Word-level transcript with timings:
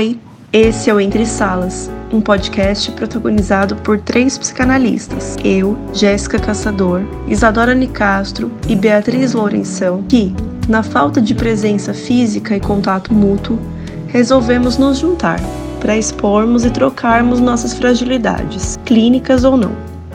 Oi, 0.00 0.18
esse 0.50 0.88
é 0.88 0.94
o 0.94 0.98
Entre 0.98 1.26
Salas, 1.26 1.90
um 2.10 2.22
podcast 2.22 2.90
protagonizado 2.92 3.76
por 3.76 4.00
três 4.00 4.38
psicanalistas, 4.38 5.36
eu, 5.44 5.76
Jéssica 5.92 6.38
Caçador, 6.38 7.02
Isadora 7.28 7.74
Nicastro 7.74 8.50
e 8.66 8.74
Beatriz 8.74 9.34
Lourenção, 9.34 10.02
que, 10.08 10.34
na 10.66 10.82
falta 10.82 11.20
de 11.20 11.34
presença 11.34 11.92
física 11.92 12.56
e 12.56 12.60
contato 12.60 13.12
mútuo, 13.12 13.58
resolvemos 14.06 14.78
nos 14.78 14.96
juntar 14.96 15.38
para 15.80 15.98
expormos 15.98 16.64
e 16.64 16.70
trocarmos 16.70 17.38
nossas 17.38 17.74
fragilidades, 17.74 18.78
clínicas 18.86 19.44
ou 19.44 19.54
não. 19.54 19.72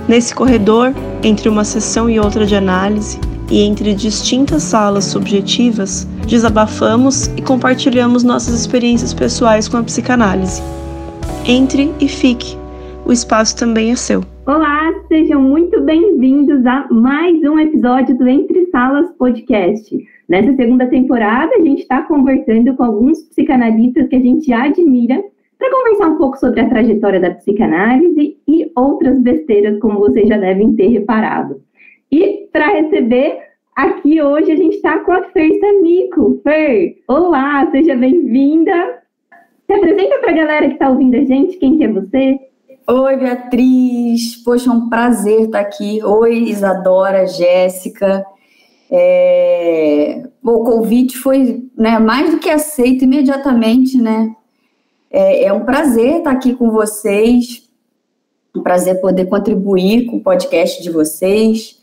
Nesse 0.08 0.34
corredor, 0.34 0.96
entre 1.22 1.48
uma 1.48 1.64
sessão 1.64 2.10
e 2.10 2.20
outra 2.20 2.44
de 2.44 2.56
análise, 2.56 3.20
e 3.50 3.62
entre 3.62 3.94
distintas 3.94 4.64
salas 4.64 5.06
subjetivas, 5.06 6.06
desabafamos 6.28 7.28
e 7.38 7.42
compartilhamos 7.42 8.24
nossas 8.24 8.60
experiências 8.60 9.14
pessoais 9.14 9.68
com 9.68 9.78
a 9.78 9.84
psicanálise. 9.84 10.62
Entre 11.48 11.92
e 12.02 12.08
fique, 12.08 12.58
o 13.06 13.12
espaço 13.12 13.56
também 13.56 13.92
é 13.92 13.96
seu. 13.96 14.22
Olá, 14.48 14.92
sejam 15.08 15.42
muito 15.42 15.82
bem-vindos 15.82 16.66
a 16.66 16.88
mais 16.92 17.42
um 17.44 17.60
episódio 17.60 18.18
do 18.18 18.28
Entre 18.28 18.66
Salas 18.68 19.12
Podcast. 19.18 19.96
Nessa 20.28 20.56
segunda 20.56 20.88
temporada, 20.88 21.52
a 21.56 21.62
gente 21.62 21.82
está 21.82 22.02
conversando 22.04 22.76
com 22.76 22.84
alguns 22.84 23.24
psicanalistas 23.24 24.08
que 24.08 24.16
a 24.16 24.20
gente 24.20 24.52
admira 24.52 25.24
para 25.58 25.72
conversar 25.72 26.08
um 26.10 26.18
pouco 26.18 26.38
sobre 26.38 26.62
a 26.62 26.70
trajetória 26.70 27.20
da 27.20 27.32
psicanálise 27.32 28.38
e 28.48 28.72
outras 28.76 29.20
besteiras, 29.20 29.80
como 29.80 30.00
vocês 30.00 30.28
já 30.28 30.38
devem 30.38 30.76
ter 30.76 30.88
reparado. 30.88 31.62
E 32.18 32.48
para 32.50 32.68
receber 32.68 33.40
aqui 33.76 34.22
hoje 34.22 34.50
a 34.50 34.56
gente 34.56 34.78
está 34.78 35.00
com 35.00 35.12
a 35.12 35.24
Fer 35.32 35.52
Samico. 35.60 36.40
Fer, 36.44 37.04
olá, 37.10 37.70
seja 37.72 37.94
bem-vinda. 37.94 38.72
Se 39.68 39.74
apresenta 39.74 40.20
para 40.20 40.32
a 40.32 40.36
galera 40.36 40.68
que 40.70 40.76
está 40.76 40.90
ouvindo 40.90 41.18
a 41.18 41.26
gente, 41.26 41.58
quem 41.58 41.78
que 41.78 41.84
é 41.84 41.92
você? 41.92 42.40
Oi, 42.88 43.18
Beatriz. 43.18 44.38
Poxa, 44.46 44.70
é 44.70 44.74
um 44.74 44.88
prazer 44.88 45.42
estar 45.42 45.60
aqui. 45.60 46.02
Oi, 46.06 46.38
Isadora, 46.44 47.28
Jéssica. 47.28 48.26
É... 48.90 50.24
O 50.42 50.64
convite 50.64 51.18
foi 51.18 51.68
né, 51.78 52.00
mais 52.00 52.32
do 52.32 52.40
que 52.40 52.50
aceito 52.50 53.04
imediatamente, 53.04 54.02
né? 54.02 54.34
É, 55.12 55.48
é 55.48 55.52
um 55.52 55.66
prazer 55.66 56.20
estar 56.20 56.32
aqui 56.32 56.54
com 56.56 56.72
vocês, 56.72 57.70
um 58.56 58.64
prazer 58.64 59.02
poder 59.02 59.26
contribuir 59.26 60.06
com 60.06 60.16
o 60.16 60.24
podcast 60.24 60.82
de 60.82 60.90
vocês. 60.90 61.75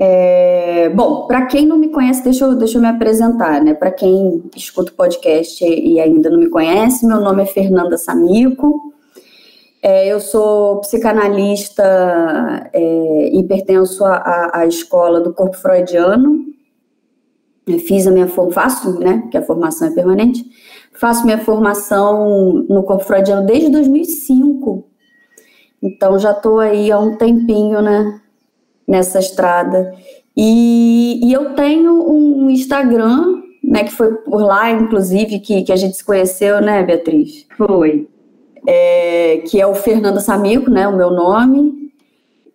É, 0.00 0.88
bom, 0.90 1.26
para 1.26 1.46
quem 1.46 1.66
não 1.66 1.76
me 1.76 1.88
conhece, 1.88 2.22
deixa 2.22 2.44
eu, 2.44 2.54
deixa 2.54 2.78
eu 2.78 2.82
me 2.82 2.86
apresentar, 2.86 3.60
né? 3.60 3.74
Para 3.74 3.90
quem 3.90 4.44
escuta 4.54 4.92
o 4.92 4.94
podcast 4.94 5.64
e 5.64 5.98
ainda 5.98 6.30
não 6.30 6.38
me 6.38 6.48
conhece, 6.48 7.04
meu 7.04 7.20
nome 7.20 7.42
é 7.42 7.46
Fernanda 7.46 7.98
Samico, 7.98 8.92
é, 9.82 10.06
eu 10.06 10.20
sou 10.20 10.80
psicanalista 10.82 11.82
é, 12.72 13.36
e 13.36 13.42
pertenço 13.48 14.04
à, 14.04 14.64
escola 14.68 15.20
do 15.20 15.34
corpo 15.34 15.56
freudiano. 15.56 16.44
fiz 17.86 18.06
a 18.06 18.12
minha 18.12 18.28
formação, 18.28 19.00
né? 19.00 19.26
Que 19.32 19.36
a 19.36 19.42
formação 19.42 19.88
é 19.88 19.90
permanente. 19.90 20.44
Faço 20.92 21.24
minha 21.24 21.38
formação 21.38 22.64
no 22.68 22.84
corpo 22.84 23.02
freudiano 23.02 23.44
desde 23.44 23.68
2005. 23.68 24.84
Então 25.82 26.18
já 26.20 26.30
estou 26.30 26.60
aí 26.60 26.92
há 26.92 27.00
um 27.00 27.16
tempinho, 27.16 27.82
né? 27.82 28.20
Nessa 28.88 29.18
estrada. 29.18 29.92
E, 30.34 31.20
e 31.22 31.32
eu 31.32 31.54
tenho 31.54 32.10
um 32.10 32.48
Instagram, 32.48 33.42
né, 33.62 33.84
que 33.84 33.92
foi 33.92 34.14
por 34.14 34.40
lá, 34.40 34.70
inclusive, 34.70 35.40
que, 35.40 35.62
que 35.62 35.72
a 35.72 35.76
gente 35.76 35.96
se 35.96 36.04
conheceu, 36.04 36.60
né, 36.60 36.82
Beatriz? 36.82 37.44
Foi. 37.56 38.08
É, 38.66 39.42
que 39.48 39.60
é 39.60 39.66
o 39.66 39.74
Fernanda 39.74 40.20
Samico, 40.20 40.70
né, 40.70 40.88
o 40.88 40.96
meu 40.96 41.10
nome. 41.10 41.92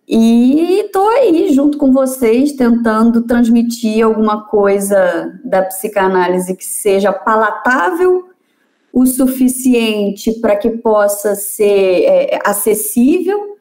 E 0.06 0.80
estou 0.80 1.08
aí 1.08 1.52
junto 1.52 1.78
com 1.78 1.92
vocês 1.92 2.52
tentando 2.52 3.22
transmitir 3.22 4.04
alguma 4.04 4.44
coisa 4.44 5.32
da 5.44 5.62
psicanálise 5.62 6.54
que 6.56 6.66
seja 6.66 7.12
palatável 7.12 8.28
o 8.92 9.06
suficiente 9.06 10.32
para 10.40 10.56
que 10.56 10.70
possa 10.70 11.34
ser 11.34 12.04
é, 12.04 12.38
acessível 12.44 13.53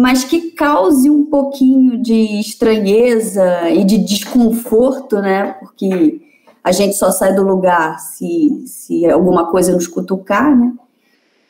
mas 0.00 0.24
que 0.24 0.52
cause 0.52 1.10
um 1.10 1.26
pouquinho 1.26 2.00
de 2.00 2.40
estranheza 2.40 3.68
e 3.68 3.84
de 3.84 3.98
desconforto, 3.98 5.20
né? 5.20 5.52
Porque 5.60 6.22
a 6.64 6.72
gente 6.72 6.96
só 6.96 7.10
sai 7.10 7.34
do 7.34 7.42
lugar 7.42 7.98
se, 7.98 8.64
se 8.66 9.04
alguma 9.04 9.50
coisa 9.50 9.74
nos 9.74 9.86
cutucar, 9.86 10.58
né? 10.58 10.72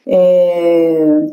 É, 0.05 1.27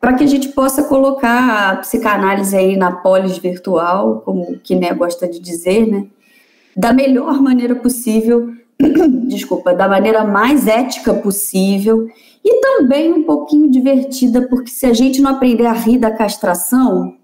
para 0.00 0.12
que 0.12 0.22
a 0.22 0.28
gente 0.28 0.50
possa 0.50 0.84
colocar 0.84 1.72
a 1.72 1.76
psicanálise 1.78 2.56
aí 2.56 2.76
na 2.76 2.92
polis 2.92 3.36
virtual, 3.36 4.20
como 4.20 4.52
o 4.52 4.58
Kiné 4.60 4.94
gosta 4.94 5.26
de 5.26 5.40
dizer, 5.40 5.88
né? 5.88 6.06
Da 6.76 6.92
melhor 6.92 7.42
maneira 7.42 7.74
possível, 7.74 8.52
desculpa, 9.28 9.74
da 9.74 9.88
maneira 9.88 10.24
mais 10.24 10.66
ética 10.66 11.14
possível 11.14 12.06
e 12.44 12.60
também 12.60 13.12
um 13.12 13.22
pouquinho 13.22 13.70
divertida, 13.70 14.42
porque 14.48 14.70
se 14.70 14.86
a 14.86 14.92
gente 14.92 15.22
não 15.22 15.30
aprender 15.30 15.66
a 15.66 15.72
rir 15.72 15.98
da 15.98 16.10
castração, 16.10 17.08
o 17.08 17.14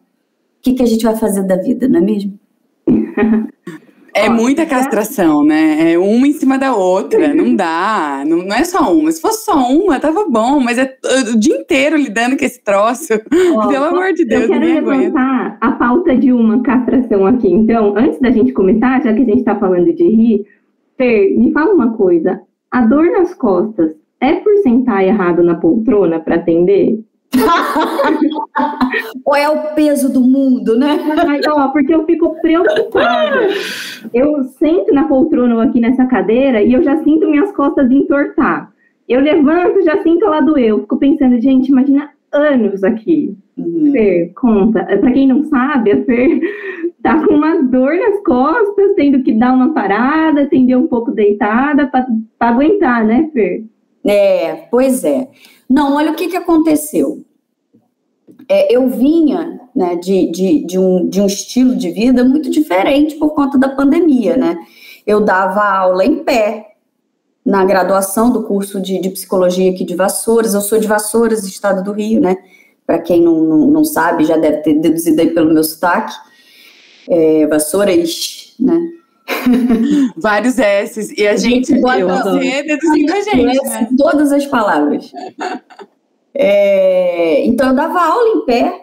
que, 0.62 0.74
que 0.74 0.82
a 0.82 0.86
gente 0.86 1.04
vai 1.04 1.16
fazer 1.16 1.42
da 1.42 1.56
vida, 1.56 1.88
não 1.88 1.98
é 1.98 2.02
mesmo? 2.02 2.38
É 4.12 4.28
muita 4.28 4.66
castração, 4.66 5.44
né? 5.44 5.92
É 5.92 5.98
uma 5.98 6.26
em 6.26 6.32
cima 6.32 6.58
da 6.58 6.74
outra, 6.74 7.32
não 7.32 7.54
dá. 7.54 8.24
Não, 8.26 8.38
não 8.38 8.56
é 8.56 8.64
só 8.64 8.92
uma. 8.92 9.10
Se 9.12 9.20
fosse 9.20 9.44
só 9.44 9.70
uma, 9.70 10.00
tava 10.00 10.26
bom, 10.28 10.60
mas 10.60 10.78
é 10.78 10.96
o 11.32 11.38
dia 11.38 11.56
inteiro 11.56 11.96
lidando 11.96 12.36
com 12.36 12.44
esse 12.44 12.62
troço. 12.62 13.14
Oh, 13.14 13.68
Pelo 13.68 13.84
amor 13.84 14.12
de 14.12 14.24
Deus, 14.24 14.42
eu 14.42 14.48
quero 14.48 14.64
levantar 14.64 15.58
a 15.60 15.72
pauta 15.72 16.16
de 16.16 16.32
uma 16.32 16.60
castração 16.62 17.26
aqui. 17.26 17.48
Então, 17.48 17.94
antes 17.96 18.20
da 18.20 18.30
gente 18.30 18.52
começar, 18.52 19.00
já 19.02 19.12
que 19.12 19.22
a 19.22 19.24
gente 19.24 19.44
tá 19.44 19.54
falando 19.56 19.92
de 19.94 20.04
rir, 20.04 20.44
Fer, 21.00 21.34
me 21.34 21.50
fala 21.50 21.72
uma 21.72 21.96
coisa. 21.96 22.42
A 22.70 22.82
dor 22.82 23.06
nas 23.06 23.32
costas 23.32 23.96
é 24.20 24.34
por 24.34 24.54
sentar 24.58 25.02
errado 25.02 25.42
na 25.42 25.54
poltrona 25.54 26.20
para 26.20 26.34
atender? 26.34 27.02
Ou 29.24 29.34
é 29.34 29.48
o 29.48 29.74
peso 29.74 30.12
do 30.12 30.20
mundo, 30.20 30.78
né? 30.78 30.98
Mas, 31.26 31.46
ó, 31.46 31.68
porque 31.68 31.94
eu 31.94 32.04
fico 32.04 32.38
preocupada. 32.42 33.48
Eu 34.12 34.44
sento 34.44 34.92
na 34.92 35.08
poltrona 35.08 35.54
ou 35.54 35.62
aqui 35.62 35.80
nessa 35.80 36.04
cadeira 36.04 36.62
e 36.62 36.74
eu 36.74 36.82
já 36.82 37.02
sinto 37.02 37.30
minhas 37.30 37.50
costas 37.52 37.90
entortar. 37.90 38.70
Eu 39.08 39.22
levanto, 39.22 39.80
já 39.82 40.02
sinto 40.02 40.26
ela 40.26 40.42
doer. 40.42 40.68
Eu 40.68 40.80
fico 40.80 40.98
pensando, 40.98 41.40
gente, 41.40 41.70
imagina 41.70 42.10
anos 42.32 42.82
aqui. 42.84 43.36
Uhum. 43.56 43.92
Fer, 43.92 44.32
conta. 44.34 44.84
Para 44.84 45.12
quem 45.12 45.26
não 45.26 45.44
sabe, 45.44 45.92
a 45.92 46.04
Fer 46.04 46.40
tá 47.02 47.24
com 47.24 47.34
uma 47.34 47.62
dor 47.62 47.94
nas 47.94 48.22
costas, 48.22 48.94
tendo 48.96 49.22
que 49.22 49.32
dar 49.32 49.54
uma 49.54 49.72
parada, 49.72 50.42
atender 50.42 50.76
um 50.76 50.86
pouco 50.86 51.10
deitada 51.10 51.86
para 51.86 52.06
aguentar, 52.40 53.04
né, 53.04 53.28
Fer? 53.32 53.64
É, 54.04 54.66
pois 54.70 55.04
é. 55.04 55.28
Não, 55.68 55.94
olha 55.94 56.12
o 56.12 56.14
que, 56.14 56.28
que 56.28 56.36
aconteceu. 56.36 57.22
É, 58.48 58.74
eu 58.74 58.88
vinha 58.88 59.60
né, 59.74 59.96
de, 59.96 60.30
de, 60.30 60.64
de, 60.64 60.78
um, 60.78 61.08
de 61.08 61.20
um 61.20 61.26
estilo 61.26 61.76
de 61.76 61.90
vida 61.90 62.24
muito 62.24 62.50
diferente 62.50 63.16
por 63.16 63.34
conta 63.34 63.58
da 63.58 63.68
pandemia, 63.68 64.36
né? 64.36 64.56
Eu 65.06 65.20
dava 65.20 65.62
aula 65.62 66.04
em 66.04 66.24
pé 66.24 66.69
na 67.44 67.64
graduação 67.64 68.30
do 68.30 68.42
curso 68.44 68.80
de, 68.80 69.00
de 69.00 69.10
psicologia 69.10 69.70
aqui 69.70 69.84
de 69.84 69.94
Vassouras. 69.94 70.54
Eu 70.54 70.60
sou 70.60 70.78
de 70.78 70.86
Vassouras, 70.86 71.44
estado 71.44 71.82
do 71.82 71.92
Rio, 71.92 72.20
né? 72.20 72.36
Para 72.86 72.98
quem 72.98 73.22
não, 73.22 73.42
não, 73.42 73.66
não, 73.68 73.84
sabe, 73.84 74.24
já 74.24 74.36
deve 74.36 74.58
ter 74.58 74.74
deduzido 74.74 75.20
aí 75.20 75.30
pelo 75.30 75.52
meu 75.52 75.64
sotaque. 75.64 76.14
É, 77.08 77.46
Vassouras, 77.46 78.54
né? 78.58 78.78
Vários 80.16 80.58
S's. 80.58 81.12
E 81.16 81.26
a 81.26 81.36
gente, 81.36 81.66
você 81.68 82.62
deduzindo 82.62 83.12
a 83.12 83.20
gente. 83.20 83.64
Né? 83.64 83.88
Todas 83.96 84.32
as 84.32 84.46
palavras. 84.46 85.12
É, 86.34 87.44
então, 87.46 87.68
eu 87.68 87.74
dava 87.74 88.00
aula 88.00 88.28
em 88.28 88.44
pé, 88.44 88.82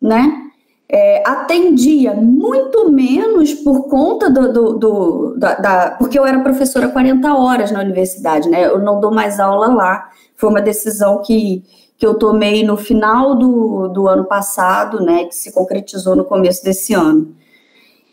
né? 0.00 0.47
É, 0.90 1.22
atendia 1.28 2.14
muito 2.14 2.90
menos 2.90 3.52
por 3.52 3.88
conta 3.88 4.30
do, 4.30 4.50
do, 4.50 4.72
do 4.78 5.34
da, 5.36 5.54
da, 5.56 5.90
porque 5.98 6.18
eu 6.18 6.24
era 6.24 6.40
professora 6.40 6.88
40 6.88 7.34
horas 7.34 7.70
na 7.70 7.80
universidade, 7.80 8.48
né? 8.48 8.66
Eu 8.66 8.78
não 8.78 8.98
dou 8.98 9.12
mais 9.12 9.38
aula 9.38 9.66
lá. 9.66 10.08
Foi 10.34 10.48
uma 10.48 10.62
decisão 10.62 11.20
que, 11.20 11.62
que 11.98 12.06
eu 12.06 12.14
tomei 12.14 12.64
no 12.64 12.76
final 12.78 13.34
do, 13.34 13.88
do 13.88 14.08
ano 14.08 14.24
passado, 14.24 15.04
né? 15.04 15.24
Que 15.24 15.34
se 15.34 15.52
concretizou 15.52 16.16
no 16.16 16.24
começo 16.24 16.64
desse 16.64 16.94
ano. 16.94 17.36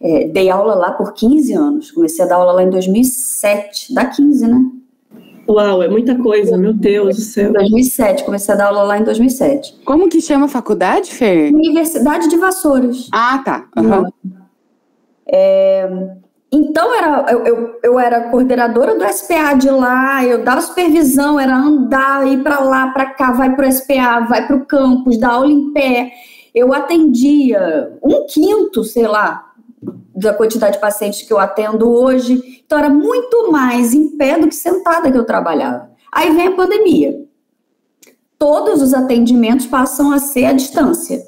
É, 0.01 0.27
dei 0.27 0.49
aula 0.49 0.75
lá 0.75 0.91
por 0.91 1.13
15 1.13 1.53
anos. 1.53 1.91
Comecei 1.91 2.25
a 2.25 2.27
dar 2.27 2.35
aula 2.35 2.51
lá 2.51 2.63
em 2.63 2.69
2007. 2.69 3.93
Dá 3.93 4.05
15, 4.05 4.47
né? 4.47 4.59
Uau, 5.47 5.83
é 5.83 5.87
muita 5.87 6.15
coisa, 6.15 6.57
meu 6.57 6.73
Deus 6.73 7.15
do 7.17 7.21
céu. 7.21 7.53
2007, 7.53 8.23
comecei 8.23 8.53
a 8.53 8.57
dar 8.57 8.67
aula 8.67 8.83
lá 8.83 8.97
em 8.97 9.03
2007. 9.03 9.81
Como 9.85 10.09
que 10.09 10.19
chama 10.21 10.45
a 10.45 10.49
faculdade, 10.49 11.11
Fer? 11.11 11.53
Universidade 11.53 12.27
de 12.27 12.37
Vassouras. 12.37 13.07
Ah, 13.13 13.41
tá. 13.45 13.67
Uhum. 13.77 14.05
É, 15.27 15.87
Então, 16.51 16.95
era, 16.95 17.25
eu, 17.31 17.45
eu, 17.45 17.79
eu, 17.83 17.99
era 17.99 18.29
coordenadora 18.29 18.95
do 18.95 19.03
SPA 19.13 19.53
de 19.53 19.69
lá, 19.69 20.23
eu 20.23 20.43
dava 20.43 20.61
supervisão, 20.61 21.39
era 21.39 21.55
andar, 21.55 22.25
ir 22.27 22.41
para 22.41 22.59
lá, 22.61 22.87
para 22.87 23.07
cá, 23.07 23.31
vai 23.31 23.55
para 23.55 23.67
o 23.67 23.71
SPA, 23.71 24.21
vai 24.21 24.47
para 24.47 24.55
o 24.55 24.65
campus, 24.65 25.17
dar 25.17 25.33
aula 25.33 25.51
em 25.51 25.73
pé. 25.73 26.11
Eu 26.53 26.73
atendia 26.73 27.91
um 28.01 28.25
quinto, 28.25 28.83
sei 28.83 29.05
lá, 29.07 29.51
da 30.15 30.33
quantidade 30.33 30.75
de 30.75 30.81
pacientes 30.81 31.23
que 31.23 31.33
eu 31.33 31.39
atendo 31.39 31.91
hoje. 31.91 32.61
Então, 32.65 32.77
era 32.77 32.89
muito 32.89 33.51
mais 33.51 33.93
em 33.93 34.17
pé 34.17 34.39
do 34.39 34.47
que 34.47 34.55
sentada 34.55 35.11
que 35.11 35.17
eu 35.17 35.25
trabalhava. 35.25 35.91
Aí 36.11 36.31
vem 36.33 36.47
a 36.47 36.55
pandemia. 36.55 37.25
Todos 38.39 38.81
os 38.81 38.93
atendimentos 38.93 39.65
passam 39.65 40.11
a 40.11 40.19
ser 40.19 40.45
à 40.45 40.53
distância. 40.53 41.21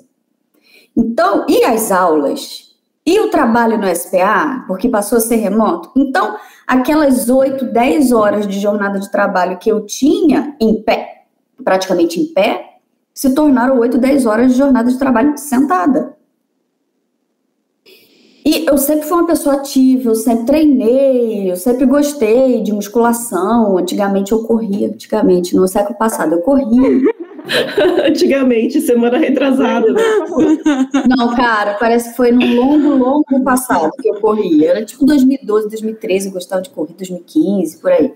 Então, 0.96 1.46
e 1.48 1.64
as 1.64 1.92
aulas? 1.92 2.68
E 3.06 3.20
o 3.20 3.30
trabalho 3.30 3.78
no 3.78 3.88
SPA, 3.96 4.66
porque 4.68 4.90
passou 4.90 5.18
a 5.18 5.22
ser 5.22 5.38
remoto? 5.38 5.92
Então, 5.96 6.38
aquelas 6.66 7.30
8, 7.30 7.66
10 7.66 8.12
horas 8.12 8.48
de 8.48 8.60
jornada 8.60 9.00
de 9.00 9.10
trabalho 9.10 9.58
que 9.58 9.72
eu 9.72 9.86
tinha 9.86 10.56
em 10.60 10.82
pé, 10.82 11.24
praticamente 11.64 12.20
em 12.20 12.34
pé, 12.34 12.80
se 13.14 13.34
tornaram 13.34 13.80
8, 13.80 13.98
10 13.98 14.26
horas 14.26 14.52
de 14.52 14.58
jornada 14.58 14.92
de 14.92 15.00
trabalho 15.00 15.38
sentada. 15.38 16.17
E 18.48 18.66
eu 18.66 18.78
sempre 18.78 19.06
fui 19.06 19.18
uma 19.18 19.28
pessoa 19.28 19.56
ativa, 19.56 20.10
eu 20.10 20.16
sempre 20.16 20.46
treinei, 20.46 21.52
eu 21.52 21.58
sempre 21.58 21.86
gostei 21.86 22.64
de 22.64 22.72
musculação. 22.72 23.78
Antigamente 23.78 24.32
eu 24.32 24.42
corria, 24.42 24.88
antigamente, 24.88 25.54
no 25.54 25.68
século 25.68 25.98
passado 25.98 26.36
eu 26.36 26.42
corria. 26.42 27.02
Antigamente, 28.08 28.80
semana 28.80 29.18
retrasada. 29.18 29.92
Né? 29.92 30.02
Não, 31.10 31.36
cara, 31.36 31.74
parece 31.74 32.12
que 32.12 32.16
foi 32.16 32.32
no 32.32 32.46
longo, 32.56 32.96
longo 32.96 33.44
passado 33.44 33.92
que 34.02 34.08
eu 34.08 34.22
corria. 34.22 34.70
Era 34.70 34.86
tipo 34.86 35.06
2012, 35.06 35.68
2013, 35.68 36.28
eu 36.28 36.32
gostava 36.32 36.62
de 36.62 36.70
correr, 36.70 36.94
2015, 36.94 37.82
por 37.82 37.92
aí. 37.92 38.14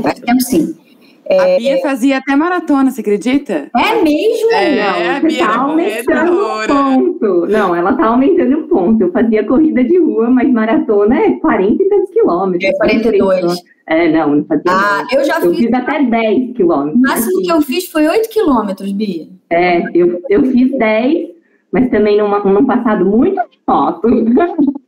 Faz 0.00 0.20
tempo 0.20 0.40
sim. 0.42 0.76
É, 1.24 1.54
a 1.54 1.58
Bia 1.58 1.80
fazia 1.80 2.18
até 2.18 2.34
maratona, 2.34 2.90
você 2.90 3.00
acredita? 3.00 3.70
É 3.76 4.02
mesmo? 4.02 4.52
É, 4.52 4.76
não, 4.76 5.16
a 5.16 5.20
Bia 5.20 5.46
tá 5.46 5.56
aumentando 5.60 6.32
um 6.32 6.66
ponto. 6.66 7.46
Não, 7.46 7.74
ela 7.76 7.92
tá 7.94 8.06
aumentando 8.06 8.58
um 8.58 8.68
ponto. 8.68 9.02
Eu 9.02 9.12
fazia 9.12 9.44
corrida 9.46 9.84
de 9.84 9.98
rua, 9.98 10.28
mas 10.30 10.50
maratona 10.52 11.16
é 11.16 11.30
40 11.32 11.82
e 11.82 11.88
tantos 11.88 12.10
quilômetros. 12.10 12.64
É 12.64 12.76
42. 12.76 13.62
É, 13.86 14.10
não, 14.10 14.36
não 14.36 14.44
fazia. 14.44 14.64
Ah, 14.68 15.06
eu 15.12 15.24
já 15.24 15.40
eu 15.40 15.50
fiz. 15.50 15.58
fiz 15.64 15.72
até 15.72 16.02
10 16.02 16.56
quilômetros. 16.56 16.96
O 16.96 17.02
máximo 17.02 17.42
que 17.42 17.52
eu 17.52 17.62
fiz 17.62 17.86
foi 17.86 18.08
8 18.08 18.28
quilômetros, 18.28 18.92
Bia. 18.92 19.28
É, 19.50 19.82
eu, 19.94 20.20
eu 20.28 20.44
fiz 20.46 20.76
10, 20.76 21.30
mas 21.70 21.90
também 21.90 22.18
numa, 22.18 22.40
num 22.40 22.64
passado 22.64 23.04
muito 23.04 23.40
remoto. 23.66 24.08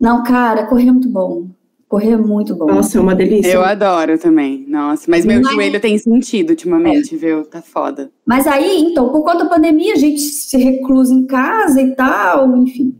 Não, 0.00 0.22
cara, 0.24 0.66
correr 0.66 0.88
é 0.88 0.92
muito 0.92 1.08
bom. 1.08 1.46
Correr 1.92 2.12
é 2.12 2.16
muito 2.16 2.54
bom. 2.54 2.64
Nossa, 2.64 2.96
é 2.96 3.00
uma 3.02 3.14
delícia. 3.14 3.52
Eu 3.52 3.62
adoro 3.62 4.18
também. 4.18 4.64
Nossa, 4.66 5.04
mas 5.10 5.26
meu 5.26 5.42
mas... 5.42 5.52
joelho 5.52 5.78
tem 5.78 5.98
sentido 5.98 6.48
ultimamente, 6.48 7.14
é. 7.14 7.18
viu? 7.18 7.44
Tá 7.44 7.60
foda. 7.60 8.10
Mas 8.24 8.46
aí, 8.46 8.80
então, 8.80 9.10
por 9.10 9.22
conta 9.22 9.44
da 9.44 9.50
pandemia, 9.50 9.92
a 9.92 9.98
gente 9.98 10.22
se 10.22 10.56
reclusa 10.56 11.12
em 11.12 11.26
casa 11.26 11.82
e 11.82 11.94
tal, 11.94 12.56
enfim. 12.56 12.96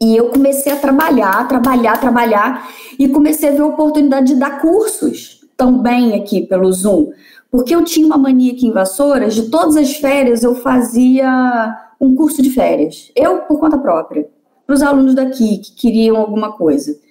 E 0.00 0.16
eu 0.16 0.28
comecei 0.28 0.70
a 0.70 0.76
trabalhar, 0.76 1.48
trabalhar, 1.48 2.00
trabalhar, 2.00 2.70
e 2.96 3.08
comecei 3.08 3.48
a 3.48 3.52
ver 3.52 3.62
a 3.62 3.66
oportunidade 3.66 4.28
de 4.28 4.38
dar 4.38 4.60
cursos 4.60 5.40
também 5.56 6.14
aqui 6.14 6.46
pelo 6.46 6.70
Zoom. 6.70 7.10
Porque 7.50 7.74
eu 7.74 7.82
tinha 7.82 8.06
uma 8.06 8.16
mania 8.16 8.52
aqui 8.52 8.68
em 8.68 8.72
Vassouras, 8.72 9.34
de 9.34 9.50
todas 9.50 9.74
as 9.74 9.96
férias 9.96 10.44
eu 10.44 10.54
fazia 10.54 11.76
um 12.00 12.14
curso 12.14 12.40
de 12.42 12.50
férias. 12.50 13.10
Eu, 13.16 13.38
por 13.38 13.58
conta 13.58 13.76
própria. 13.76 14.28
Para 14.64 14.76
os 14.76 14.82
alunos 14.82 15.16
daqui 15.16 15.58
que 15.58 15.74
queriam 15.74 16.16
alguma 16.16 16.52
coisa. 16.52 17.07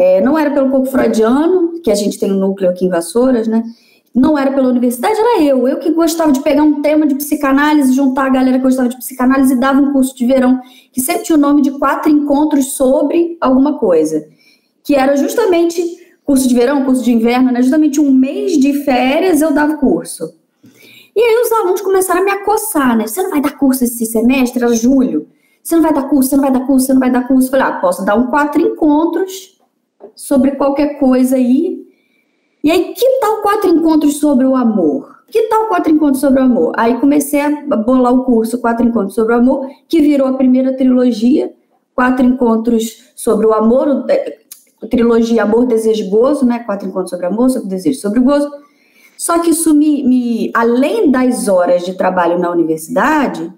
É, 0.00 0.22
não 0.22 0.38
era 0.38 0.50
pelo 0.50 0.70
corpo 0.70 0.90
freudiano, 0.90 1.80
que 1.82 1.90
a 1.90 1.94
gente 1.94 2.18
tem 2.18 2.32
um 2.32 2.38
núcleo 2.38 2.70
aqui 2.70 2.86
em 2.86 2.88
Vassouras, 2.88 3.46
né? 3.46 3.62
não 4.14 4.36
era 4.36 4.50
pela 4.50 4.68
universidade, 4.68 5.14
era 5.18 5.42
eu. 5.42 5.68
Eu 5.68 5.78
que 5.78 5.90
gostava 5.92 6.32
de 6.32 6.40
pegar 6.40 6.62
um 6.62 6.80
tema 6.80 7.06
de 7.06 7.14
psicanálise, 7.14 7.92
juntar 7.92 8.26
a 8.26 8.30
galera 8.30 8.56
que 8.56 8.64
gostava 8.64 8.88
de 8.88 8.96
psicanálise 8.96 9.52
e 9.52 9.60
dava 9.60 9.78
um 9.80 9.92
curso 9.92 10.16
de 10.16 10.26
verão 10.26 10.58
que 10.90 11.00
sempre 11.00 11.24
tinha 11.24 11.36
o 11.36 11.40
nome 11.40 11.62
de 11.62 11.72
quatro 11.72 12.10
encontros 12.10 12.72
sobre 12.72 13.36
alguma 13.40 13.78
coisa. 13.78 14.26
Que 14.82 14.94
era 14.94 15.14
justamente 15.16 15.82
curso 16.24 16.48
de 16.48 16.54
verão, 16.54 16.84
curso 16.84 17.04
de 17.04 17.12
inverno, 17.12 17.52
né? 17.52 17.62
Justamente 17.62 18.00
um 18.00 18.10
mês 18.10 18.52
de 18.58 18.82
férias 18.84 19.40
eu 19.40 19.52
dava 19.52 19.76
curso. 19.76 20.34
E 21.14 21.20
aí 21.20 21.42
os 21.44 21.52
alunos 21.52 21.80
começaram 21.82 22.22
a 22.22 22.24
me 22.24 22.30
acossar, 22.30 22.96
né? 22.96 23.06
Você 23.06 23.22
não 23.22 23.30
vai 23.30 23.40
dar 23.40 23.58
curso 23.58 23.84
esse 23.84 24.06
semestre? 24.06 24.62
Era 24.62 24.74
julho. 24.74 25.28
Você 25.62 25.76
não 25.76 25.82
vai 25.82 25.92
dar 25.92 26.08
curso, 26.08 26.30
você 26.30 26.36
não 26.36 26.42
vai 26.42 26.52
dar 26.52 26.66
curso, 26.66 26.86
você 26.86 26.92
não 26.94 27.00
vai 27.00 27.10
dar 27.10 27.28
curso. 27.28 27.46
Eu 27.46 27.50
falei, 27.50 27.66
ah, 27.66 27.80
posso 27.80 28.04
dar 28.04 28.14
um 28.16 28.28
quatro 28.28 28.60
encontros 28.60 29.59
sobre 30.14 30.52
qualquer 30.52 30.98
coisa 30.98 31.36
aí 31.36 31.80
e 32.62 32.70
aí, 32.70 32.92
que 32.92 33.20
tal 33.20 33.40
quatro 33.40 33.70
encontros 33.70 34.18
sobre 34.18 34.44
o 34.46 34.54
amor? 34.54 35.20
Que 35.30 35.42
tal 35.44 35.66
quatro 35.68 35.90
encontros 35.90 36.20
sobre 36.20 36.40
o 36.40 36.44
amor? 36.44 36.74
Aí 36.76 37.00
comecei 37.00 37.40
a 37.40 37.76
bolar 37.76 38.12
o 38.12 38.24
curso 38.24 38.58
Quatro 38.58 38.86
Encontros 38.86 39.14
sobre 39.14 39.32
o 39.32 39.38
Amor, 39.38 39.68
que 39.88 40.00
virou 40.00 40.26
a 40.26 40.32
primeira 40.34 40.76
trilogia, 40.76 41.54
Quatro 41.94 42.26
Encontros 42.26 43.12
sobre 43.14 43.46
o 43.46 43.52
Amor, 43.52 44.04
é, 44.10 44.40
trilogia 44.90 45.44
Amor, 45.44 45.66
Desejo 45.66 46.10
Gozo, 46.10 46.44
né? 46.44 46.58
Quatro 46.58 46.88
Encontros 46.88 47.10
sobre 47.10 47.26
o 47.26 47.28
Amor, 47.28 47.48
sobre 47.48 47.66
o 47.66 47.70
Desejo, 47.70 48.00
sobre 48.00 48.18
o 48.18 48.24
Gozo. 48.24 48.50
Só 49.16 49.38
que 49.38 49.50
isso 49.50 49.72
me, 49.72 50.02
me 50.02 50.50
além 50.52 51.10
das 51.10 51.46
horas 51.46 51.84
de 51.84 51.94
trabalho 51.94 52.38
na 52.38 52.50
universidade, 52.50 53.52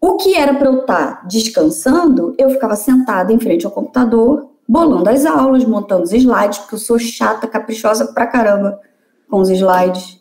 o 0.00 0.16
que 0.16 0.34
era 0.34 0.54
para 0.54 0.68
eu 0.68 0.80
estar 0.80 1.20
tá 1.20 1.26
descansando, 1.28 2.34
eu 2.36 2.50
ficava 2.50 2.74
sentada 2.74 3.32
em 3.32 3.38
frente 3.38 3.64
ao 3.64 3.72
computador, 3.72 4.53
bolando 4.68 5.10
as 5.10 5.24
aulas, 5.26 5.64
montando 5.64 6.04
os 6.04 6.12
slides, 6.12 6.58
porque 6.58 6.74
eu 6.74 6.78
sou 6.78 6.98
chata, 6.98 7.46
caprichosa 7.46 8.12
pra 8.12 8.26
caramba 8.26 8.80
com 9.28 9.40
os 9.40 9.50
slides. 9.50 10.18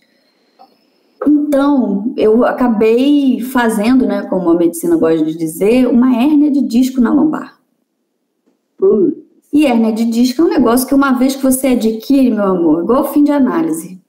Então, 1.26 2.14
eu 2.18 2.44
acabei 2.44 3.40
fazendo, 3.42 4.06
né, 4.06 4.24
como 4.24 4.50
a 4.50 4.56
medicina 4.56 4.98
gosta 4.98 5.26
de 5.26 5.38
dizer, 5.38 5.88
uma 5.88 6.16
hérnia 6.16 6.52
de 6.52 6.62
disco 6.62 7.00
na 7.00 7.14
lombar. 7.14 7.60
Uh. 8.82 9.24
E 9.54 9.68
hérnia 9.68 9.94
de 9.94 10.06
disco 10.06 10.42
é 10.42 10.46
um 10.46 10.50
negócio 10.50 10.88
que 10.88 10.96
uma 10.96 11.12
vez 11.14 11.36
que 11.36 11.44
você 11.44 11.68
adquire, 11.68 12.32
meu 12.32 12.44
amor, 12.44 12.84
igual 12.84 13.14
fim 13.14 13.24
de 13.24 13.32
análise, 13.32 14.02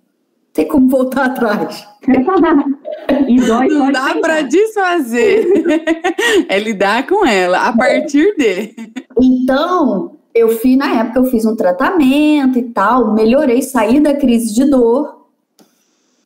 tem 0.55 0.67
como 0.67 0.89
voltar 0.89 1.27
atrás. 1.27 1.87
e 3.29 3.37
dói, 3.41 3.69
Não 3.69 3.93
dá 3.93 4.15
para 4.15 4.41
desfazer. 4.41 5.47
é 6.49 6.59
lidar 6.59 7.07
com 7.07 7.27
ela 7.27 7.67
a 7.67 7.77
partir 7.77 8.35
de. 8.37 8.75
Então, 9.21 10.14
eu 10.35 10.49
fiz, 10.49 10.77
na 10.77 11.01
época, 11.01 11.21
eu 11.21 11.25
fiz 11.27 11.45
um 11.45 11.55
tratamento 11.55 12.59
e 12.59 12.65
tal, 12.65 13.15
melhorei, 13.15 13.63
saí 13.63 14.01
da 14.01 14.15
crise 14.15 14.53
de 14.53 14.69
dor 14.69 15.25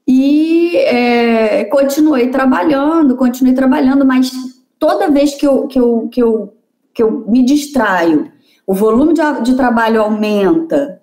e 0.06 0.74
é, 0.76 1.64
continuei 1.66 2.30
trabalhando, 2.30 3.14
continuei 3.16 3.54
trabalhando, 3.54 4.06
mas 4.06 4.30
toda 4.78 5.10
vez 5.10 5.34
que 5.34 5.46
eu, 5.46 5.66
que 5.66 5.78
eu, 5.78 6.08
que 6.10 6.22
eu, 6.22 6.54
que 6.94 7.02
eu 7.02 7.24
me 7.28 7.44
distraio, 7.44 8.32
o 8.66 8.72
volume 8.72 9.12
de, 9.12 9.20
de 9.42 9.54
trabalho 9.54 10.00
aumenta, 10.00 10.97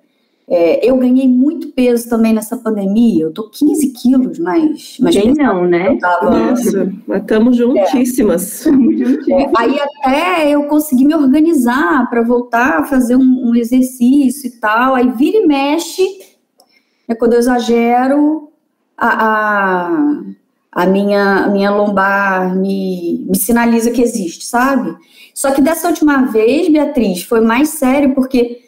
é, 0.47 0.87
eu 0.87 0.95
ganhei 0.97 1.27
muito 1.27 1.69
peso 1.69 2.07
também 2.07 2.31
nessa 2.31 2.55
pandemia. 2.55 3.23
Eu 3.23 3.33
tô 3.33 3.49
15 3.49 3.89
quilos 3.93 4.37
mais. 4.37 4.97
mais 4.99 5.15
Quem 5.15 5.33
não, 5.33 5.65
né? 5.65 5.97
Tava... 5.99 6.29
Nossa, 6.29 6.93
mas 7.07 7.21
estamos 7.21 7.57
juntíssimas. 7.57 8.65
É. 8.67 8.71
É, 9.27 9.51
aí 9.57 9.79
até 9.79 10.49
eu 10.49 10.63
consegui 10.63 11.05
me 11.05 11.15
organizar 11.15 12.07
para 12.09 12.21
voltar 12.21 12.79
a 12.79 12.83
fazer 12.83 13.15
um, 13.15 13.49
um, 13.49 13.55
exercício 13.55 14.47
e 14.47 14.51
tal. 14.51 14.95
Aí 14.95 15.09
vira 15.11 15.37
e 15.37 15.47
mexe, 15.47 16.03
né, 17.07 17.15
quando 17.15 17.33
eu 17.33 17.39
exagero, 17.39 18.49
a, 18.97 19.25
a, 19.25 20.21
a, 20.71 20.85
minha, 20.85 21.45
a 21.45 21.49
minha 21.49 21.71
lombar 21.71 22.55
me, 22.55 23.25
me 23.27 23.37
sinaliza 23.37 23.91
que 23.91 24.01
existe, 24.01 24.45
sabe? 24.45 24.95
Só 25.33 25.51
que 25.51 25.61
dessa 25.61 25.87
última 25.87 26.23
vez, 26.25 26.69
Beatriz, 26.69 27.23
foi 27.23 27.41
mais 27.41 27.69
sério 27.69 28.13
porque 28.13 28.61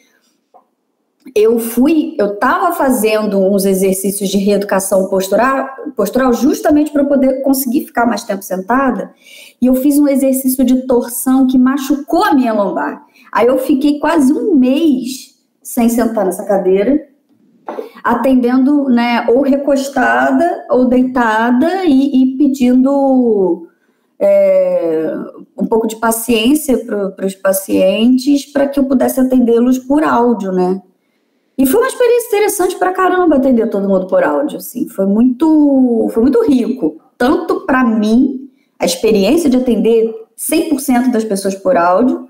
eu 1.34 1.58
fui, 1.58 2.14
eu 2.18 2.34
estava 2.34 2.72
fazendo 2.72 3.38
uns 3.38 3.64
exercícios 3.64 4.28
de 4.28 4.38
reeducação 4.38 5.08
postural, 5.08 5.68
postural 5.96 6.32
justamente 6.32 6.90
para 6.90 7.04
poder 7.04 7.42
conseguir 7.42 7.86
ficar 7.86 8.06
mais 8.06 8.24
tempo 8.24 8.42
sentada, 8.42 9.12
e 9.60 9.66
eu 9.66 9.74
fiz 9.74 9.98
um 9.98 10.08
exercício 10.08 10.64
de 10.64 10.86
torção 10.86 11.46
que 11.46 11.58
machucou 11.58 12.24
a 12.24 12.34
minha 12.34 12.52
lombar. 12.52 13.04
Aí 13.32 13.46
eu 13.46 13.58
fiquei 13.58 13.98
quase 13.98 14.32
um 14.32 14.54
mês 14.54 15.34
sem 15.62 15.88
sentar 15.88 16.24
nessa 16.24 16.44
cadeira, 16.44 17.06
atendendo, 18.02 18.84
né, 18.84 19.26
ou 19.28 19.42
recostada 19.42 20.64
ou 20.70 20.86
deitada 20.86 21.84
e, 21.84 22.22
e 22.22 22.38
pedindo 22.38 23.68
é, 24.18 25.12
um 25.56 25.66
pouco 25.66 25.86
de 25.86 25.96
paciência 25.96 26.78
para 26.84 27.26
os 27.26 27.34
pacientes 27.34 28.50
para 28.50 28.66
que 28.66 28.80
eu 28.80 28.84
pudesse 28.84 29.20
atendê-los 29.20 29.78
por 29.78 30.02
áudio, 30.02 30.52
né? 30.52 30.80
E 31.58 31.66
foi 31.66 31.80
uma 31.80 31.88
experiência 31.88 32.28
interessante 32.28 32.76
pra 32.76 32.92
caramba 32.92 33.36
atender 33.36 33.68
todo 33.68 33.88
mundo 33.88 34.06
por 34.06 34.22
áudio, 34.22 34.58
assim. 34.58 34.88
Foi 34.88 35.06
muito, 35.06 36.08
foi 36.14 36.22
muito 36.22 36.40
rico. 36.46 37.00
Tanto 37.18 37.66
para 37.66 37.82
mim, 37.82 38.48
a 38.78 38.84
experiência 38.86 39.50
de 39.50 39.56
atender 39.56 40.14
100% 40.38 41.10
das 41.10 41.24
pessoas 41.24 41.56
por 41.56 41.76
áudio, 41.76 42.28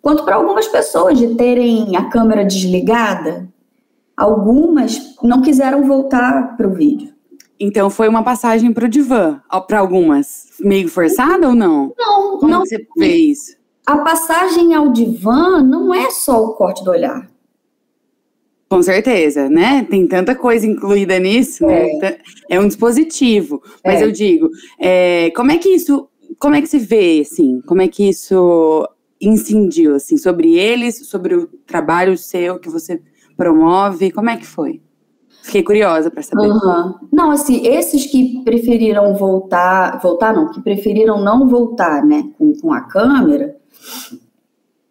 quanto 0.00 0.24
para 0.24 0.36
algumas 0.36 0.68
pessoas 0.68 1.18
de 1.18 1.34
terem 1.34 1.96
a 1.96 2.08
câmera 2.08 2.44
desligada. 2.44 3.48
Algumas 4.16 5.16
não 5.22 5.42
quiseram 5.42 5.82
voltar 5.84 6.56
para 6.56 6.68
o 6.68 6.72
vídeo. 6.72 7.12
Então 7.58 7.90
foi 7.90 8.08
uma 8.08 8.22
passagem 8.22 8.72
para 8.72 8.84
o 8.84 8.88
divã, 8.88 9.40
para 9.66 9.80
algumas, 9.80 10.46
meio 10.60 10.88
forçada 10.88 11.48
ou 11.48 11.54
não? 11.54 11.92
Não, 11.98 12.38
Como 12.38 12.52
não. 12.52 12.60
você 12.60 12.86
isso? 12.96 13.56
A 13.84 13.98
passagem 13.98 14.72
ao 14.74 14.90
divã 14.90 15.60
não 15.62 15.92
é 15.92 16.10
só 16.10 16.44
o 16.44 16.54
corte 16.54 16.84
do 16.84 16.90
olhar. 16.92 17.28
Com 18.68 18.82
certeza, 18.82 19.48
né? 19.48 19.86
Tem 19.88 20.06
tanta 20.06 20.34
coisa 20.34 20.66
incluída 20.66 21.18
nisso, 21.18 21.66
né? 21.66 22.18
É 22.50 22.60
um 22.60 22.66
dispositivo. 22.68 23.62
Mas 23.84 24.02
É. 24.02 24.04
eu 24.04 24.12
digo, 24.12 24.50
é, 24.78 25.30
como 25.34 25.50
é 25.50 25.56
que 25.56 25.70
isso, 25.70 26.08
como 26.38 26.54
é 26.54 26.60
que 26.60 26.66
se 26.66 26.78
vê, 26.78 27.20
assim? 27.20 27.62
Como 27.66 27.80
é 27.80 27.88
que 27.88 28.06
isso 28.08 28.86
incidiu, 29.20 29.94
assim, 29.94 30.16
sobre 30.18 30.58
eles, 30.58 31.08
sobre 31.08 31.34
o 31.34 31.46
trabalho 31.66 32.16
seu 32.18 32.58
que 32.58 32.68
você 32.68 33.00
promove? 33.36 34.10
Como 34.10 34.28
é 34.28 34.36
que 34.36 34.46
foi? 34.46 34.82
Fiquei 35.42 35.62
curiosa 35.62 36.10
para 36.10 36.22
saber. 36.22 36.50
Aham. 36.50 36.94
Não, 37.10 37.30
assim, 37.30 37.66
esses 37.66 38.04
que 38.04 38.42
preferiram 38.44 39.14
voltar, 39.14 39.98
voltar 40.02 40.34
não, 40.34 40.50
que 40.50 40.60
preferiram 40.60 41.22
não 41.24 41.48
voltar, 41.48 42.04
né, 42.04 42.22
com, 42.36 42.52
com 42.60 42.70
a 42.70 42.82
câmera, 42.82 43.56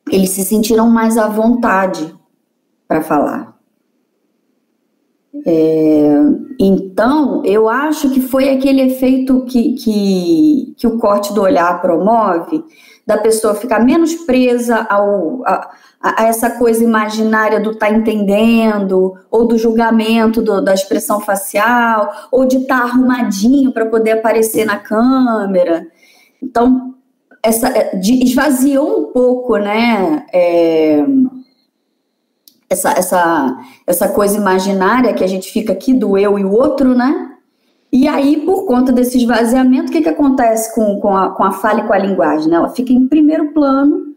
eles 0.10 0.32
se 0.32 0.44
sentiram 0.44 0.90
mais 0.90 1.16
à 1.16 1.28
vontade 1.28 2.12
para 2.88 3.04
falar. 3.04 3.57
É, 5.46 6.10
então, 6.60 7.44
eu 7.46 7.70
acho 7.70 8.10
que 8.10 8.20
foi 8.20 8.50
aquele 8.50 8.82
efeito 8.82 9.46
que, 9.46 9.74
que, 9.74 10.74
que 10.78 10.88
o 10.88 10.98
corte 10.98 11.34
do 11.34 11.42
olhar 11.42 11.82
promove, 11.82 12.64
da 13.06 13.18
pessoa 13.18 13.56
ficar 13.56 13.80
menos 13.80 14.14
presa 14.14 14.86
ao, 14.90 15.42
a, 15.46 15.72
a 16.02 16.24
essa 16.24 16.50
coisa 16.52 16.84
imaginária 16.84 17.60
do 17.60 17.76
tá 17.76 17.90
entendendo, 17.90 19.16
ou 19.32 19.48
do 19.48 19.58
julgamento 19.58 20.42
do, 20.42 20.62
da 20.62 20.74
expressão 20.74 21.20
facial, 21.22 22.12
ou 22.32 22.46
de 22.46 22.58
estar 22.58 22.80
tá 22.80 22.84
arrumadinho 22.84 23.72
para 23.72 23.86
poder 23.86 24.12
aparecer 24.12 24.66
na 24.66 24.78
câmera. 24.78 25.88
Então, 26.42 26.94
essa, 27.42 27.70
de, 27.98 28.24
esvaziou 28.24 29.00
um 29.00 29.14
pouco, 29.14 29.58
né? 29.58 30.26
É, 30.34 31.06
essa, 32.70 32.92
essa, 32.92 33.58
essa 33.86 34.10
coisa 34.10 34.38
imaginária 34.38 35.14
que 35.14 35.24
a 35.24 35.28
gente 35.28 35.52
fica 35.52 35.74
aqui 35.74 35.94
do 35.94 36.18
eu 36.18 36.38
e 36.38 36.44
o 36.44 36.52
outro, 36.52 36.96
né? 36.96 37.34
E 37.92 38.08
aí, 38.08 38.38
por 38.46 38.66
conta 38.66 38.92
desse 38.92 39.18
esvaziamento, 39.18 39.90
o 39.90 39.92
que, 39.92 40.02
que 40.02 40.10
acontece 40.10 40.76
com, 40.76 41.00
com, 41.00 41.16
a, 41.16 41.30
com 41.30 41.44
a 41.44 41.52
fala 41.52 41.80
e 41.80 41.88
com 41.88 41.94
a 41.94 41.98
linguagem? 41.98 42.50
Né? 42.50 42.58
Ela 42.58 42.70
fica 42.70 42.92
em 42.92 43.08
primeiro 43.08 43.54
plano 43.54 44.08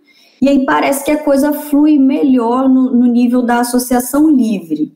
e 0.43 0.49
aí 0.49 0.65
parece 0.65 1.05
que 1.05 1.11
a 1.11 1.23
coisa 1.23 1.53
flui 1.53 1.99
melhor 1.99 2.69
no, 2.69 2.91
no 2.93 3.07
nível 3.07 3.43
da 3.43 3.61
associação 3.61 4.29
livre. 4.31 4.93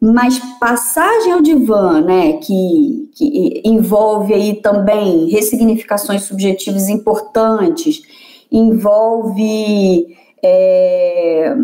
Mas 0.00 0.38
passagem 0.58 1.32
ao 1.32 1.42
divã, 1.42 2.00
né, 2.00 2.34
que, 2.34 3.10
que 3.14 3.62
envolve 3.64 4.32
aí 4.32 4.54
também 4.54 5.28
ressignificações 5.28 6.22
subjetivas 6.22 6.88
importantes, 6.88 8.02
envolve 8.50 10.16
é, 10.42 11.54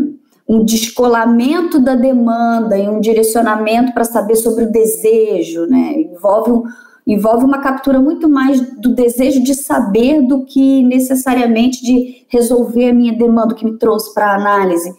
um 0.49 0.65
descolamento 0.65 1.81
da 1.81 1.95
demanda 1.95 2.79
e 2.79 2.89
um 2.89 3.01
direcionamento 3.01 3.93
para 3.93 4.05
saber 4.05 4.37
sobre 4.37 4.65
o 4.65 4.71
desejo, 4.71 5.67
né, 5.67 5.95
envolve 5.97 6.53
um, 6.53 6.63
envolve 7.07 7.45
uma 7.45 7.59
captura 7.59 8.01
muito 8.01 8.29
mais 8.29 8.61
do 8.79 8.95
desejo 8.95 9.43
de 9.43 9.55
saber 9.55 10.23
do 10.23 10.45
que 10.45 10.83
necessariamente 10.83 11.85
de 11.85 12.27
resolver 12.29 12.91
a 12.91 12.95
minha 12.95 13.13
demanda, 13.13 13.55
que 13.55 13.65
me 13.65 13.79
trouxe 13.79 14.13
para 14.13 14.33
a 14.33 14.35
análise. 14.35 14.93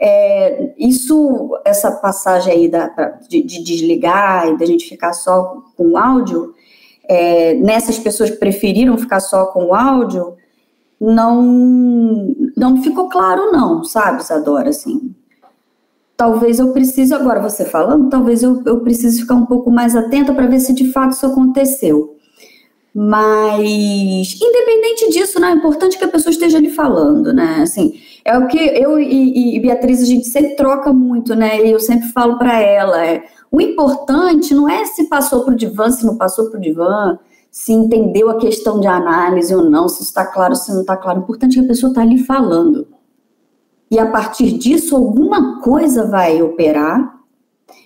É, 0.00 0.74
isso, 0.76 1.56
essa 1.64 1.92
passagem 1.92 2.52
aí 2.52 2.68
da, 2.68 2.88
de, 3.28 3.42
de, 3.42 3.62
desligar 3.62 4.48
e 4.48 4.58
da 4.58 4.66
gente 4.66 4.88
ficar 4.88 5.12
só 5.12 5.62
com 5.76 5.92
o 5.92 5.96
áudio, 5.96 6.52
é, 7.08 7.54
nessas 7.54 7.98
pessoas 7.98 8.30
que 8.30 8.36
preferiram 8.36 8.98
ficar 8.98 9.20
só 9.20 9.46
com 9.46 9.66
o 9.66 9.74
áudio, 9.74 10.34
não, 11.00 12.34
não 12.56 12.82
ficou 12.82 13.08
claro 13.08 13.52
não, 13.52 13.84
sabe, 13.84 14.22
Isadora, 14.22 14.70
assim. 14.70 15.14
Talvez 16.16 16.58
eu 16.58 16.72
precise, 16.72 17.12
agora 17.12 17.40
você 17.40 17.64
falando, 17.64 18.08
talvez 18.08 18.42
eu, 18.42 18.62
eu 18.64 18.80
precise 18.80 19.20
ficar 19.22 19.34
um 19.34 19.46
pouco 19.46 19.70
mais 19.70 19.96
atenta 19.96 20.32
para 20.32 20.46
ver 20.46 20.60
se 20.60 20.72
de 20.72 20.92
fato 20.92 21.12
isso 21.12 21.26
aconteceu. 21.26 22.14
Mas, 22.96 24.38
independente 24.40 25.10
disso, 25.10 25.40
né, 25.40 25.50
é 25.50 25.54
importante 25.54 25.98
que 25.98 26.04
a 26.04 26.08
pessoa 26.08 26.30
esteja 26.30 26.58
ali 26.58 26.70
falando, 26.70 27.32
né? 27.32 27.58
Assim, 27.60 28.00
é 28.24 28.38
o 28.38 28.46
que 28.46 28.56
eu 28.56 29.00
e, 29.00 29.56
e 29.56 29.60
Beatriz 29.60 30.00
a 30.00 30.06
gente 30.06 30.28
sempre 30.28 30.54
troca 30.54 30.92
muito, 30.92 31.34
né? 31.34 31.66
E 31.66 31.72
eu 31.72 31.80
sempre 31.80 32.08
falo 32.12 32.38
para 32.38 32.60
ela: 32.60 33.04
é, 33.04 33.24
o 33.50 33.60
importante 33.60 34.54
não 34.54 34.68
é 34.68 34.84
se 34.84 35.08
passou 35.08 35.44
para 35.44 35.54
o 35.54 35.56
divã, 35.56 35.90
se 35.90 36.06
não 36.06 36.16
passou 36.16 36.48
para 36.48 36.58
o 36.58 36.62
divã, 36.62 37.18
se 37.54 37.72
entendeu 37.72 38.28
a 38.28 38.36
questão 38.36 38.80
de 38.80 38.88
análise 38.88 39.54
ou 39.54 39.70
não, 39.70 39.88
se 39.88 40.02
está 40.02 40.26
claro, 40.26 40.56
se 40.56 40.72
não 40.72 40.80
está 40.80 40.96
claro. 40.96 41.20
O 41.20 41.22
importante 41.22 41.56
é 41.56 41.60
que 41.60 41.66
a 41.66 41.68
pessoa 41.68 41.90
está 41.90 42.02
ali 42.02 42.18
falando. 42.18 42.88
E 43.88 43.96
a 43.96 44.10
partir 44.10 44.58
disso, 44.58 44.96
alguma 44.96 45.60
coisa 45.60 46.04
vai 46.04 46.42
operar, 46.42 47.14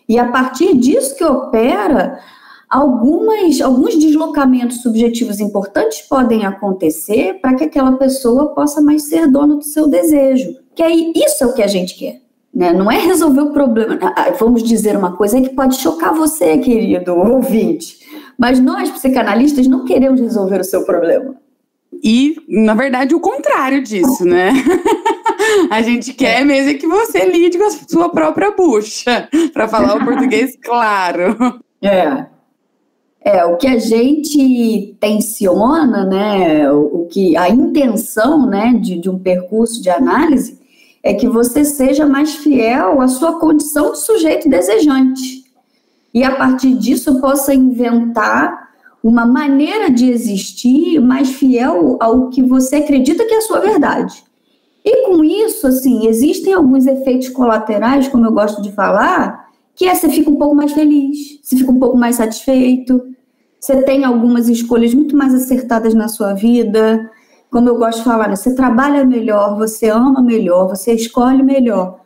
e 0.08 0.18
a 0.18 0.26
partir 0.26 0.75
disso 0.75 1.14
que 1.14 1.22
opera, 1.22 2.18
algumas, 2.66 3.60
alguns 3.60 3.94
deslocamentos 3.98 4.80
subjetivos 4.80 5.38
importantes 5.38 6.00
podem 6.00 6.46
acontecer 6.46 7.34
para 7.34 7.54
que 7.54 7.64
aquela 7.64 7.92
pessoa 7.92 8.54
possa 8.54 8.80
mais 8.80 9.02
ser 9.02 9.30
dona 9.30 9.56
do 9.56 9.64
seu 9.64 9.87
desejo. 9.87 10.56
Que 10.75 10.82
aí 10.82 11.12
isso 11.14 11.44
é 11.44 11.46
o 11.46 11.52
que 11.52 11.62
a 11.62 11.66
gente 11.66 11.94
quer. 11.94 12.22
Né? 12.54 12.72
Não 12.72 12.90
é 12.90 12.96
resolver 12.96 13.42
o 13.42 13.52
problema. 13.52 13.98
Vamos 14.40 14.62
dizer 14.62 14.96
uma 14.96 15.14
coisa 15.14 15.38
que 15.42 15.50
pode 15.50 15.76
chocar 15.76 16.14
você, 16.14 16.56
querido 16.56 17.14
ouvinte. 17.14 18.07
Mas 18.38 18.61
nós, 18.61 18.88
psicanalistas, 18.90 19.66
não 19.66 19.85
queremos 19.85 20.21
resolver 20.21 20.61
o 20.61 20.64
seu 20.64 20.85
problema. 20.85 21.35
E, 22.04 22.37
na 22.49 22.75
verdade, 22.75 23.14
o 23.14 23.21
contrário 23.21 23.83
disso, 23.83 24.25
né? 24.25 24.52
A 25.71 25.83
gente 25.83 26.12
quer 26.12 26.45
mesmo 26.45 26.78
que 26.78 26.87
você 26.87 27.25
lide 27.25 27.59
com 27.59 27.64
a 27.64 27.71
sua 27.71 28.09
própria 28.11 28.52
bucha, 28.52 29.28
para 29.52 29.66
falar 29.66 29.97
o 29.97 30.04
português 30.04 30.57
claro. 30.62 31.61
É. 31.83 32.26
É, 33.21 33.45
o 33.45 33.57
que 33.57 33.66
a 33.66 33.78
gente 33.78 34.97
tensiona, 35.00 36.04
né, 36.04 36.71
o, 36.71 37.02
o 37.02 37.07
que 37.07 37.37
a 37.37 37.49
intenção, 37.49 38.47
né, 38.47 38.73
de, 38.80 38.99
de 39.00 39.11
um 39.11 39.18
percurso 39.18 39.83
de 39.83 39.90
análise 39.90 40.59
é 41.02 41.12
que 41.12 41.28
você 41.28 41.64
seja 41.64 42.07
mais 42.07 42.37
fiel 42.37 43.00
à 43.00 43.09
sua 43.09 43.38
condição 43.38 43.92
de 43.92 43.99
sujeito 43.99 44.49
desejante. 44.49 45.38
E 46.18 46.25
a 46.25 46.34
partir 46.34 46.75
disso 46.75 47.20
possa 47.20 47.54
inventar 47.54 48.70
uma 49.04 49.25
maneira 49.25 49.88
de 49.88 50.10
existir 50.10 50.98
mais 50.98 51.30
fiel 51.30 51.96
ao 52.00 52.28
que 52.28 52.42
você 52.42 52.75
acredita 52.75 53.25
que 53.25 53.34
é 53.34 53.37
a 53.37 53.42
sua 53.42 53.60
verdade. 53.60 54.25
E 54.84 55.06
com 55.06 55.22
isso, 55.22 55.64
assim, 55.68 56.08
existem 56.08 56.52
alguns 56.52 56.88
efeitos 56.88 57.28
colaterais, 57.28 58.08
como 58.08 58.26
eu 58.26 58.32
gosto 58.32 58.60
de 58.60 58.72
falar, 58.72 59.48
que 59.76 59.87
é 59.87 59.94
você 59.94 60.08
fica 60.08 60.28
um 60.28 60.34
pouco 60.34 60.56
mais 60.56 60.72
feliz, 60.72 61.38
você 61.40 61.56
fica 61.56 61.70
um 61.70 61.78
pouco 61.78 61.96
mais 61.96 62.16
satisfeito, 62.16 63.00
você 63.60 63.80
tem 63.82 64.04
algumas 64.04 64.48
escolhas 64.48 64.92
muito 64.92 65.16
mais 65.16 65.32
acertadas 65.32 65.94
na 65.94 66.08
sua 66.08 66.34
vida. 66.34 67.08
Como 67.48 67.68
eu 67.68 67.78
gosto 67.78 67.98
de 67.98 68.04
falar, 68.04 68.26
né? 68.28 68.34
você 68.34 68.56
trabalha 68.56 69.04
melhor, 69.04 69.56
você 69.56 69.88
ama 69.88 70.20
melhor, 70.20 70.66
você 70.66 70.92
escolhe 70.94 71.44
melhor. 71.44 72.00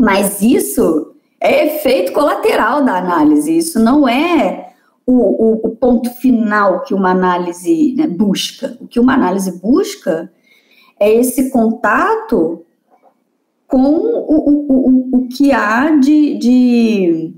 Mas 0.00 0.40
isso 0.42 1.15
é 1.40 1.66
efeito 1.66 2.12
colateral 2.12 2.84
da 2.84 2.96
análise, 2.96 3.56
isso 3.56 3.78
não 3.78 4.08
é 4.08 4.74
o, 5.06 5.12
o, 5.12 5.66
o 5.68 5.76
ponto 5.76 6.10
final 6.10 6.82
que 6.82 6.92
uma 6.92 7.10
análise 7.10 7.94
né, 7.96 8.06
busca. 8.06 8.76
O 8.80 8.88
que 8.88 8.98
uma 8.98 9.14
análise 9.14 9.60
busca 9.60 10.32
é 10.98 11.12
esse 11.12 11.50
contato 11.50 12.64
com 13.68 13.78
o, 13.78 14.26
o, 14.28 14.66
o, 14.68 15.16
o 15.18 15.28
que 15.28 15.52
há 15.52 15.90
de, 15.90 16.38
de, 16.38 17.34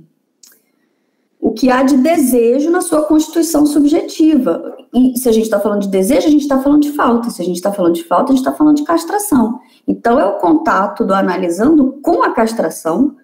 o 1.41 1.53
que 1.53 1.71
há 1.71 1.83
de 1.83 1.97
desejo 1.99 2.71
na 2.71 2.81
sua 2.81 3.03
constituição 3.03 3.67
subjetiva. 3.67 4.77
E 4.95 5.19
se 5.19 5.29
a 5.29 5.33
gente 5.33 5.45
está 5.45 5.61
falando 5.61 5.83
de 5.83 5.89
desejo, 5.89 6.27
a 6.27 6.31
gente 6.31 6.43
está 6.43 6.61
falando 6.61 6.83
de 6.83 6.93
falta. 6.93 7.31
Se 7.31 7.43
a 7.43 7.45
gente 7.45 7.57
está 7.57 7.73
falando 7.73 7.95
de 7.95 8.05
falta, 8.05 8.33
a 8.33 8.37
gente 8.37 8.45
está 8.47 8.57
falando 8.57 8.77
de 8.77 8.85
castração. 8.85 9.59
Então 9.87 10.19
é 10.19 10.25
o 10.25 10.39
contato 10.39 11.05
do 11.05 11.13
analisando 11.15 11.99
com 12.03 12.23
a 12.23 12.33
castração 12.33 13.17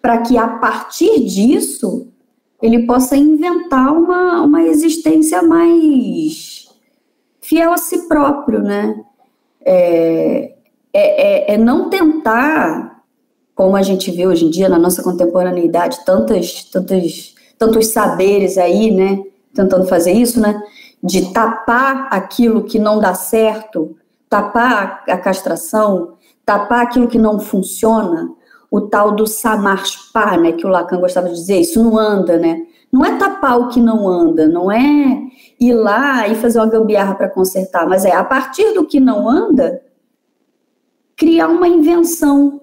para 0.00 0.18
que 0.18 0.36
a 0.36 0.48
partir 0.48 1.24
disso 1.24 2.08
ele 2.62 2.86
possa 2.86 3.16
inventar 3.16 3.92
uma, 3.92 4.42
uma 4.42 4.62
existência 4.62 5.42
mais 5.42 6.68
fiel 7.40 7.72
a 7.72 7.78
si 7.78 8.08
próprio, 8.08 8.62
né? 8.62 9.00
É, 9.64 10.54
é, 10.92 11.52
é, 11.52 11.54
é, 11.54 11.58
não 11.58 11.90
tentar, 11.90 13.02
como 13.54 13.76
a 13.76 13.82
gente 13.82 14.10
vê 14.10 14.26
hoje 14.26 14.46
em 14.46 14.50
dia 14.50 14.68
na 14.68 14.78
nossa 14.78 15.02
contemporaneidade, 15.02 16.04
tantas, 16.04 16.64
tantas, 16.64 17.34
tantos 17.58 17.88
saberes 17.88 18.56
aí, 18.56 18.90
né, 18.90 19.22
tentando 19.54 19.86
fazer 19.86 20.12
isso, 20.12 20.40
né, 20.40 20.60
de 21.02 21.32
tapar 21.32 22.08
aquilo 22.10 22.64
que 22.64 22.78
não 22.78 22.98
dá 22.98 23.14
certo, 23.14 23.96
tapar 24.28 25.04
a 25.08 25.18
castração, 25.18 26.14
tapar 26.44 26.82
aquilo 26.82 27.08
que 27.08 27.18
não 27.18 27.38
funciona, 27.38 28.30
o 28.70 28.82
tal 28.82 29.12
do 29.12 29.26
samarspá, 29.26 30.36
né, 30.36 30.52
que 30.52 30.66
o 30.66 30.68
Lacan 30.68 31.00
gostava 31.00 31.28
de 31.28 31.34
dizer, 31.34 31.60
isso 31.60 31.82
não 31.82 31.96
anda, 31.98 32.38
né? 32.38 32.66
Não 32.92 33.04
é 33.04 33.16
tapar 33.16 33.58
o 33.58 33.68
que 33.68 33.80
não 33.80 34.08
anda, 34.08 34.46
não 34.46 34.70
é 34.70 35.22
ir 35.60 35.74
lá 35.74 36.28
e 36.28 36.34
fazer 36.34 36.58
uma 36.58 36.68
gambiarra 36.68 37.14
para 37.14 37.28
consertar, 37.28 37.86
mas 37.86 38.04
é 38.04 38.14
a 38.14 38.24
partir 38.24 38.72
do 38.72 38.86
que 38.86 39.00
não 39.00 39.28
anda, 39.28 39.82
criar 41.16 41.48
uma 41.48 41.68
invenção. 41.68 42.60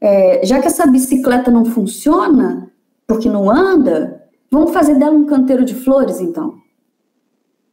É, 0.00 0.44
já 0.44 0.60
que 0.60 0.66
essa 0.66 0.86
bicicleta 0.86 1.50
não 1.50 1.64
funciona, 1.64 2.70
porque 3.06 3.28
não 3.28 3.50
anda, 3.50 4.22
vamos 4.50 4.72
fazer 4.72 4.98
dela 4.98 5.16
um 5.16 5.24
canteiro 5.24 5.64
de 5.64 5.74
flores, 5.74 6.20
então. 6.20 6.54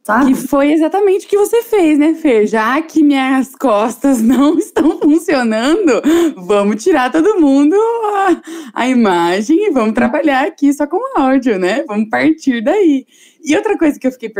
Sabe? 0.06 0.26
Que 0.26 0.34
foi 0.34 0.70
exatamente 0.70 1.24
o 1.24 1.28
que 1.30 1.38
você 1.38 1.62
fez, 1.62 1.98
né, 1.98 2.12
Fer? 2.12 2.46
Já 2.46 2.80
que 2.82 3.02
minhas 3.02 3.56
costas 3.56 4.20
não 4.22 4.58
estão 4.58 4.98
funcionando, 4.98 6.02
vamos 6.36 6.84
tirar 6.84 7.10
todo 7.10 7.40
mundo 7.40 7.74
a, 7.74 8.42
a 8.74 8.88
imagem 8.88 9.66
e 9.66 9.70
vamos 9.70 9.94
trabalhar 9.94 10.46
aqui 10.46 10.70
só 10.74 10.86
com 10.86 11.18
áudio, 11.18 11.58
né? 11.58 11.84
Vamos 11.88 12.10
partir 12.10 12.62
daí. 12.62 13.06
E 13.42 13.56
outra 13.56 13.78
coisa 13.78 13.98
que 13.98 14.06
eu 14.06 14.12
fiquei 14.12 14.30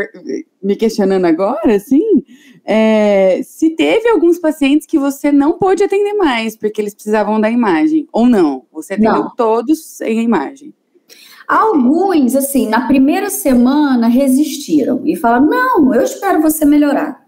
me 0.61 0.75
questionando 0.75 1.25
agora, 1.25 1.75
assim, 1.75 2.23
é 2.63 3.41
se 3.43 3.71
teve 3.71 4.07
alguns 4.07 4.37
pacientes 4.37 4.85
que 4.85 4.99
você 4.99 5.31
não 5.31 5.57
pôde 5.57 5.83
atender 5.83 6.13
mais, 6.13 6.55
porque 6.55 6.79
eles 6.79 6.93
precisavam 6.93 7.41
da 7.41 7.49
imagem, 7.49 8.07
ou 8.11 8.27
não? 8.27 8.67
Você 8.71 8.93
atendeu 8.93 9.13
não. 9.13 9.35
todos 9.35 9.83
sem 9.83 10.19
a 10.19 10.21
imagem. 10.21 10.75
Alguns, 11.47 12.35
assim, 12.35 12.67
na 12.67 12.87
primeira 12.87 13.29
semana 13.29 14.07
resistiram 14.07 15.01
e 15.05 15.15
falaram: 15.15 15.45
não, 15.45 15.93
eu 15.93 16.01
espero 16.01 16.41
você 16.41 16.65
melhorar. 16.65 17.25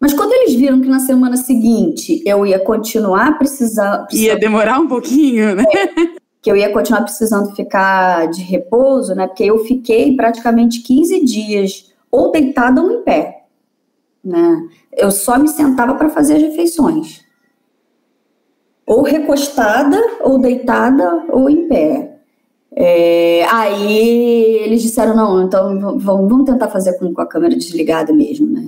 Mas 0.00 0.12
quando 0.12 0.32
eles 0.32 0.54
viram 0.54 0.80
que 0.80 0.88
na 0.88 1.00
semana 1.00 1.36
seguinte 1.36 2.22
eu 2.26 2.46
ia 2.46 2.58
continuar 2.58 3.38
precisando. 3.38 4.06
Ia 4.12 4.36
demorar 4.36 4.78
um 4.78 4.86
pouquinho, 4.86 5.54
né? 5.54 5.64
Que 6.42 6.50
eu 6.50 6.56
ia 6.58 6.70
continuar 6.70 7.00
precisando 7.00 7.56
ficar 7.56 8.28
de 8.28 8.42
repouso, 8.42 9.14
né? 9.14 9.26
Porque 9.26 9.44
eu 9.44 9.64
fiquei 9.64 10.14
praticamente 10.14 10.82
15 10.82 11.24
dias 11.24 11.90
ou 12.10 12.30
deitada 12.30 12.82
ou 12.82 12.92
em 12.92 13.02
pé. 13.02 13.46
Né? 14.22 14.68
Eu 14.92 15.10
só 15.10 15.38
me 15.38 15.48
sentava 15.48 15.94
para 15.94 16.10
fazer 16.10 16.36
as 16.36 16.42
refeições. 16.42 17.24
Ou 18.86 19.02
recostada, 19.02 19.98
ou 20.20 20.38
deitada, 20.38 21.24
ou 21.30 21.48
em 21.48 21.66
pé. 21.66 22.13
É, 22.76 23.44
aí 23.50 24.58
eles 24.64 24.82
disseram, 24.82 25.14
não, 25.14 25.46
então 25.46 25.78
vamos, 25.78 26.02
vamos 26.02 26.44
tentar 26.44 26.68
fazer 26.68 26.98
com, 26.98 27.14
com, 27.14 27.20
a 27.20 27.26
câmera 27.26 27.54
desligada 27.54 28.12
mesmo, 28.12 28.48
né? 28.48 28.66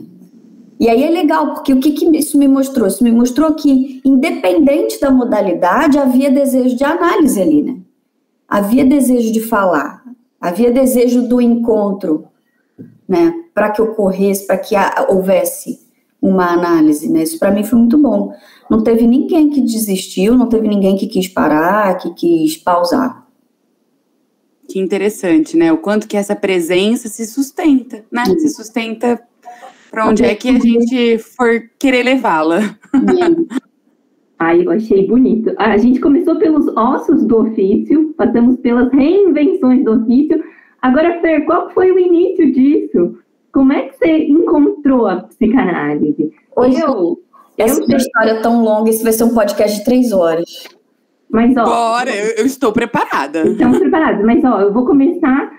E 0.78 0.88
aí 0.88 1.02
é 1.02 1.10
legal, 1.10 1.54
porque 1.54 1.72
o 1.72 1.80
que, 1.80 1.90
que 1.90 2.04
isso 2.16 2.38
me 2.38 2.46
mostrou? 2.46 2.86
Isso 2.86 3.02
me 3.02 3.10
mostrou 3.10 3.54
que, 3.54 4.00
independente 4.04 5.00
da 5.00 5.10
modalidade, 5.10 5.98
havia 5.98 6.30
desejo 6.30 6.76
de 6.76 6.84
análise 6.84 7.40
ali, 7.40 7.62
né? 7.62 7.78
Havia 8.46 8.84
desejo 8.84 9.32
de 9.32 9.40
falar, 9.40 10.04
havia 10.40 10.70
desejo 10.70 11.26
do 11.26 11.40
encontro, 11.40 12.26
né? 13.08 13.32
Para 13.52 13.70
que 13.70 13.82
ocorresse, 13.82 14.46
para 14.46 14.58
que 14.58 14.76
houvesse 15.08 15.80
uma 16.22 16.52
análise, 16.52 17.10
né? 17.10 17.22
Isso 17.22 17.38
para 17.38 17.50
mim 17.50 17.64
foi 17.64 17.78
muito 17.78 17.98
bom. 17.98 18.32
Não 18.70 18.82
teve 18.82 19.06
ninguém 19.06 19.50
que 19.50 19.60
desistiu, 19.60 20.36
não 20.36 20.48
teve 20.48 20.68
ninguém 20.68 20.96
que 20.96 21.06
quis 21.06 21.26
parar, 21.26 21.96
que 21.96 22.10
quis 22.14 22.56
pausar. 22.56 23.25
Que 24.68 24.78
interessante, 24.78 25.56
né? 25.56 25.73
O 25.73 25.78
quanto 25.78 26.08
que 26.08 26.16
essa 26.16 26.35
presença 26.35 27.08
se 27.08 27.26
sustenta, 27.26 28.04
né? 28.11 28.25
Sim. 28.25 28.38
Se 28.38 28.49
sustenta 28.50 29.20
para 29.90 30.08
onde 30.08 30.25
é 30.25 30.35
que 30.35 30.49
a 30.49 30.58
gente 30.58 31.18
for 31.18 31.70
querer 31.78 32.02
levá-la. 32.02 32.76
Ai, 34.38 34.66
eu 34.66 34.70
achei 34.70 35.06
bonito. 35.06 35.54
A 35.56 35.76
gente 35.78 35.99
começou 36.00 36.37
pelos 36.37 36.68
ossos 36.76 37.25
do 37.25 37.38
ofício, 37.38 38.12
passamos 38.18 38.58
pelas 38.61 38.92
reinvenções 38.92 39.82
do 39.85 39.92
ofício. 40.02 40.42
Agora, 40.82 41.20
Fer, 41.20 41.46
qual 41.46 41.70
foi 41.70 41.90
o 41.90 41.99
início 41.99 42.52
disso? 42.52 43.18
Como 43.52 43.73
é 43.73 43.88
que 43.88 43.96
você 43.96 44.25
encontrou 44.25 45.06
a 45.06 45.23
psicanálise? 45.23 46.30
Hoje 46.54 46.78
eu, 46.78 47.19
essa 47.56 47.80
eu... 47.80 47.97
história 47.97 48.32
é 48.32 48.40
tão 48.43 48.62
longa, 48.62 48.90
isso 48.90 49.02
vai 49.02 49.12
ser 49.14 49.25
um 49.25 49.32
podcast 49.32 49.78
de 49.78 49.84
três 49.84 50.12
horas. 50.12 50.69
Mas, 51.30 51.56
ó. 51.56 51.65
Bora, 51.65 52.15
eu, 52.15 52.36
eu 52.36 52.47
estou 52.47 52.73
preparada. 52.73 53.47
Estamos 53.47 53.78
preparados, 53.78 54.25
mas, 54.25 54.43
ó, 54.45 54.60
eu 54.60 54.73
vou 54.73 54.86
começar 54.86 55.50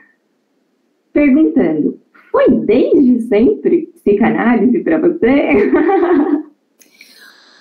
perguntando: 1.14 2.00
foi 2.32 2.50
desde 2.50 3.22
sempre 3.28 3.92
psicanálise 3.96 4.80
para 4.80 5.00
você? 5.00 5.72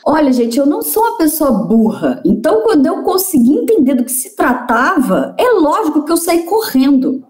Olha, 0.09 0.33
gente, 0.33 0.57
eu 0.57 0.67
não 0.67 0.83
sou 0.83 1.03
uma 1.03 1.19
pessoa 1.19 1.65
burra. 1.67 2.23
Então, 2.25 2.63
quando 2.63 2.87
eu 2.87 3.03
consegui 3.03 3.55
entender 3.55 3.95
do 3.95 4.05
que 4.05 4.13
se 4.13 4.37
tratava, 4.37 5.35
é 5.37 5.49
lógico 5.59 6.05
que 6.05 6.13
eu 6.13 6.17
saí 6.17 6.45
correndo. 6.45 7.25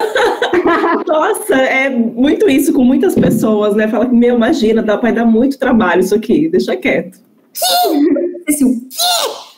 Nossa, 1.06 1.54
é 1.54 1.88
muito 1.88 2.48
isso 2.48 2.72
com 2.72 2.82
muitas 2.82 3.14
pessoas, 3.14 3.76
né? 3.76 3.86
Fala 3.86 4.06
que, 4.06 4.14
meu, 4.14 4.34
imagina, 4.34 4.82
dá 4.82 4.98
para 4.98 5.12
dar 5.12 5.24
muito 5.24 5.56
trabalho 5.56 6.00
isso 6.00 6.14
aqui, 6.16 6.48
deixa 6.48 6.76
quieto. 6.76 7.20
Que? 7.52 8.52
Assim, 8.52 8.64
o 8.64 8.80
quê? 8.80 9.49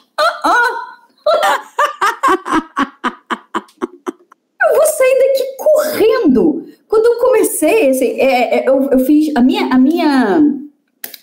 Eu 4.62 4.76
vou 4.76 4.86
sair 4.86 5.18
daqui 5.18 5.56
correndo. 5.58 6.66
Quando 6.88 7.06
eu 7.06 7.18
comecei, 7.18 7.90
assim, 7.90 8.20
é, 8.20 8.58
é, 8.58 8.68
eu, 8.68 8.90
eu 8.90 8.98
fiz 9.00 9.34
a 9.34 9.40
minha, 9.40 9.72
a 9.72 9.78
minha, 9.78 10.42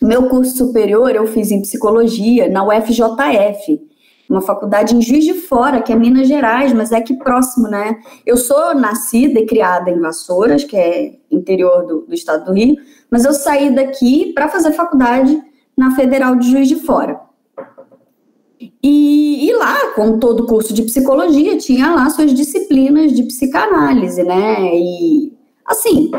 meu 0.02 0.28
curso 0.28 0.58
superior 0.58 1.16
eu 1.16 1.28
fiz 1.28 1.52
em 1.52 1.62
psicologia 1.62 2.50
na 2.50 2.66
UFJF, 2.66 3.80
uma 4.30 4.42
faculdade 4.42 4.96
em 4.96 5.02
Juiz 5.02 5.24
de 5.24 5.34
Fora, 5.34 5.82
que 5.82 5.92
é 5.92 5.96
Minas 5.96 6.28
Gerais, 6.28 6.72
mas 6.74 6.92
é 6.92 6.98
aqui 6.98 7.16
próximo, 7.16 7.68
né? 7.68 8.00
Eu 8.26 8.38
sou 8.38 8.76
nascida 8.76 9.40
e 9.40 9.46
criada 9.46 9.90
em 9.90 10.00
Vassouras, 10.00 10.64
que 10.64 10.78
é 10.78 11.14
interior 11.32 11.86
do, 11.86 12.02
do 12.02 12.14
estado 12.14 12.46
do 12.46 12.54
Rio, 12.54 12.76
mas 13.10 13.26
eu 13.26 13.34
saí 13.34 13.74
daqui 13.74 14.32
para 14.34 14.48
fazer 14.48 14.72
faculdade 14.74 15.40
na 15.76 15.96
Federal 15.96 16.36
de 16.36 16.50
Juiz 16.52 16.68
de 16.68 16.76
Fora. 16.76 17.29
E, 18.84 19.50
e, 19.50 19.54
lá, 19.54 19.94
como 19.96 20.20
todo 20.20 20.46
curso 20.46 20.74
de 20.74 20.84
psicologia, 20.84 21.58
tinha 21.58 21.96
lá 21.96 22.10
suas 22.10 22.34
disciplinas 22.34 23.14
de 23.14 23.24
psicanálise, 23.24 24.22
né? 24.22 24.76
E 24.76 25.32
assim, 25.66 26.12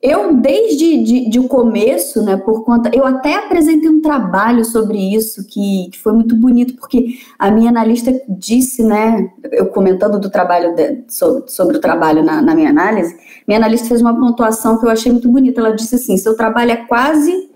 eu 0.00 0.36
desde 0.36 1.02
de, 1.02 1.30
de 1.30 1.48
começo, 1.48 2.22
né, 2.22 2.36
por 2.36 2.62
conta, 2.62 2.90
eu 2.94 3.04
até 3.04 3.34
apresentei 3.34 3.88
um 3.90 4.00
trabalho 4.00 4.64
sobre 4.64 4.98
isso 4.98 5.44
que, 5.48 5.88
que 5.90 5.98
foi 5.98 6.12
muito 6.12 6.36
bonito, 6.36 6.76
porque 6.76 7.18
a 7.38 7.50
minha 7.50 7.70
analista 7.70 8.12
disse, 8.28 8.84
né, 8.84 9.32
eu 9.50 9.66
comentando 9.66 10.20
do 10.20 10.30
trabalho 10.30 10.76
de, 10.76 11.04
sobre, 11.08 11.50
sobre, 11.50 11.78
o 11.78 11.80
trabalho 11.80 12.22
na, 12.22 12.40
na 12.40 12.54
minha 12.54 12.70
análise, 12.70 13.16
minha 13.48 13.58
analista 13.58 13.88
fez 13.88 14.00
uma 14.00 14.14
pontuação 14.14 14.78
que 14.78 14.86
eu 14.86 14.90
achei 14.90 15.10
muito 15.10 15.28
bonita. 15.28 15.60
Ela 15.60 15.74
disse 15.74 15.96
assim: 15.96 16.16
seu 16.16 16.36
trabalho 16.36 16.70
é 16.70 16.76
quase 16.76 17.50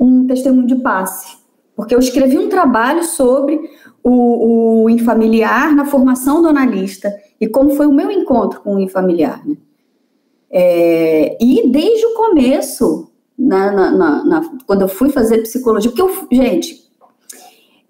um 0.00 0.26
testemunho 0.26 0.66
de 0.66 0.76
passe 0.76 1.43
porque 1.76 1.94
eu 1.94 1.98
escrevi 1.98 2.38
um 2.38 2.48
trabalho 2.48 3.04
sobre 3.04 3.60
o, 4.02 4.84
o 4.84 4.90
infamiliar 4.90 5.74
na 5.74 5.84
formação 5.84 6.42
do 6.42 6.48
analista 6.48 7.12
e 7.40 7.48
como 7.48 7.70
foi 7.70 7.86
o 7.86 7.92
meu 7.92 8.10
encontro 8.10 8.60
com 8.60 8.76
o 8.76 8.80
infamiliar. 8.80 9.46
Né? 9.46 9.56
É, 10.50 11.36
e 11.40 11.68
desde 11.70 12.06
o 12.06 12.14
começo, 12.14 13.10
na, 13.36 13.72
na, 13.72 14.24
na, 14.24 14.50
quando 14.66 14.82
eu 14.82 14.88
fui 14.88 15.10
fazer 15.10 15.38
psicologia, 15.42 15.90
porque 15.90 16.02
eu, 16.02 16.28
gente, 16.30 16.84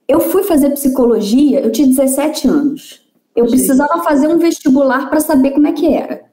eu 0.08 0.20
fui 0.20 0.42
fazer 0.44 0.70
psicologia, 0.70 1.60
eu 1.60 1.70
tinha 1.70 1.86
17 1.86 2.48
anos. 2.48 3.04
Eu 3.34 3.46
precisava 3.46 4.02
fazer 4.02 4.28
um 4.28 4.38
vestibular 4.38 5.10
para 5.10 5.20
saber 5.20 5.50
como 5.50 5.66
é 5.66 5.72
que 5.72 5.92
era. 5.92 6.24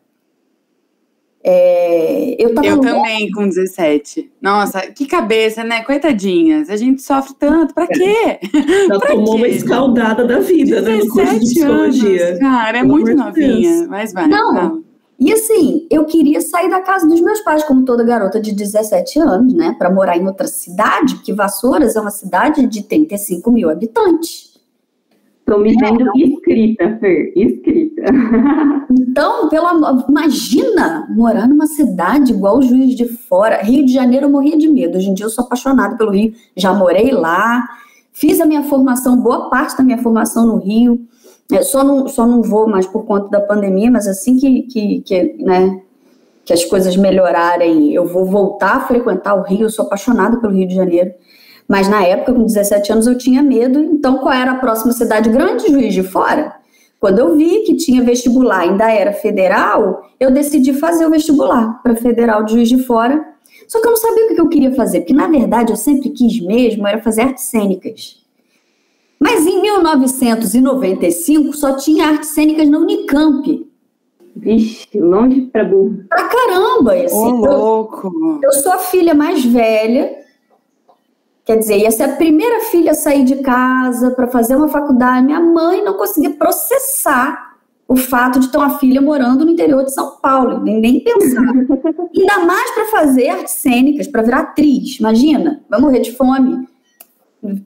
É, 1.44 2.36
eu, 2.38 2.50
eu 2.64 2.80
também, 2.80 3.32
com 3.32 3.48
17. 3.48 4.32
Nossa, 4.40 4.82
que 4.82 5.08
cabeça, 5.08 5.64
né? 5.64 5.84
Coitadinhas. 5.84 6.70
A 6.70 6.76
gente 6.76 7.02
sofre 7.02 7.34
tanto. 7.40 7.74
Pra 7.74 7.88
quê? 7.88 8.40
Já 8.88 9.00
pra 9.00 9.10
tomou 9.10 9.36
quê? 9.36 9.42
uma 9.42 9.48
escaldada 9.48 10.26
da 10.26 10.40
vida, 10.40 10.82
né? 10.82 10.98
No 10.98 11.08
curso 11.10 11.34
de 11.34 11.40
psicologia. 11.40 12.28
Anos, 12.28 12.40
cara, 12.40 12.78
é 12.78 12.82
Pelo 12.82 12.94
muito 12.94 13.16
novinha. 13.16 13.78
Deus. 13.78 13.88
Mas 13.88 14.14
vai. 14.14 14.28
Não. 14.28 14.54
não. 14.54 14.84
E 15.20 15.32
assim, 15.32 15.86
eu 15.90 16.06
queria 16.06 16.42
sair 16.42 16.70
da 16.70 16.82
casa 16.82 17.08
dos 17.08 17.22
meus 17.22 17.42
pais, 17.42 17.64
como 17.64 17.86
toda 17.86 18.04
garota 18.04 18.40
de 18.40 18.54
17 18.54 19.20
anos, 19.20 19.54
né? 19.54 19.76
Para 19.78 19.92
morar 19.92 20.18
em 20.18 20.26
outra 20.26 20.48
cidade, 20.48 21.16
porque 21.16 21.34
Vassouras 21.34 21.96
é 21.96 22.02
uma 22.02 22.10
cidade 22.10 22.66
de 22.66 22.84
35 22.84 23.52
mil 23.52 23.70
habitantes. 23.70 24.51
Estou 25.52 25.62
me 25.62 25.76
vendo 25.76 26.08
é, 26.08 26.20
escrita, 26.22 26.98
Fer, 27.00 27.34
escrita. 27.36 28.02
Então, 28.92 29.50
pela, 29.50 30.06
imagina 30.08 31.08
morar 31.10 31.48
numa 31.48 31.66
cidade 31.66 32.32
igual 32.32 32.58
o 32.58 32.62
Juiz 32.62 32.96
de 32.96 33.06
Fora. 33.06 33.62
Rio 33.62 33.86
de 33.86 33.94
Janeiro 33.94 34.26
eu 34.26 34.30
morria 34.30 34.58
de 34.58 34.70
medo. 34.70 34.98
Hoje 34.98 35.10
em 35.10 35.14
dia 35.14 35.26
eu 35.26 35.30
sou 35.30 35.44
apaixonada 35.44 35.98
pelo 35.98 36.12
Rio. 36.12 36.34
Já 36.56 36.74
morei 36.74 37.12
lá, 37.12 37.68
fiz 38.14 38.40
a 38.40 38.46
minha 38.46 38.64
formação, 38.64 39.22
boa 39.22 39.50
parte 39.50 39.78
da 39.78 39.84
minha 39.84 39.98
formação 39.98 40.46
no 40.46 40.58
Rio. 40.58 41.02
Eu 41.50 41.64
só 41.64 41.84
não, 41.84 42.08
só 42.08 42.26
não 42.26 42.42
vou 42.42 42.70
mais 42.70 42.86
por 42.86 43.06
conta 43.06 43.30
da 43.30 43.42
pandemia, 43.42 43.92
mas 43.92 44.08
assim 44.08 44.38
que, 44.38 44.64
que, 44.64 45.02
que, 45.02 45.36
né, 45.44 45.70
que 45.70 45.92
que 46.52 46.54
as 46.54 46.66
coisas 46.66 46.96
melhorarem, 46.98 47.94
eu 47.94 48.06
vou 48.06 48.26
voltar 48.26 48.78
a 48.78 48.80
frequentar 48.82 49.36
o 49.36 49.44
Rio, 49.44 49.64
eu 49.64 49.70
sou 49.70 49.86
apaixonada 49.86 50.38
pelo 50.38 50.54
Rio 50.54 50.68
de 50.68 50.76
Janeiro. 50.76 51.12
Mas 51.72 51.88
na 51.88 52.04
época, 52.04 52.34
com 52.34 52.44
17 52.44 52.92
anos, 52.92 53.08
eu 53.08 53.18
tinha 53.18 53.42
medo. 53.42 53.80
Então, 53.80 54.18
qual 54.18 54.34
era 54.34 54.52
a 54.52 54.56
próxima 54.56 54.92
cidade 54.92 55.30
grande? 55.30 55.72
Juiz 55.72 55.94
de 55.94 56.04
Fora. 56.04 56.54
Quando 57.00 57.20
eu 57.20 57.38
vi 57.38 57.62
que 57.62 57.78
tinha 57.78 58.04
vestibular, 58.04 58.60
ainda 58.60 58.92
era 58.92 59.14
federal, 59.14 60.04
eu 60.20 60.30
decidi 60.30 60.74
fazer 60.74 61.06
o 61.06 61.10
vestibular 61.10 61.82
para 61.82 61.96
Federal 61.96 62.44
de 62.44 62.56
Juiz 62.56 62.68
de 62.68 62.84
Fora. 62.84 63.26
Só 63.70 63.80
que 63.80 63.88
eu 63.88 63.92
não 63.92 63.98
sabia 63.98 64.26
o 64.26 64.36
que 64.36 64.42
eu 64.42 64.50
queria 64.50 64.76
fazer, 64.76 65.00
porque 65.00 65.14
na 65.14 65.30
verdade 65.30 65.72
eu 65.72 65.78
sempre 65.78 66.10
quis 66.10 66.42
mesmo 66.42 66.86
era 66.86 67.02
fazer 67.02 67.22
artes 67.22 67.46
cênicas. 67.46 68.22
Mas 69.18 69.48
em 69.48 69.62
1995 69.62 71.56
só 71.56 71.78
tinha 71.78 72.06
artes 72.06 72.32
cênicas 72.32 72.70
na 72.70 72.80
Unicamp. 72.80 73.66
Vixe, 74.36 75.00
longe 75.00 75.44
pra 75.44 75.64
burro. 75.64 76.04
Pra 76.10 76.28
caramba, 76.28 76.96
assim. 76.96 77.16
Ô, 77.16 77.30
louco! 77.30 78.40
Eu, 78.44 78.50
eu 78.50 78.52
sou 78.62 78.74
a 78.74 78.78
filha 78.78 79.14
mais 79.16 79.46
velha, 79.46 80.21
Quer 81.52 81.58
dizer, 81.58 81.78
ia 81.80 81.92
ser 81.92 82.04
a 82.04 82.16
primeira 82.16 82.62
filha 82.62 82.92
a 82.92 82.94
sair 82.94 83.26
de 83.26 83.36
casa 83.42 84.12
para 84.12 84.26
fazer 84.26 84.56
uma 84.56 84.70
faculdade. 84.70 85.26
Minha 85.26 85.42
mãe 85.42 85.84
não 85.84 85.96
conseguia 85.96 86.30
processar 86.30 87.58
o 87.86 87.98
fato 87.98 88.40
de 88.40 88.50
ter 88.50 88.58
uma 88.58 88.80
filha 88.80 89.02
morando 89.02 89.44
no 89.44 89.52
interior 89.52 89.84
de 89.84 89.94
São 89.94 90.12
Paulo, 90.22 90.64
nem, 90.64 90.80
nem 90.80 91.04
pensar. 91.04 91.44
Ainda 92.18 92.40
mais 92.46 92.72
para 92.72 92.86
fazer 92.86 93.28
artes 93.28 93.56
cênicas, 93.56 94.08
para 94.08 94.22
virar 94.22 94.40
atriz. 94.40 94.98
Imagina, 94.98 95.62
vai 95.70 95.82
morrer 95.82 96.00
de 96.00 96.14
fome, 96.14 96.66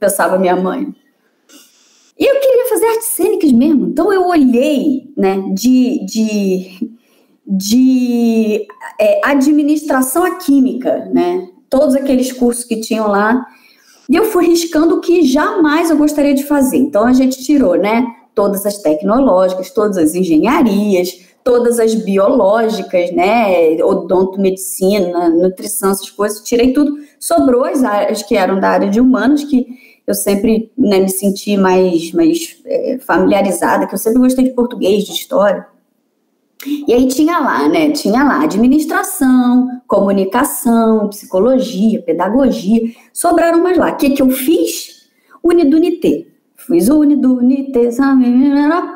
pensava 0.00 0.36
minha 0.36 0.56
mãe. 0.56 0.92
E 2.18 2.24
eu 2.28 2.40
queria 2.40 2.68
fazer 2.68 2.86
artes 2.86 3.06
cênicas 3.06 3.52
mesmo. 3.52 3.86
Então 3.86 4.12
eu 4.12 4.26
olhei, 4.26 5.12
né, 5.16 5.44
de, 5.54 6.04
de, 6.04 6.90
de 7.46 8.66
é, 9.00 9.20
administração 9.24 10.24
à 10.24 10.38
química, 10.38 11.08
né, 11.14 11.50
todos 11.70 11.94
aqueles 11.94 12.32
cursos 12.32 12.64
que 12.64 12.80
tinham 12.80 13.06
lá 13.06 13.46
e 14.08 14.14
eu 14.14 14.24
fui 14.26 14.46
riscando 14.46 14.96
o 14.96 15.00
que 15.00 15.22
jamais 15.22 15.90
eu 15.90 15.96
gostaria 15.96 16.34
de 16.34 16.44
fazer. 16.44 16.76
Então 16.76 17.04
a 17.04 17.12
gente 17.12 17.42
tirou, 17.42 17.76
né? 17.76 18.06
Todas 18.34 18.64
as 18.64 18.78
tecnológicas, 18.78 19.70
todas 19.70 19.96
as 19.96 20.14
engenharias, 20.14 21.26
todas 21.42 21.78
as 21.80 21.94
biológicas, 21.94 23.10
né? 23.12 23.82
Odonto, 23.82 24.40
medicina, 24.40 25.28
nutrição, 25.28 25.90
essas 25.90 26.10
coisas. 26.10 26.40
Tirei 26.42 26.72
tudo. 26.72 26.98
Sobrou 27.18 27.64
as 27.64 27.82
áreas 27.82 28.22
que 28.22 28.36
eram 28.36 28.60
da 28.60 28.68
área 28.68 28.88
de 28.88 29.00
humanos, 29.00 29.42
que 29.44 29.66
eu 30.06 30.14
sempre 30.14 30.70
né, 30.78 31.00
me 31.00 31.08
senti 31.08 31.56
mais, 31.56 32.12
mais 32.12 32.58
é, 32.64 32.98
familiarizada, 32.98 33.86
que 33.86 33.94
eu 33.94 33.98
sempre 33.98 34.20
gostei 34.20 34.44
de 34.44 34.50
português, 34.50 35.04
de 35.04 35.12
história. 35.12 35.66
E 36.64 36.92
aí 36.92 37.08
tinha 37.08 37.38
lá, 37.38 37.68
né? 37.68 37.90
Tinha 37.90 38.22
lá 38.22 38.42
administração, 38.42 39.68
comunicação, 39.86 41.08
psicologia, 41.08 42.02
pedagogia. 42.02 42.80
Sobraram 43.12 43.62
mais 43.62 43.78
lá. 43.78 43.92
O 43.92 43.96
que, 43.96 44.10
que 44.10 44.22
eu 44.22 44.30
fiz? 44.30 45.08
Unidunité. 45.42 46.26
Fiz 46.56 46.88
Unidunité, 46.88 47.90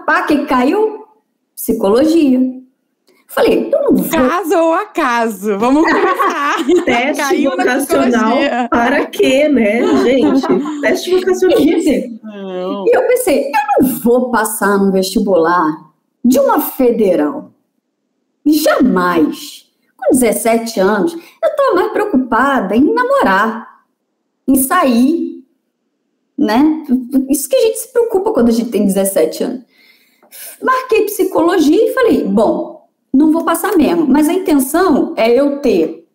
pá, 0.05 0.23
que 0.23 0.45
caiu? 0.47 1.07
Psicologia. 1.55 2.61
Falei, 3.29 3.71
eu 3.73 3.83
não 3.83 3.95
vou. 3.95 4.11
Caso 4.11 4.59
ou 4.59 4.73
acaso? 4.73 5.57
Vamos 5.57 5.85
começar. 5.85 6.57
Teste 6.85 7.23
Caiu 7.23 7.51
vocacional 7.53 8.37
para 8.69 9.07
quê, 9.07 9.49
né, 9.49 9.87
gente? 10.03 10.81
Teste 10.81 11.15
vocacional. 11.15 11.59
E 11.61 12.97
eu 12.97 13.07
pensei, 13.07 13.45
eu 13.47 13.87
não 13.87 13.89
vou 14.01 14.33
passar 14.33 14.79
no 14.79 14.91
vestibular 14.91 15.93
de 16.25 16.41
uma 16.41 16.61
federal. 16.61 17.53
Jamais. 18.45 19.70
Com 20.11 20.19
17 20.19 20.81
anos, 20.81 21.13
eu 21.15 21.49
estava 21.49 21.75
mais 21.75 21.93
preocupada 21.93 22.77
em 22.77 22.93
namorar, 22.93 23.85
em 24.47 24.57
sair, 24.57 25.45
né? 26.37 26.85
Isso 27.29 27.49
que 27.49 27.55
a 27.55 27.61
gente 27.61 27.79
se 27.79 27.93
preocupa 27.93 28.33
quando 28.33 28.49
a 28.49 28.53
gente 28.53 28.71
tem 28.71 28.85
17 28.85 29.45
anos. 29.45 29.63
Marquei 30.61 31.05
psicologia 31.05 31.91
e 31.91 31.95
falei, 31.95 32.25
bom, 32.25 32.89
não 33.13 33.31
vou 33.31 33.45
passar 33.45 33.77
mesmo, 33.77 34.07
mas 34.07 34.29
a 34.29 34.33
intenção 34.33 35.15
é 35.17 35.31
eu 35.31 35.61
ter 35.61 36.09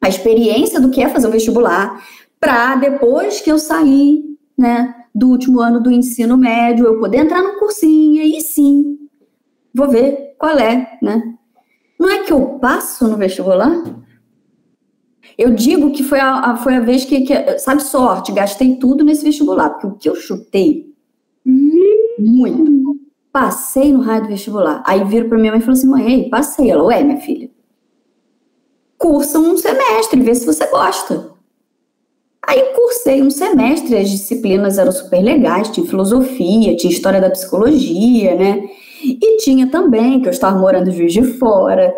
a 0.00 0.08
experiência 0.08 0.80
do 0.80 0.90
que 0.90 1.02
é 1.02 1.08
fazer 1.08 1.28
o 1.28 1.30
vestibular, 1.30 2.04
para 2.38 2.74
depois 2.76 3.40
que 3.40 3.50
eu 3.50 3.58
sair, 3.58 4.24
né, 4.58 4.94
do 5.14 5.28
último 5.28 5.60
ano 5.60 5.80
do 5.80 5.90
ensino 5.90 6.36
médio, 6.36 6.86
eu 6.86 6.98
poder 6.98 7.18
entrar 7.18 7.40
no 7.40 7.58
cursinho, 7.58 8.22
e 8.22 8.40
sim, 8.40 8.98
vou 9.72 9.88
ver 9.88 10.34
qual 10.38 10.58
é, 10.58 10.98
né? 11.00 11.34
Não 12.02 12.10
é 12.10 12.24
que 12.24 12.32
eu 12.32 12.58
passo 12.58 13.06
no 13.06 13.16
vestibular? 13.16 13.80
Eu 15.38 15.54
digo 15.54 15.92
que 15.92 16.02
foi 16.02 16.18
a, 16.18 16.50
a 16.50 16.56
foi 16.56 16.74
a 16.74 16.80
vez 16.80 17.04
que, 17.04 17.20
que, 17.20 17.58
sabe, 17.60 17.80
sorte, 17.80 18.32
gastei 18.32 18.74
tudo 18.74 19.04
nesse 19.04 19.22
vestibular, 19.22 19.70
porque 19.70 19.86
o 19.86 19.92
que 19.92 20.08
eu 20.08 20.16
chutei, 20.16 20.92
muito, 22.18 22.96
passei 23.32 23.92
no 23.92 24.00
raio 24.00 24.22
do 24.22 24.28
vestibular. 24.30 24.82
Aí 24.84 25.04
viro 25.04 25.28
para 25.28 25.38
minha 25.38 25.52
mãe 25.52 25.60
e 25.60 25.62
falou 25.62 25.78
assim: 25.78 25.86
mãe, 25.86 26.28
passei. 26.28 26.72
Ela, 26.72 26.82
ué, 26.82 27.04
minha 27.04 27.20
filha, 27.20 27.48
cursa 28.98 29.38
um 29.38 29.56
semestre, 29.56 30.20
vê 30.20 30.34
se 30.34 30.44
você 30.44 30.66
gosta. 30.66 31.30
Aí 32.44 32.74
cursei 32.74 33.22
um 33.22 33.30
semestre, 33.30 33.96
as 33.96 34.10
disciplinas 34.10 34.76
eram 34.76 34.90
super 34.90 35.22
legais, 35.22 35.70
tinha 35.70 35.86
filosofia, 35.86 36.74
tinha 36.74 36.92
história 36.92 37.20
da 37.20 37.30
psicologia, 37.30 38.34
né? 38.34 38.68
E 39.02 39.36
tinha 39.38 39.66
também, 39.66 40.20
que 40.20 40.28
eu 40.28 40.32
estava 40.32 40.58
morando 40.58 40.88
em 40.88 40.92
Juiz 40.92 41.12
de 41.12 41.22
Fora, 41.22 41.92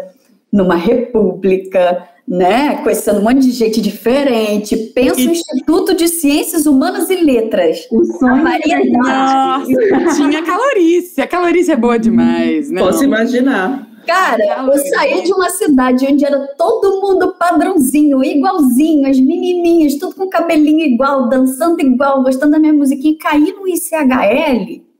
numa 0.50 0.76
república, 0.76 2.08
né? 2.26 2.76
Conhecendo 2.82 3.20
um 3.20 3.22
monte 3.22 3.40
de 3.40 3.50
gente 3.50 3.80
diferente. 3.80 4.76
Penso 4.94 5.20
e... 5.20 5.26
no 5.26 5.32
Instituto 5.32 5.94
de 5.94 6.08
Ciências 6.08 6.66
Humanas 6.66 7.10
e 7.10 7.16
Letras. 7.16 7.86
O 7.90 8.04
sonho 8.04 8.42
Maria 8.42 8.80
Nossa, 8.84 10.16
tinha 10.16 10.42
calorice. 10.42 11.20
A 11.20 11.26
calorice 11.26 11.72
é 11.72 11.76
boa 11.76 11.98
demais, 11.98 12.70
né? 12.70 12.80
Posso 12.80 13.04
imaginar. 13.04 13.88
Cara, 14.06 14.66
eu 14.70 14.78
saí 14.78 15.22
de 15.22 15.32
uma 15.32 15.48
cidade 15.48 16.06
onde 16.06 16.24
era 16.26 16.38
todo 16.58 17.00
mundo 17.00 17.34
padrãozinho, 17.38 18.22
igualzinho, 18.22 19.08
as 19.08 19.18
menininhas, 19.18 19.94
tudo 19.94 20.14
com 20.14 20.28
cabelinho 20.28 20.84
igual, 20.84 21.26
dançando 21.30 21.80
igual, 21.80 22.22
gostando 22.22 22.52
da 22.52 22.58
minha 22.58 22.74
musiquinha, 22.74 23.14
e 23.14 23.16
caí 23.16 23.52
no 23.52 23.66
ICHL 23.66 24.93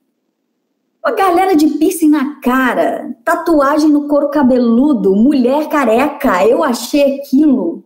uma 1.05 1.15
galera 1.15 1.55
de 1.55 1.67
piercing 1.69 2.09
na 2.09 2.37
cara, 2.41 3.15
tatuagem 3.23 3.91
no 3.91 4.09
couro 4.09 4.31
cabeludo, 4.31 5.15
mulher 5.15 5.69
careca. 5.69 6.47
Eu 6.47 6.65
achei 6.65 7.19
aquilo. 7.19 7.85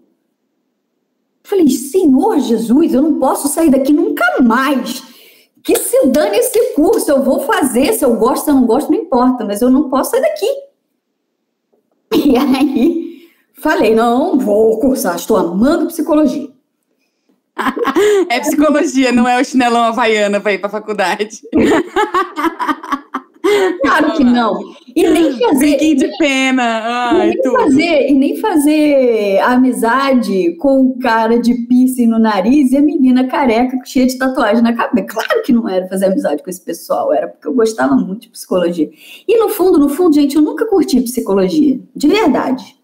Falei, 1.43 1.69
Senhor 1.69 2.39
Jesus, 2.39 2.95
eu 2.95 3.03
não 3.03 3.19
posso 3.19 3.49
sair 3.49 3.71
daqui 3.71 3.93
nunca 3.93 4.25
mais. 4.41 5.03
Que 5.65 5.77
se 5.77 6.07
dane 6.07 6.37
esse 6.37 6.75
curso, 6.75 7.11
eu 7.11 7.23
vou 7.23 7.41
fazer. 7.41 7.93
Se 7.95 8.05
eu 8.05 8.15
gosto, 8.15 8.45
se 8.45 8.51
eu 8.51 8.55
não 8.55 8.67
gosto, 8.67 8.93
não 8.93 8.99
importa, 8.99 9.45
mas 9.45 9.61
eu 9.61 9.69
não 9.69 9.91
posso 9.91 10.13
sair 10.13 10.23
daqui. 10.23 10.47
E 12.11 12.37
aí, 12.39 13.29
falei, 13.53 13.95
não, 13.95 14.39
vou 14.39 14.79
cursar, 14.81 15.17
estou 15.17 15.37
amando 15.37 15.89
psicologia. 15.89 16.49
é 18.31 18.41
psicologia, 18.41 19.13
não 19.13 19.29
é 19.29 19.41
o 19.41 19.45
chinelão 19.45 19.83
havaiana 19.83 20.41
para 20.41 20.53
ir 20.53 20.59
para 20.59 20.71
faculdade. 20.71 21.43
Que 24.19 24.25
não. 24.25 24.61
E 24.95 25.09
nem 25.09 25.39
fazer. 25.39 25.67
Fiquem 25.73 25.97
de 25.97 26.19
pena. 26.19 26.63
Ai, 26.63 27.31
e, 27.31 27.35
nem 27.35 27.53
fazer, 27.53 28.09
e 28.09 28.15
nem 28.15 28.37
fazer 28.37 29.39
amizade 29.41 30.57
com 30.57 30.81
o 30.81 30.99
cara 30.99 31.39
de 31.39 31.55
piercing 31.67 32.07
no 32.07 32.19
nariz 32.19 32.73
e 32.73 32.77
a 32.77 32.83
menina 32.83 33.27
careca 33.27 33.79
cheia 33.85 34.07
de 34.07 34.19
tatuagem 34.19 34.63
na 34.63 34.73
cabeça. 34.73 35.07
Claro 35.09 35.43
que 35.45 35.53
não 35.53 35.69
era 35.69 35.87
fazer 35.89 36.07
amizade 36.07 36.43
com 36.43 36.51
esse 36.51 36.61
pessoal, 36.61 37.13
era 37.13 37.29
porque 37.29 37.47
eu 37.47 37.55
gostava 37.55 37.95
muito 37.95 38.23
de 38.23 38.31
psicologia. 38.31 38.91
E 39.27 39.39
no 39.39 39.49
fundo, 39.49 39.79
no 39.79 39.89
fundo, 39.89 40.15
gente, 40.15 40.37
eu 40.37 40.43
nunca 40.43 40.67
curti 40.67 41.01
psicologia. 41.01 41.81
De 41.95 42.09
verdade. 42.09 42.78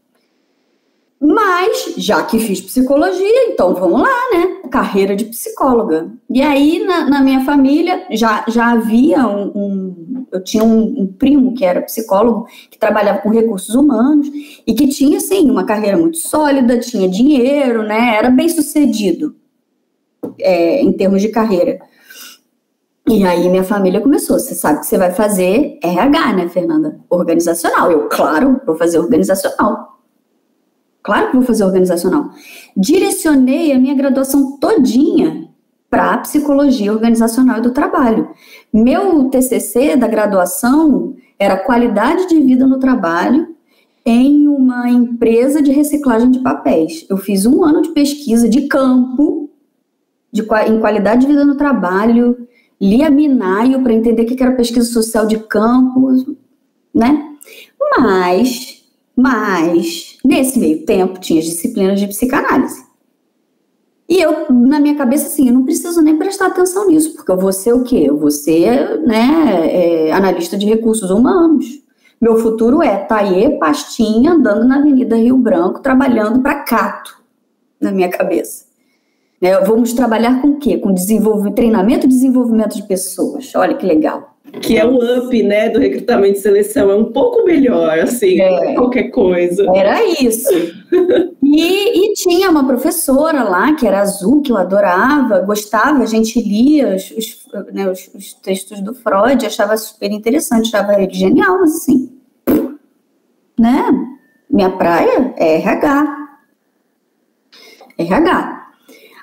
Mas, 1.27 1.95
já 1.97 2.23
que 2.23 2.39
fiz 2.39 2.61
psicologia, 2.61 3.49
então 3.49 3.73
vamos 3.73 4.03
lá, 4.03 4.31
né? 4.35 4.69
Carreira 4.71 5.17
de 5.17 5.25
psicóloga. 5.25 6.13
E 6.29 6.43
aí, 6.43 6.85
na, 6.85 7.09
na 7.09 7.23
minha 7.23 7.43
família, 7.47 8.07
já, 8.11 8.45
já 8.47 8.73
havia 8.73 9.27
um, 9.27 9.51
um 9.55 10.27
Eu 10.31 10.45
tinha 10.45 10.63
um, 10.63 10.83
um, 11.01 11.07
primo 11.07 11.55
que 11.55 11.65
era 11.65 11.81
psicólogo, 11.81 12.47
que 12.71 12.79
trabalhava 12.79 13.21
com 13.21 13.31
recursos 13.31 13.75
humanos 13.75 14.29
e 14.67 14.75
que 14.75 14.87
tinha, 14.89 15.19
sim, 15.19 15.51
uma 15.51 15.65
carreira 15.65 15.97
muito 15.97 16.19
sólida, 16.19 16.79
tinha 16.79 17.09
dinheiro, 17.09 17.83
né? 17.85 18.17
Era 18.19 18.29
bem 18.29 18.51
sucedido 18.51 19.35
é, 20.39 20.83
em 20.83 20.93
termos 20.93 21.23
de 21.23 21.31
carreira. 21.31 21.81
E 23.09 23.25
aí 23.25 23.49
minha 23.49 23.65
família 23.65 24.03
começou. 24.03 24.39
Você 24.39 24.55
sabe 24.55 24.81
que 24.81 24.87
você 24.87 24.99
vai 24.99 25.11
fazer 25.11 25.79
RH, 25.83 26.33
né, 26.35 26.49
Fernanda? 26.51 27.01
Organizacional. 27.09 27.91
Eu, 27.91 28.09
claro, 28.11 28.61
vou 28.67 28.77
fazer 28.77 28.99
organizacional. 28.99 29.95
Claro 31.05 31.31
que 31.31 31.37
vou 31.37 31.45
fazer 31.45 31.65
organizacional. 31.65 32.31
Direcionei 32.75 33.73
a 33.73 33.79
minha 33.79 33.95
graduação 33.95 34.59
todinha 34.59 35.49
para 35.91 36.19
psicologia 36.19 36.93
organizacional 36.93 37.59
e 37.59 37.63
do 37.63 37.71
trabalho. 37.71 38.31
Meu 38.73 39.29
TCC 39.29 39.97
da 39.97 40.09
graduação 40.09 41.15
era 41.39 41.59
qualidade 41.59 42.27
de 42.27 42.41
vida 42.41 42.67
no 42.67 42.79
trabalho 42.79 43.55
em 44.05 44.49
uma 44.49 44.89
empresa 44.91 45.63
de 45.63 45.71
reciclagem 45.71 46.31
de 46.31 46.41
papéis. 46.41 47.07
Eu 47.09 47.19
fiz 47.19 47.45
um 47.47 47.63
ano 47.63 47.83
de 47.83 47.91
pesquisa 47.91 48.49
de 48.49 48.63
campo, 48.63 49.51
de, 50.33 50.43
em 50.43 50.81
qualidade 50.81 51.21
de 51.21 51.27
vida 51.27 51.45
no 51.45 51.57
trabalho, 51.57 52.49
li 52.81 53.03
a 53.03 53.11
Minaio 53.11 53.83
para 53.83 53.93
entender 53.93 54.23
o 54.23 54.27
que 54.27 54.43
era 54.43 54.53
pesquisa 54.53 54.91
social 54.91 55.27
de 55.27 55.39
campo, 55.39 56.09
né? 56.95 57.37
Mas, 57.99 58.84
mas, 59.17 60.19
nesse 60.25 60.59
meio 60.59 60.85
tempo, 60.85 61.21
tinha 61.21 61.41
as 61.41 61.47
disciplinas 61.47 62.01
de 62.01 62.09
psicanálise. 62.09 62.85
E 64.09 64.21
eu, 64.21 64.47
na 64.51 64.79
minha 64.79 64.97
cabeça, 64.97 65.27
assim, 65.27 65.49
eu 65.49 65.55
não 65.55 65.65
preciso 65.65 66.03
nem 66.03 66.17
prestar 66.17 66.47
atenção 66.47 66.89
nisso, 66.89 67.15
porque 67.15 67.31
eu 67.31 67.39
vou 67.39 67.53
ser 67.53 67.73
o 67.73 67.83
quê? 67.83 68.05
Eu 68.07 68.19
vou 68.19 68.31
ser, 68.31 69.01
né, 69.01 70.09
é, 70.09 70.13
analista 70.13 70.59
de 70.59 70.67
recursos 70.67 71.11
humanos. 71.11 71.83
Meu 72.21 72.37
futuro 72.37 72.83
é 72.83 72.97
Taie 72.97 73.59
Pastinha 73.59 74.33
andando 74.33 74.67
na 74.67 74.79
Avenida 74.79 75.17
Rio 75.17 75.37
Branco, 75.39 75.81
trabalhando 75.81 76.41
para 76.41 76.63
Cato, 76.65 77.17
na 77.81 77.91
minha 77.91 78.09
cabeça. 78.09 78.65
É, 79.41 79.61
vamos 79.65 79.93
trabalhar 79.93 80.41
com 80.41 80.49
o 80.49 80.59
quê? 80.59 80.79
Com 80.79 80.93
desenvolvimento, 80.93 81.55
treinamento 81.55 82.07
e 82.07 82.09
desenvolvimento 82.09 82.77
de 82.77 82.83
pessoas. 82.87 83.53
Olha 83.55 83.75
que 83.75 83.85
legal. 83.85 84.34
Que 84.61 84.79
é 84.79 84.85
o 84.85 84.97
up, 85.19 85.43
né, 85.43 85.69
do 85.69 85.79
recrutamento 85.79 86.39
e 86.39 86.41
seleção. 86.41 86.91
É 86.91 86.95
um 86.95 87.13
pouco 87.13 87.45
melhor, 87.45 87.99
assim, 87.99 88.41
é. 88.41 88.75
qualquer 88.75 89.05
coisa. 89.11 89.67
Era 89.75 90.05
isso. 90.05 90.49
e, 91.43 92.11
e, 92.11 92.13
tinha 92.15 92.51
uma 92.51 92.67
professora 92.67 93.43
lá, 93.43 93.75
que 93.75 93.87
era 93.87 94.01
azul, 94.01 94.43
que 94.43 94.53
eu 94.53 94.57
adorava, 94.57 95.41
gostava, 95.41 96.03
a 96.03 96.07
gente 96.07 96.41
lia 96.41 96.95
os, 96.95 97.11
os, 97.11 97.49
né, 97.73 97.91
os, 97.91 98.11
os 98.15 98.35
textos 98.35 98.81
do 98.81 98.95
Freud, 98.95 99.45
achava 99.45 99.77
super 99.77 100.11
interessante, 100.11 100.75
achava 100.75 101.01
ele 101.01 101.13
genial, 101.13 101.63
assim, 101.63 102.13
né? 103.59 103.87
Minha 104.51 104.71
praia 104.71 105.35
é 105.37 105.57
RH. 105.57 106.29
RH. 107.99 108.65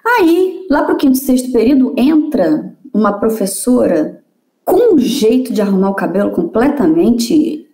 Aí, 0.05 0.67
lá 0.69 0.83
para 0.83 0.93
o 0.93 0.97
quinto, 0.97 1.17
sexto 1.17 1.51
período, 1.51 1.93
entra 1.97 2.75
uma 2.93 3.13
professora 3.19 4.20
com 4.63 4.95
um 4.95 4.97
jeito 4.97 5.53
de 5.53 5.61
arrumar 5.61 5.89
o 5.89 5.95
cabelo 5.95 6.31
completamente 6.31 7.67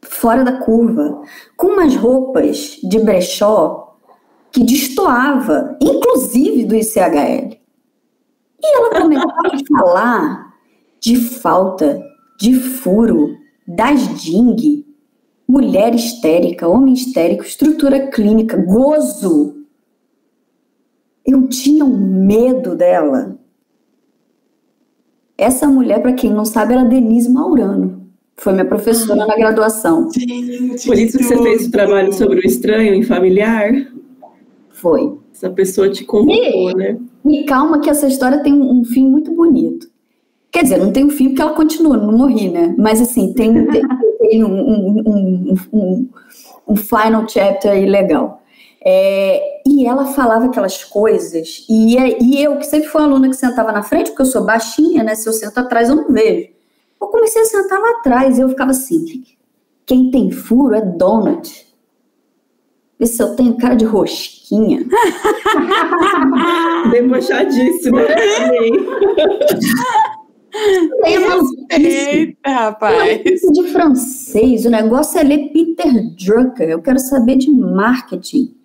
fora 0.00 0.44
da 0.44 0.58
curva, 0.58 1.22
com 1.56 1.68
umas 1.68 1.96
roupas 1.96 2.78
de 2.82 2.98
brechó 3.00 3.96
que 4.50 4.64
destoava, 4.64 5.76
inclusive 5.80 6.64
do 6.64 6.74
ICHL. 6.74 7.58
E 8.60 8.76
ela 8.76 9.00
começava 9.00 9.48
a 9.52 9.78
falar 9.78 10.54
de 11.00 11.16
falta, 11.16 12.02
de 12.38 12.54
furo, 12.54 13.36
das 13.66 14.22
DING, 14.22 14.86
mulher 15.46 15.94
histérica, 15.94 16.68
homem 16.68 16.94
histérico, 16.94 17.44
estrutura 17.44 18.08
clínica, 18.08 18.56
gozo, 18.56 19.58
eu 21.28 21.46
tinha 21.46 21.84
um 21.84 21.96
medo 21.96 22.74
dela. 22.74 23.37
Essa 25.38 25.68
mulher, 25.68 26.02
para 26.02 26.12
quem 26.12 26.32
não 26.32 26.44
sabe, 26.44 26.74
era 26.74 26.84
Denise 26.84 27.30
Maurano. 27.30 28.08
Foi 28.36 28.52
minha 28.52 28.64
professora 28.64 29.24
na 29.24 29.36
graduação. 29.36 30.10
Gente, 30.10 30.84
Por 30.84 30.98
isso 30.98 31.16
que 31.16 31.24
você 31.24 31.40
fez 31.40 31.66
o 31.66 31.70
trabalho 31.70 32.12
sobre 32.12 32.40
o 32.40 32.46
estranho 32.46 32.92
em 32.92 33.04
familiar? 33.04 33.72
Foi. 34.70 35.16
Essa 35.32 35.48
pessoa 35.50 35.88
te 35.88 36.04
convocou, 36.04 36.76
né? 36.76 36.98
E 37.24 37.44
calma 37.44 37.80
que 37.80 37.88
essa 37.88 38.08
história 38.08 38.42
tem 38.42 38.52
um, 38.52 38.80
um, 38.80 38.84
fim 38.84 39.08
muito 39.08 39.30
bonito. 39.32 39.88
Quer 40.50 40.64
dizer, 40.64 40.78
não 40.78 40.90
tem 40.90 41.04
um 41.04 41.10
fim 41.10 41.28
porque 41.28 41.42
ela 41.42 41.52
continua, 41.52 41.96
não 41.96 42.16
morri, 42.16 42.48
né? 42.48 42.74
Mas 42.76 43.00
assim, 43.00 43.32
tem, 43.32 43.52
tem, 43.66 43.82
tem 44.18 44.44
um, 44.44 45.04
um, 45.06 45.54
um, 45.72 46.08
um 46.66 46.76
final 46.76 47.28
chapter 47.28 47.70
aí 47.70 47.86
legal. 47.86 48.42
É, 48.90 49.60
e 49.66 49.86
ela 49.86 50.06
falava 50.06 50.46
aquelas 50.46 50.82
coisas, 50.82 51.66
e, 51.68 51.94
e 52.22 52.42
eu, 52.42 52.56
que 52.56 52.64
sempre 52.64 52.88
fui 52.88 53.02
aluna 53.02 53.28
que 53.28 53.36
sentava 53.36 53.70
na 53.70 53.82
frente, 53.82 54.08
porque 54.08 54.22
eu 54.22 54.26
sou 54.26 54.46
baixinha, 54.46 55.04
né? 55.04 55.14
Se 55.14 55.28
eu 55.28 55.32
sento 55.34 55.58
atrás, 55.58 55.90
eu 55.90 55.96
não 55.96 56.10
vejo. 56.10 56.48
Eu 56.98 57.08
comecei 57.08 57.42
a 57.42 57.44
sentar 57.44 57.78
lá 57.78 57.90
atrás, 57.98 58.38
e 58.38 58.40
eu 58.40 58.48
ficava 58.48 58.70
assim: 58.70 59.04
quem 59.84 60.10
tem 60.10 60.30
furo 60.30 60.74
é 60.74 60.80
donut. 60.80 61.68
Vê 62.98 63.04
se 63.04 63.22
eu 63.22 63.36
tenho 63.36 63.58
cara 63.58 63.74
de 63.74 63.84
rosquinha. 63.84 64.80
Debochadíssima. 66.90 68.00
Eita, 71.70 72.50
rapaz. 72.50 73.20
De 73.52 73.68
francês, 73.70 74.64
o 74.64 74.70
negócio 74.70 75.20
é 75.20 75.22
ler 75.22 75.52
Peter 75.52 75.92
Drucker. 76.16 76.70
Eu 76.70 76.80
quero 76.80 76.98
saber 76.98 77.36
de 77.36 77.50
marketing. 77.50 78.56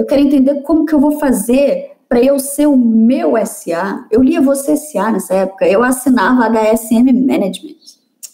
Eu 0.00 0.06
quero 0.06 0.22
entender 0.22 0.62
como 0.62 0.86
que 0.86 0.94
eu 0.94 0.98
vou 0.98 1.18
fazer 1.18 1.90
para 2.08 2.22
eu 2.24 2.38
ser 2.38 2.66
o 2.66 2.74
meu 2.74 3.34
SA. 3.44 4.06
Eu 4.10 4.22
lia 4.22 4.40
Você 4.40 4.74
SA 4.74 5.12
nessa 5.12 5.34
época. 5.34 5.68
Eu 5.68 5.82
assinava 5.82 6.48
HSM 6.48 7.12
Management. 7.12 7.76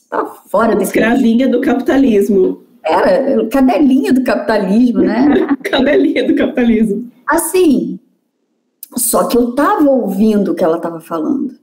Tá 0.08 0.24
fora 0.24 0.76
desse. 0.76 0.92
Escravinha 0.96 1.48
do 1.48 1.60
capitalismo. 1.60 2.62
Era, 2.84 3.48
cadelinha 3.48 4.12
do 4.12 4.22
capitalismo, 4.22 5.00
né? 5.00 5.26
cadelinha 5.64 6.24
do 6.24 6.36
capitalismo. 6.36 7.10
Assim, 7.26 7.98
só 8.96 9.24
que 9.24 9.36
eu 9.36 9.52
tava 9.56 9.90
ouvindo 9.90 10.52
o 10.52 10.54
que 10.54 10.62
ela 10.62 10.78
tava 10.78 11.00
falando. 11.00 11.58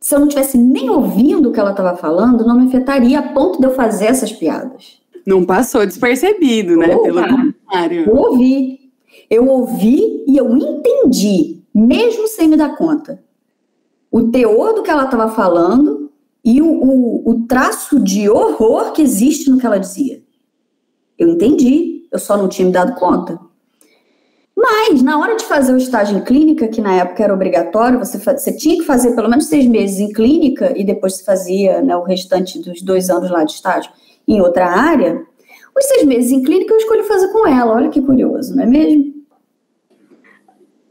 Se 0.00 0.14
eu 0.14 0.20
não 0.20 0.28
tivesse 0.28 0.56
nem 0.56 0.88
ouvindo 0.88 1.50
o 1.50 1.52
que 1.52 1.60
ela 1.60 1.72
estava 1.72 1.98
falando, 1.98 2.46
não 2.46 2.58
me 2.58 2.68
afetaria 2.68 3.18
a 3.18 3.34
ponto 3.34 3.60
de 3.60 3.66
eu 3.66 3.74
fazer 3.74 4.06
essas 4.06 4.32
piadas. 4.32 5.01
Não 5.26 5.44
passou 5.44 5.86
despercebido, 5.86 6.76
né? 6.76 6.94
Opa. 6.94 7.04
Pelo 7.04 7.22
contrário. 7.28 8.04
Eu 8.08 8.16
ouvi. 8.16 8.80
Eu 9.30 9.48
ouvi 9.48 10.24
e 10.26 10.36
eu 10.36 10.56
entendi, 10.56 11.62
mesmo 11.74 12.28
sem 12.28 12.48
me 12.48 12.56
dar 12.56 12.76
conta. 12.76 13.22
O 14.10 14.28
teor 14.30 14.74
do 14.74 14.82
que 14.82 14.90
ela 14.90 15.04
estava 15.04 15.30
falando 15.30 16.10
e 16.44 16.60
o, 16.60 16.66
o, 16.66 17.30
o 17.30 17.46
traço 17.46 17.98
de 18.00 18.28
horror 18.28 18.92
que 18.92 19.00
existe 19.00 19.48
no 19.48 19.58
que 19.58 19.64
ela 19.64 19.78
dizia. 19.78 20.22
Eu 21.18 21.28
entendi, 21.28 22.06
eu 22.10 22.18
só 22.18 22.36
não 22.36 22.48
tinha 22.48 22.66
me 22.66 22.72
dado 22.72 22.94
conta. 22.94 23.38
Mas, 24.54 25.02
na 25.02 25.18
hora 25.18 25.34
de 25.34 25.44
fazer 25.44 25.72
o 25.72 25.78
estágio 25.78 26.18
em 26.18 26.24
clínica, 26.24 26.68
que 26.68 26.80
na 26.80 26.94
época 26.94 27.22
era 27.24 27.32
obrigatório, 27.32 27.98
você, 27.98 28.18
você 28.18 28.54
tinha 28.54 28.76
que 28.76 28.84
fazer 28.84 29.14
pelo 29.14 29.28
menos 29.28 29.46
seis 29.46 29.66
meses 29.66 29.98
em 29.98 30.12
clínica 30.12 30.72
e 30.76 30.84
depois 30.84 31.16
você 31.16 31.24
fazia 31.24 31.80
né, 31.80 31.96
o 31.96 32.02
restante 32.02 32.60
dos 32.60 32.82
dois 32.82 33.08
anos 33.08 33.30
lá 33.30 33.44
de 33.44 33.52
estágio 33.52 33.90
em 34.26 34.40
outra 34.40 34.66
área, 34.66 35.24
os 35.76 35.86
seis 35.86 36.04
meses 36.04 36.32
em 36.32 36.42
clínica 36.42 36.72
eu 36.72 36.78
escolhi 36.78 37.02
fazer 37.04 37.28
com 37.28 37.46
ela. 37.46 37.74
Olha 37.74 37.88
que 37.88 38.00
curioso, 38.00 38.54
não 38.54 38.62
é 38.62 38.66
mesmo? 38.66 39.12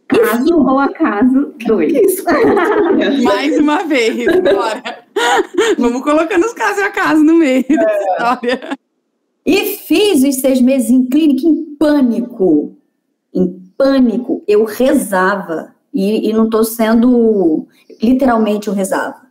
Caso 0.07 0.59
ou 0.59 0.77
acaso, 0.77 1.53
dois. 1.65 2.23
Mais 3.23 3.57
uma 3.57 3.83
vez, 3.83 4.25
bora. 4.41 5.05
Vamos 5.77 6.01
colocando 6.03 6.45
os 6.45 6.53
casos 6.53 6.79
e 6.79 6.83
acaso 6.83 7.23
no 7.23 7.35
meio 7.35 7.65
é. 7.69 7.75
da 7.75 7.97
história. 7.97 8.77
E 9.45 9.77
fiz 9.77 10.23
os 10.23 10.41
seis 10.41 10.59
meses 10.59 10.89
em 10.89 11.05
clínica 11.05 11.47
em 11.47 11.75
pânico. 11.77 12.75
Em 13.33 13.61
pânico. 13.77 14.43
Eu 14.47 14.65
rezava. 14.65 15.73
E, 15.93 16.29
e 16.29 16.33
não 16.33 16.45
estou 16.45 16.63
sendo. 16.63 17.67
Literalmente 18.01 18.67
eu 18.67 18.73
rezava. 18.73 19.30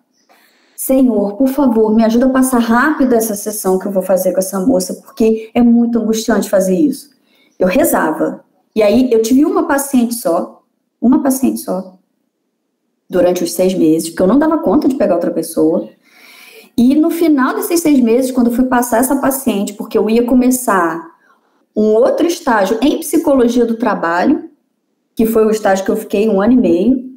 Senhor, 0.83 1.37
por 1.37 1.49
favor, 1.49 1.95
me 1.95 2.03
ajuda 2.03 2.25
a 2.25 2.31
passar 2.31 2.59
rápido 2.59 3.12
essa 3.12 3.35
sessão 3.35 3.79
que 3.79 3.87
eu 3.87 3.93
vou 3.93 4.03
fazer 4.03 4.33
com 4.33 4.38
essa 4.38 4.59
moça, 4.59 4.95
porque 4.95 5.51
é 5.53 5.62
muito 5.62 5.99
angustiante 5.99 6.49
fazer 6.49 6.75
isso. 6.75 7.11
Eu 7.59 7.69
rezava. 7.69 8.43
E 8.75 8.83
aí 8.83 9.12
eu 9.12 9.21
tive 9.21 9.45
uma 9.45 9.69
paciente 9.69 10.14
só, 10.14 10.62
uma 10.99 11.23
paciente 11.23 11.61
só, 11.61 11.99
durante 13.11 13.45
os 13.45 13.53
seis 13.53 13.75
meses, 13.75 14.09
porque 14.09 14.23
eu 14.23 14.27
não 14.27 14.38
dava 14.38 14.57
conta 14.57 14.88
de 14.88 14.95
pegar 14.95 15.16
outra 15.16 15.31
pessoa. 15.31 15.87
E 16.75 16.95
no 16.95 17.11
final 17.11 17.55
desses 17.55 17.81
seis 17.81 18.01
meses, 18.01 18.33
quando 18.33 18.47
eu 18.47 18.57
fui 18.57 18.64
passar 18.64 19.01
essa 19.01 19.21
paciente, 19.21 19.75
porque 19.75 19.99
eu 19.99 20.09
ia 20.09 20.25
começar 20.25 21.11
um 21.77 21.88
outro 21.88 22.27
estágio 22.27 22.79
em 22.81 23.01
psicologia 23.01 23.66
do 23.66 23.77
trabalho, 23.77 24.49
que 25.14 25.27
foi 25.27 25.45
o 25.45 25.51
estágio 25.51 25.85
que 25.85 25.90
eu 25.90 25.97
fiquei 25.99 26.27
um 26.27 26.40
ano 26.40 26.55
e 26.55 26.57
meio, 26.57 27.10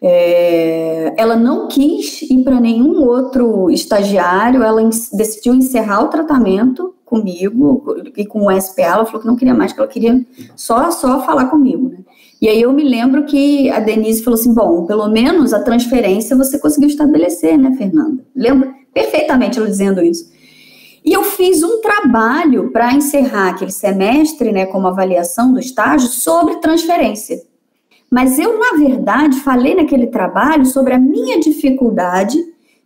é, 0.00 1.14
ela 1.16 1.36
não 1.36 1.68
quis 1.68 2.22
ir 2.22 2.42
para 2.44 2.60
nenhum 2.60 3.02
outro 3.02 3.70
estagiário, 3.70 4.62
ela 4.62 4.82
decidiu 5.12 5.54
encerrar 5.54 6.02
o 6.02 6.08
tratamento 6.08 6.94
comigo 7.04 7.84
e 8.16 8.26
com 8.26 8.46
o 8.46 8.60
SPA, 8.60 8.82
ela 8.82 9.06
falou 9.06 9.20
que 9.20 9.26
não 9.26 9.36
queria 9.36 9.54
mais, 9.54 9.72
que 9.72 9.80
ela 9.80 9.88
queria 9.88 10.26
só, 10.54 10.90
só 10.90 11.24
falar 11.24 11.46
comigo, 11.46 11.88
né? 11.88 11.98
E 12.40 12.48
aí 12.48 12.60
eu 12.60 12.72
me 12.72 12.84
lembro 12.84 13.24
que 13.24 13.70
a 13.70 13.80
Denise 13.80 14.22
falou 14.22 14.38
assim, 14.38 14.52
bom, 14.52 14.84
pelo 14.84 15.08
menos 15.08 15.54
a 15.54 15.62
transferência 15.62 16.36
você 16.36 16.58
conseguiu 16.58 16.88
estabelecer, 16.88 17.56
né, 17.56 17.74
Fernanda? 17.78 18.22
Lembro 18.34 18.74
perfeitamente 18.92 19.58
ela 19.58 19.68
dizendo 19.68 20.02
isso. 20.02 20.30
E 21.02 21.12
eu 21.12 21.22
fiz 21.22 21.62
um 21.62 21.80
trabalho 21.80 22.70
para 22.72 22.92
encerrar 22.92 23.50
aquele 23.50 23.70
semestre, 23.70 24.52
né, 24.52 24.66
como 24.66 24.86
avaliação 24.86 25.52
do 25.52 25.60
estágio, 25.60 26.08
sobre 26.08 26.56
transferência. 26.56 27.40
Mas 28.10 28.38
eu, 28.38 28.58
na 28.58 28.78
verdade, 28.78 29.40
falei 29.40 29.74
naquele 29.74 30.06
trabalho 30.06 30.64
sobre 30.64 30.94
a 30.94 30.98
minha 30.98 31.40
dificuldade 31.40 32.38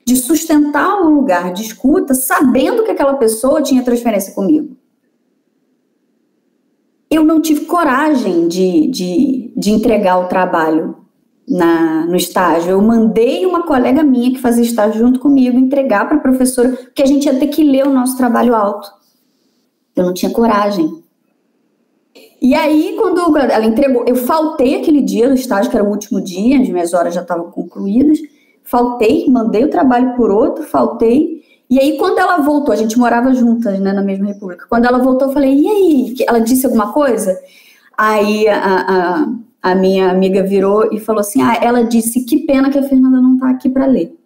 de 0.04 0.16
sustentar 0.16 1.02
o 1.02 1.11
lugar 1.11 1.52
de 1.52 1.62
escuta, 1.62 2.14
sabendo 2.14 2.83
que 2.83 2.90
aquela 2.90 3.14
pessoa 3.14 3.62
tinha 3.62 3.85
transferência 3.85 4.35
comigo. 4.35 4.76
Eu 7.11 7.24
não 7.24 7.40
tive 7.40 7.66
coragem 7.66 8.48
de, 8.48 8.87
de, 8.88 9.52
de 9.56 9.70
entregar 9.70 10.18
o 10.18 10.28
trabalho 10.28 10.96
na, 11.48 12.06
no 12.06 12.16
estágio. 12.16 12.70
Eu 12.70 12.80
mandei 12.80 13.44
uma 13.44 13.64
colega 13.64 14.02
minha 14.02 14.30
que 14.30 14.38
fazia 14.38 14.62
estágio 14.62 15.00
junto 15.00 15.18
comigo 15.18 15.59
entregar 15.59 16.09
para 16.09 16.16
a 16.16 16.20
professora, 16.20 16.70
porque 16.70 17.02
a 17.02 17.06
gente 17.06 17.26
ia 17.26 17.38
ter 17.38 17.48
que 17.48 17.64
ler 17.64 17.87
o 17.87 17.92
nosso 17.92 18.16
trabalho 18.16 18.54
alto. 18.54 18.88
Eu 19.96 20.04
não 20.04 20.14
tinha 20.14 20.30
coragem. 20.30 21.02
E 22.40 22.55
aí, 22.55 22.96
quando 22.98 23.37
ela 23.37 23.66
entregou, 23.66 24.05
eu 24.07 24.16
faltei 24.16 24.76
aquele 24.76 25.03
dia 25.03 25.29
do 25.29 25.35
estágio, 25.35 25.70
que 25.70 25.76
era 25.76 25.85
o 25.85 25.90
último 25.90 26.20
dia, 26.20 26.61
as 26.61 26.68
minhas 26.68 26.94
horas 26.94 27.14
já 27.14 27.20
estavam 27.20 27.50
concluídas. 27.50 28.18
Faltei, 28.64 29.29
mandei 29.29 29.64
o 29.64 29.70
trabalho 29.70 30.14
por 30.16 30.31
outro, 30.31 30.64
faltei. 30.64 31.42
E 31.68 31.79
aí, 31.79 31.98
quando 31.98 32.18
ela 32.18 32.38
voltou, 32.38 32.72
a 32.72 32.76
gente 32.76 32.98
morava 32.98 33.35
juntas, 33.35 33.79
né, 33.79 33.92
na 33.92 34.03
mesma 34.03 34.26
república. 34.26 34.66
Quando 34.68 34.87
ela 34.87 34.98
voltou, 34.98 35.29
eu 35.29 35.35
falei, 35.35 35.55
e 35.55 35.68
aí? 35.68 36.14
Ela 36.26 36.40
disse 36.40 36.64
alguma 36.64 36.92
coisa? 36.92 37.38
Aí 37.96 38.48
a, 38.48 38.57
a, 38.57 39.29
a 39.62 39.74
minha 39.74 40.11
amiga 40.11 40.42
virou 40.42 40.90
e 40.90 40.98
falou 40.98 41.20
assim: 41.20 41.42
ah, 41.42 41.59
ela 41.61 41.85
disse, 41.85 42.24
que 42.24 42.38
pena 42.46 42.70
que 42.70 42.79
a 42.79 42.83
Fernanda 42.83 43.20
não 43.20 43.35
está 43.35 43.50
aqui 43.50 43.68
para 43.68 43.85
ler. 43.85 44.16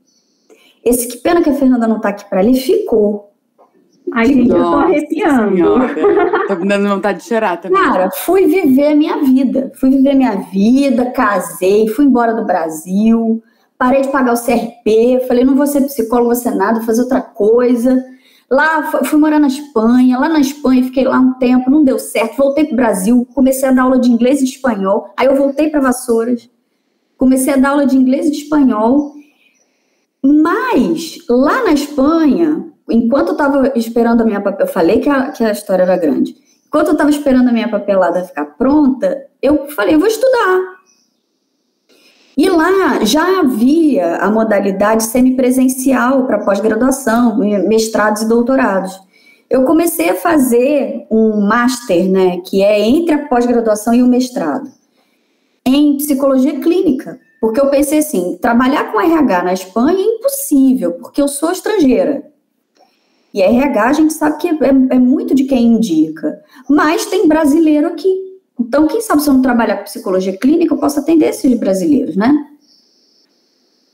Esse 0.85 1.09
que 1.09 1.17
pena 1.17 1.43
que 1.43 1.51
a 1.51 1.55
Fernanda 1.55 1.89
não 1.89 1.97
está 1.97 2.11
aqui 2.11 2.25
para 2.29 2.41
ler 2.41 2.55
ficou. 2.55 3.34
Ai, 4.15 4.27
gente, 4.27 4.49
Nossa 4.49 4.61
eu 4.61 4.71
tô 4.71 4.77
arrepiando. 4.77 5.57
Senhora. 5.57 5.95
tô 6.47 6.55
me 6.55 6.69
dando 6.69 6.89
vontade 6.89 7.19
de 7.19 7.25
chorar 7.25 7.61
também. 7.61 7.83
Cara, 7.83 8.11
fui 8.13 8.47
viver 8.47 8.93
a 8.93 8.95
minha 8.95 9.17
vida. 9.19 9.73
Fui 9.75 9.91
viver 9.91 10.11
a 10.11 10.15
minha 10.15 10.37
vida, 10.53 11.11
casei, 11.11 11.89
fui 11.89 12.05
embora 12.05 12.33
do 12.33 12.45
Brasil, 12.45 13.43
parei 13.77 14.03
de 14.03 14.09
pagar 14.13 14.33
o 14.33 14.41
CRP, 14.41 15.27
falei, 15.27 15.45
não 15.45 15.57
vou 15.57 15.67
ser 15.67 15.81
psicólogo, 15.81 16.29
vou 16.29 16.37
ser 16.37 16.53
nada, 16.53 16.75
vou 16.79 16.87
fazer 16.87 17.03
outra 17.03 17.21
coisa. 17.21 18.05
Lá, 18.49 18.85
fui 19.05 19.19
morar 19.19 19.41
na 19.41 19.49
Espanha, 19.49 20.17
lá 20.17 20.29
na 20.29 20.39
Espanha 20.39 20.85
fiquei 20.85 21.03
lá 21.05 21.19
um 21.19 21.33
tempo, 21.35 21.69
não 21.69 21.83
deu 21.83 21.99
certo, 21.99 22.37
voltei 22.37 22.67
para 22.67 22.75
o 22.75 22.77
Brasil, 22.77 23.29
comecei 23.35 23.69
a 23.69 23.73
dar 23.73 23.83
aula 23.83 23.99
de 23.99 24.09
inglês 24.09 24.41
e 24.41 24.45
de 24.45 24.51
espanhol, 24.51 25.13
aí 25.17 25.27
eu 25.27 25.35
voltei 25.35 25.71
para 25.71 25.81
Vassouras, 25.81 26.49
comecei 27.17 27.55
a 27.55 27.57
dar 27.57 27.71
aula 27.71 27.87
de 27.87 27.97
inglês 27.97 28.27
e 28.27 28.31
de 28.31 28.43
espanhol, 28.43 29.15
mas 30.23 31.19
lá 31.29 31.65
na 31.65 31.73
Espanha, 31.73 32.74
enquanto 32.89 33.29
eu 33.29 33.33
estava 33.33 33.73
esperando 33.77 34.23
a 34.23 34.25
minha 34.25 34.41
papel, 34.41 34.67
eu 34.67 34.73
falei 34.73 35.01
que 35.01 35.09
a, 35.09 35.31
que 35.31 35.45
a 35.45 35.53
história 35.53 35.83
era 35.83 35.97
grande, 35.97 36.35
enquanto 36.67 36.89
eu 36.89 36.93
estava 36.93 37.11
esperando 37.11 37.49
a 37.49 37.53
minha 37.53 37.71
papelada 37.71 38.25
ficar 38.25 38.47
pronta, 38.57 39.27
eu 39.41 39.69
falei, 39.69 39.95
eu 39.95 39.99
vou 39.99 40.09
estudar. 40.09 40.75
E 42.37 42.49
lá 42.49 43.05
já 43.05 43.41
havia 43.41 44.17
a 44.17 44.29
modalidade 44.29 45.05
semipresencial 45.05 46.27
para 46.27 46.45
pós-graduação, 46.45 47.39
mestrados 47.39 48.23
e 48.23 48.29
doutorados. 48.29 48.99
Eu 49.49 49.65
comecei 49.65 50.11
a 50.11 50.17
fazer 50.17 51.07
um 51.09 51.47
master, 51.47 52.11
né, 52.11 52.41
que 52.41 52.63
é 52.63 52.81
entre 52.81 53.15
a 53.15 53.29
pós-graduação 53.29 53.95
e 53.95 54.03
o 54.03 54.09
mestrado, 54.09 54.69
em 55.65 55.97
psicologia 55.97 56.59
clínica, 56.61 57.21
porque 57.41 57.61
eu 57.61 57.71
pensei 57.71 58.01
assim, 58.01 58.37
trabalhar 58.41 58.91
com 58.91 59.01
RH 59.01 59.45
na 59.45 59.53
Espanha 59.53 59.99
é 59.99 60.17
impossível, 60.17 60.93
porque 60.93 61.23
eu 61.23 61.29
sou 61.29 61.53
estrangeira. 61.53 62.34
E 63.35 63.43
RH 63.43 63.85
a 63.85 63.93
gente 63.93 64.15
sabe 64.15 64.39
que 64.39 64.49
é, 64.49 64.55
é 64.91 64.99
muito 64.99 65.35
de 65.35 65.43
quem 65.43 65.67
indica, 65.67 66.41
mas 66.71 67.05
tem 67.07 67.27
brasileiro 67.27 67.89
aqui. 67.89 68.09
Então, 68.59 68.87
quem 68.87 69.01
sabe 69.01 69.23
se 69.23 69.29
eu 69.29 69.35
não 69.35 69.43
trabalhar 69.43 69.79
com 69.79 69.85
psicologia 69.85 70.39
clínica, 70.39 70.73
eu 70.73 70.79
posso 70.79 71.01
atender 71.01 71.31
esses 71.31 71.59
brasileiros, 71.59 72.15
né? 72.15 72.33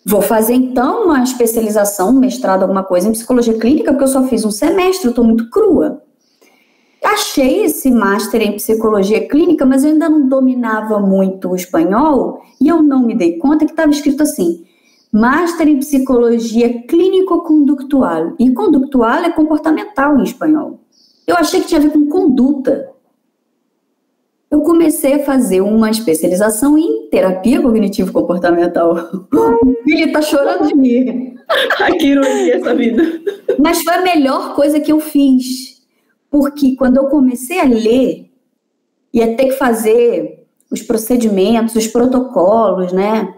Vou 0.05 0.21
fazer 0.21 0.53
então 0.53 1.05
uma 1.05 1.23
especialização, 1.23 2.11
um 2.11 2.19
mestrado, 2.19 2.63
alguma 2.63 2.83
coisa 2.83 3.09
em 3.09 3.13
psicologia 3.13 3.59
clínica, 3.59 3.93
porque 3.93 4.05
eu 4.05 4.09
só 4.09 4.25
fiz 4.25 4.45
um 4.45 4.51
semestre, 4.51 5.07
eu 5.07 5.11
estou 5.11 5.25
muito 5.25 5.49
crua. 5.49 6.03
Achei 7.03 7.65
esse 7.65 7.91
master 7.91 8.43
em 8.43 8.57
psicologia 8.57 9.27
clínica, 9.27 9.65
mas 9.65 9.85
eu 9.85 9.93
ainda 9.93 10.09
não 10.09 10.29
dominava 10.29 11.01
muito 11.01 11.49
o 11.49 11.57
espanhol 11.57 12.43
e 12.61 12.69
eu 12.69 12.83
não 12.83 13.07
me 13.07 13.15
dei 13.15 13.39
conta 13.39 13.65
que 13.65 13.73
estava 13.73 13.91
escrito 13.91 14.23
assim: 14.23 14.67
Master 15.13 15.69
em 15.69 15.79
psicologia 15.79 16.83
clínico-conductual. 16.83 18.35
E 18.39 18.51
conductual 18.53 19.25
é 19.25 19.31
comportamental 19.31 20.19
em 20.19 20.25
espanhol. 20.25 20.81
Eu 21.27 21.37
achei 21.37 21.61
que 21.61 21.69
tinha 21.69 21.81
a 21.81 21.83
ver 21.83 21.91
com 21.91 22.09
conduta 22.09 22.91
eu 24.51 24.63
comecei 24.63 25.15
a 25.15 25.25
fazer 25.25 25.61
uma 25.61 25.91
especialização 25.91 26.77
em 26.77 27.09
terapia 27.09 27.63
cognitivo-comportamental. 27.63 28.97
Ele 29.87 30.09
tá 30.09 30.21
chorando 30.21 30.67
de 30.67 30.75
rir. 30.75 31.37
Ai, 31.79 31.93
que 31.93 32.07
ironia 32.07 32.57
essa 32.57 32.75
vida. 32.75 33.03
Mas 33.61 33.81
foi 33.83 33.95
a 33.95 34.03
melhor 34.03 34.57
coisa 34.57 34.81
que 34.81 34.91
eu 34.91 34.99
fiz. 34.99 35.81
Porque 36.29 36.75
quando 36.75 36.97
eu 36.97 37.05
comecei 37.05 37.61
a 37.61 37.65
ler, 37.65 38.29
ia 39.13 39.37
ter 39.37 39.47
que 39.47 39.53
fazer 39.53 40.45
os 40.69 40.83
procedimentos, 40.83 41.77
os 41.77 41.87
protocolos, 41.87 42.93
né? 42.93 43.33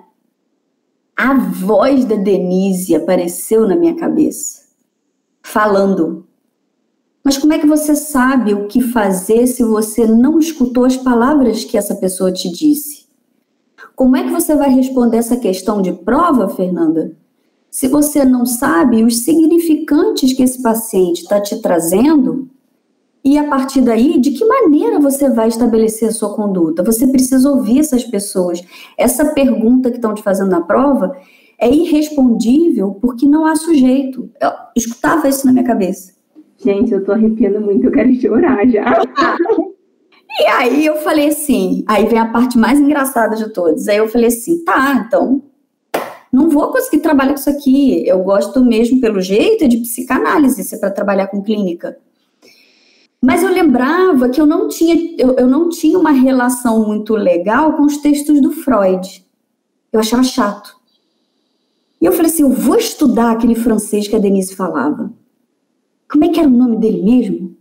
A 1.24 1.34
voz 1.34 2.04
da 2.04 2.16
Denise 2.16 2.96
apareceu 2.96 3.64
na 3.68 3.76
minha 3.76 3.94
cabeça, 3.94 4.62
falando: 5.40 6.26
mas 7.22 7.38
como 7.38 7.52
é 7.52 7.60
que 7.60 7.66
você 7.66 7.94
sabe 7.94 8.52
o 8.52 8.66
que 8.66 8.80
fazer 8.80 9.46
se 9.46 9.62
você 9.62 10.04
não 10.04 10.40
escutou 10.40 10.84
as 10.84 10.96
palavras 10.96 11.62
que 11.62 11.78
essa 11.78 11.94
pessoa 11.94 12.32
te 12.32 12.50
disse? 12.50 13.06
Como 13.94 14.16
é 14.16 14.24
que 14.24 14.32
você 14.32 14.56
vai 14.56 14.70
responder 14.70 15.18
essa 15.18 15.36
questão 15.36 15.80
de 15.80 15.92
prova, 15.92 16.48
Fernanda? 16.48 17.16
Se 17.70 17.86
você 17.86 18.24
não 18.24 18.44
sabe 18.44 19.04
os 19.04 19.22
significantes 19.22 20.32
que 20.32 20.42
esse 20.42 20.60
paciente 20.60 21.22
está 21.22 21.40
te 21.40 21.62
trazendo, 21.62 22.50
e 23.24 23.38
a 23.38 23.44
partir 23.44 23.80
daí, 23.82 24.18
de 24.20 24.32
que 24.32 24.44
maneira 24.44 24.98
você 24.98 25.30
vai 25.30 25.46
estabelecer 25.46 26.08
a 26.08 26.12
sua 26.12 26.34
conduta? 26.34 26.82
Você 26.82 27.06
precisa 27.06 27.48
ouvir 27.48 27.78
essas 27.78 28.02
pessoas. 28.02 28.62
Essa 28.98 29.32
pergunta 29.32 29.90
que 29.90 29.96
estão 29.96 30.12
te 30.12 30.22
fazendo 30.22 30.50
na 30.50 30.60
prova 30.60 31.16
é 31.58 31.70
irrespondível 31.70 32.98
porque 33.00 33.26
não 33.26 33.46
há 33.46 33.54
sujeito. 33.54 34.28
Eu 34.40 34.50
escutava 34.76 35.28
isso 35.28 35.46
na 35.46 35.52
minha 35.52 35.64
cabeça. 35.64 36.14
Gente, 36.58 36.92
eu 36.92 37.04
tô 37.04 37.12
arrepiando 37.12 37.60
muito, 37.60 37.86
eu 37.86 37.92
quero 37.92 38.12
chorar 38.14 38.66
já. 38.68 38.84
e 40.40 40.44
aí 40.46 40.84
eu 40.84 40.96
falei 40.96 41.28
assim, 41.28 41.84
aí 41.86 42.06
vem 42.06 42.18
a 42.18 42.26
parte 42.26 42.58
mais 42.58 42.80
engraçada 42.80 43.36
de 43.36 43.52
todas. 43.52 43.86
Aí 43.86 43.98
eu 43.98 44.08
falei 44.08 44.28
assim, 44.28 44.64
tá, 44.64 45.04
então 45.06 45.42
não 46.32 46.48
vou 46.48 46.72
conseguir 46.72 47.02
trabalhar 47.02 47.34
com 47.34 47.38
isso 47.38 47.50
aqui. 47.50 48.04
Eu 48.04 48.20
gosto 48.24 48.64
mesmo, 48.64 49.00
pelo 49.00 49.20
jeito, 49.20 49.68
de 49.68 49.76
psicanálise, 49.78 50.64
se 50.64 50.74
é 50.74 50.78
para 50.78 50.90
trabalhar 50.90 51.28
com 51.28 51.42
clínica. 51.42 51.96
Mas 53.24 53.44
eu 53.44 53.52
lembrava 53.52 54.28
que 54.28 54.40
eu 54.40 54.46
não 54.46 54.66
tinha, 54.66 55.14
eu, 55.16 55.36
eu 55.36 55.46
não 55.46 55.68
tinha 55.68 55.96
uma 55.96 56.10
relação 56.10 56.84
muito 56.84 57.14
legal 57.14 57.74
com 57.74 57.84
os 57.84 57.98
textos 57.98 58.40
do 58.40 58.50
Freud. 58.50 59.24
Eu 59.92 60.00
achava 60.00 60.24
chato. 60.24 60.76
E 62.00 62.04
eu 62.04 62.10
falei 62.10 62.32
assim, 62.32 62.42
eu 62.42 62.50
vou 62.50 62.74
estudar 62.74 63.30
aquele 63.30 63.54
francês 63.54 64.08
que 64.08 64.16
a 64.16 64.18
Denise 64.18 64.56
falava. 64.56 65.12
Como 66.10 66.24
é 66.24 66.30
que 66.30 66.40
era 66.40 66.48
o 66.48 66.52
nome 66.52 66.78
dele 66.78 67.00
mesmo? 67.00 67.56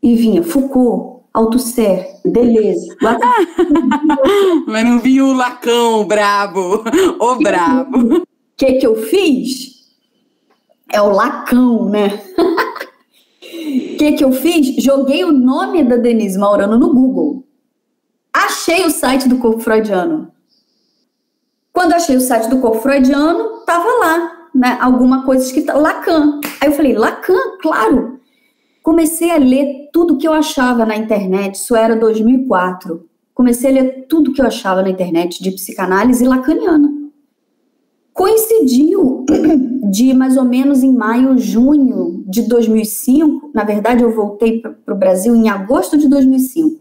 E 0.00 0.14
vinha 0.14 0.44
Foucault, 0.44 1.24
Althusser, 1.34 2.20
Deleuze. 2.24 2.86
Mas 4.64 4.84
não 4.84 5.00
vinha 5.00 5.24
o 5.24 5.32
Lacão, 5.32 6.06
brabo, 6.06 6.84
o 7.18 7.34
brabo. 7.34 8.18
O 8.18 8.26
que 8.56 8.74
que 8.74 8.86
eu 8.86 8.94
fiz? 8.94 9.90
É 10.92 11.02
o 11.02 11.10
Lacão, 11.10 11.88
né? 11.88 12.22
O 13.60 13.96
que 13.96 14.12
que 14.12 14.24
eu 14.24 14.32
fiz? 14.32 14.82
Joguei 14.82 15.24
o 15.24 15.32
nome 15.32 15.84
da 15.84 15.96
Denise 15.96 16.38
Maurano 16.38 16.78
no 16.78 16.94
Google. 16.94 17.44
Achei 18.32 18.86
o 18.86 18.90
site 18.90 19.28
do 19.28 19.38
corpo 19.38 19.60
freudiano. 19.60 20.32
Quando 21.72 21.92
achei 21.92 22.16
o 22.16 22.20
site 22.20 22.48
do 22.48 22.58
corpo 22.58 22.78
freudiano, 22.80 23.64
tava 23.66 23.88
lá 24.00 24.48
né, 24.54 24.78
alguma 24.80 25.24
coisa 25.24 25.44
escrita 25.44 25.74
Lacan. 25.74 26.40
Aí 26.60 26.68
eu 26.68 26.72
falei, 26.72 26.94
Lacan, 26.94 27.58
claro. 27.60 28.20
Comecei 28.82 29.30
a 29.30 29.36
ler 29.36 29.88
tudo 29.92 30.16
que 30.16 30.26
eu 30.26 30.32
achava 30.32 30.86
na 30.86 30.96
internet, 30.96 31.56
isso 31.56 31.76
era 31.76 31.94
2004. 31.94 33.06
Comecei 33.34 33.70
a 33.70 33.74
ler 33.74 34.06
tudo 34.08 34.32
que 34.32 34.40
eu 34.40 34.46
achava 34.46 34.82
na 34.82 34.90
internet 34.90 35.42
de 35.42 35.50
psicanálise 35.52 36.24
lacaniana. 36.24 36.90
Coincidiu 38.12 39.24
de 39.90 40.12
mais 40.14 40.36
ou 40.36 40.44
menos 40.44 40.82
em 40.82 40.94
maio, 40.94 41.38
junho 41.38 42.19
de 42.30 42.42
2005. 42.42 43.50
Na 43.52 43.64
verdade, 43.64 44.02
eu 44.02 44.14
voltei 44.14 44.60
para 44.60 44.94
o 44.94 44.98
Brasil 44.98 45.34
em 45.34 45.48
agosto 45.48 45.98
de 45.98 46.08
2005. 46.08 46.80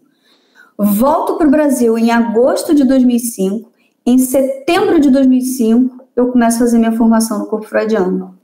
Volto 0.78 1.36
para 1.36 1.47
o 1.47 1.52
Brasil 1.52 1.97
em 1.97 2.12
agosto 2.12 2.74
de 2.74 2.86
2005. 2.86 3.70
Em 4.06 4.18
setembro 4.18 5.00
de 5.00 5.10
2005, 5.10 6.06
eu 6.16 6.32
começo 6.32 6.58
a 6.58 6.60
fazer 6.60 6.78
minha 6.78 6.91
formação 6.91 7.39
no 7.39 7.47
corpo 7.47 7.66
freudiano. 7.66 8.38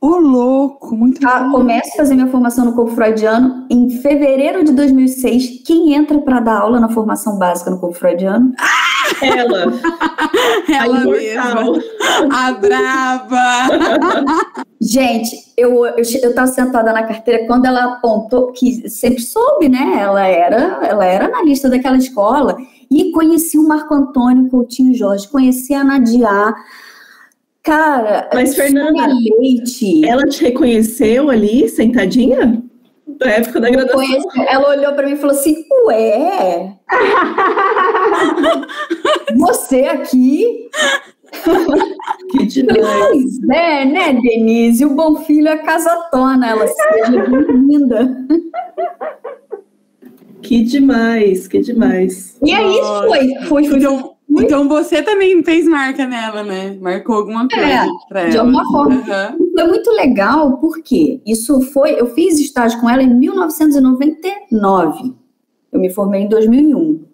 Ô, 0.00 0.08
oh, 0.08 0.18
louco, 0.18 0.94
muito 0.94 1.26
ah, 1.26 1.48
Começo 1.50 1.92
a 1.94 1.96
fazer 1.96 2.14
minha 2.14 2.26
formação 2.26 2.66
no 2.66 2.74
corpo 2.74 2.94
freudiano 2.94 3.66
em 3.70 3.88
fevereiro 3.88 4.62
de 4.62 4.72
2006. 4.72 5.62
Quem 5.64 5.94
entra 5.94 6.18
para 6.20 6.40
dar 6.40 6.60
aula 6.60 6.78
na 6.78 6.90
formação 6.90 7.38
básica 7.38 7.70
no 7.70 7.78
corpo 7.78 7.96
freudiano? 7.96 8.52
Ah, 8.58 8.83
Ela. 9.22 9.72
Ela 10.68 10.96
a 10.96 11.04
mesma. 11.04 11.82
A 12.32 12.52
brava. 12.52 14.64
Gente, 14.80 15.36
eu, 15.56 15.84
eu, 15.86 16.04
eu 16.22 16.34
tava 16.34 16.46
sentada 16.46 16.92
na 16.92 17.04
carteira 17.04 17.46
quando 17.46 17.64
ela 17.64 17.94
apontou, 17.94 18.52
que 18.52 18.88
sempre 18.88 19.22
soube, 19.22 19.68
né? 19.68 19.98
Ela 20.00 20.26
era, 20.26 20.80
ela 20.82 21.04
era 21.04 21.26
analista 21.26 21.68
daquela 21.68 21.96
escola 21.96 22.56
e 22.90 23.10
conheci 23.12 23.58
o 23.58 23.66
Marco 23.66 23.94
Antônio 23.94 24.48
Coutinho 24.48 24.94
Jorge, 24.94 25.28
conheci 25.28 25.74
a 25.74 25.82
Nadia. 25.82 26.54
Cara, 27.62 28.28
mas 28.34 28.54
Fernanda, 28.54 29.06
Leite. 29.40 30.06
ela 30.06 30.24
te 30.24 30.44
reconheceu 30.44 31.30
ali, 31.30 31.66
sentadinha? 31.68 32.62
Da 33.18 33.30
época 33.30 33.60
da 33.60 33.70
graduação? 33.70 34.22
Ela 34.48 34.70
olhou 34.70 34.92
para 34.94 35.06
mim 35.06 35.12
e 35.12 35.16
falou 35.16 35.36
assim: 35.36 35.64
Ué, 35.86 36.76
você 39.36 39.82
aqui? 39.82 40.68
que 42.30 42.46
demais. 42.46 43.40
É, 43.52 43.84
né, 43.84 44.12
Denise? 44.14 44.84
O 44.84 44.94
bom 44.94 45.16
filho 45.16 45.48
é 45.48 45.58
casatona, 45.58 46.48
ela 46.48 46.66
seja 46.66 47.26
bem-vinda. 47.26 48.26
Que 50.42 50.62
demais, 50.62 51.48
que 51.48 51.60
demais. 51.60 52.38
E 52.42 52.52
aí 52.52 52.78
foi, 53.08 53.34
foi, 53.48 53.64
foi. 53.64 53.78
Então, 53.78 54.13
então 54.42 54.68
você 54.68 55.02
também 55.02 55.42
fez 55.42 55.66
marca 55.66 56.06
nela, 56.06 56.42
né? 56.42 56.76
Marcou 56.80 57.16
alguma 57.16 57.48
coisa 57.48 57.64
é, 57.64 57.86
pra 58.08 58.20
ela. 58.22 58.30
De 58.30 58.38
alguma 58.38 58.64
forma. 58.70 58.94
Uhum. 58.94 59.52
Foi 59.52 59.68
muito 59.68 59.90
legal, 59.90 60.58
porque 60.58 61.20
isso 61.26 61.60
foi. 61.72 62.00
Eu 62.00 62.06
fiz 62.14 62.40
estágio 62.40 62.80
com 62.80 62.88
ela 62.88 63.02
em 63.02 63.14
1999. 63.14 65.14
Eu 65.72 65.80
me 65.80 65.90
formei 65.90 66.22
em 66.22 66.28
2001. 66.28 67.04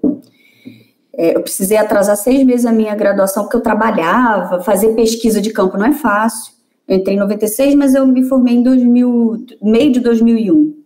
É, 1.12 1.36
eu 1.36 1.42
precisei 1.42 1.76
atrasar 1.76 2.16
seis 2.16 2.44
meses 2.44 2.64
a 2.64 2.72
minha 2.72 2.94
graduação, 2.94 3.42
porque 3.42 3.56
eu 3.56 3.60
trabalhava, 3.60 4.62
fazer 4.62 4.94
pesquisa 4.94 5.40
de 5.40 5.50
campo 5.50 5.76
não 5.76 5.86
é 5.86 5.92
fácil. 5.92 6.54
Eu 6.86 6.96
entrei 6.96 7.16
em 7.16 7.20
96, 7.20 7.74
mas 7.74 7.94
eu 7.94 8.06
me 8.06 8.24
formei 8.24 8.54
em 8.54 8.62
2000, 8.62 9.46
meio 9.62 9.92
de 9.92 10.00
2001. 10.00 10.80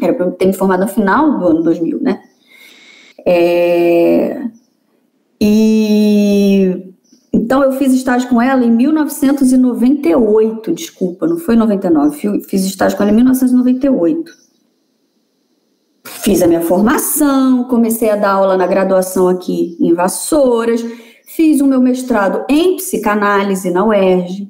Era 0.00 0.14
para 0.14 0.26
eu 0.26 0.32
ter 0.32 0.46
me 0.46 0.52
formado 0.52 0.80
no 0.80 0.88
final 0.88 1.38
do 1.38 1.46
ano 1.46 1.62
2000, 1.62 2.00
né? 2.00 2.22
É, 3.26 4.42
e 5.40 6.90
então 7.32 7.62
eu 7.62 7.72
fiz 7.72 7.92
estágio 7.92 8.28
com 8.28 8.40
ela 8.40 8.64
em 8.64 8.70
1998, 8.70 10.72
desculpa, 10.72 11.26
não 11.26 11.38
foi 11.38 11.56
99, 11.56 12.42
fiz 12.42 12.64
estágio 12.64 12.96
com 12.96 13.02
ela 13.02 13.12
em 13.12 13.16
1998. 13.16 14.40
Fiz 16.04 16.42
a 16.42 16.46
minha 16.46 16.60
formação, 16.60 17.64
comecei 17.64 18.10
a 18.10 18.16
dar 18.16 18.32
aula 18.32 18.56
na 18.56 18.66
graduação 18.66 19.28
aqui 19.28 19.76
em 19.80 19.94
Vassouras, 19.94 20.84
fiz 21.24 21.60
o 21.60 21.66
meu 21.66 21.80
mestrado 21.80 22.44
em 22.48 22.76
psicanálise 22.76 23.70
na 23.70 23.86
UERJ, 23.86 24.48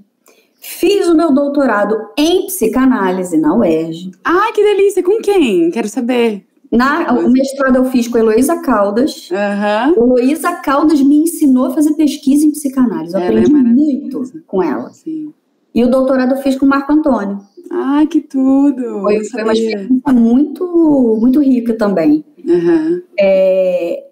fiz 0.61 1.09
o 1.09 1.15
meu 1.15 1.33
doutorado 1.33 1.97
em 2.19 2.47
psicanálise 2.47 3.39
na 3.39 3.55
UERJ. 3.55 4.13
Ah, 4.25 4.51
que 4.55 4.63
delícia! 4.63 5.03
Com 5.03 5.21
quem? 5.21 5.71
Quero 5.71 5.89
saber. 5.89 6.50
Na, 6.71 7.13
o 7.15 7.29
mestrado 7.29 7.77
eu 7.77 7.85
fiz 7.87 8.07
com 8.07 8.17
a 8.17 8.21
Heloísa 8.21 8.63
Caldas. 8.63 9.29
Uhum. 9.31 10.05
Heloísa 10.05 10.53
Caldas 10.53 11.01
me 11.01 11.17
ensinou 11.23 11.67
a 11.67 11.75
fazer 11.75 11.95
pesquisa 11.95 12.47
em 12.47 12.53
psicanálise. 12.53 13.13
Eu 13.13 13.21
ela 13.21 13.41
é 13.41 13.45
aprendi 13.45 13.53
é 13.53 13.63
muito 13.63 14.23
com 14.47 14.63
ela. 14.63 14.91
Sim. 14.91 15.35
E 15.75 15.83
o 15.83 15.91
doutorado 15.91 16.35
eu 16.35 16.43
fiz 16.43 16.57
com 16.57 16.67
o 16.67 16.69
Marco 16.69 16.93
Antônio. 16.93 17.41
Ah, 17.71 18.05
que 18.09 18.21
tudo! 18.21 19.01
Foi, 19.03 19.25
foi 19.25 19.43
uma 19.43 19.53
experiência 19.53 20.13
muito, 20.13 21.19
muito 21.21 21.41
rica 21.41 21.75
também. 21.75 22.25
Uhum. 22.45 23.03
É, 23.19 24.05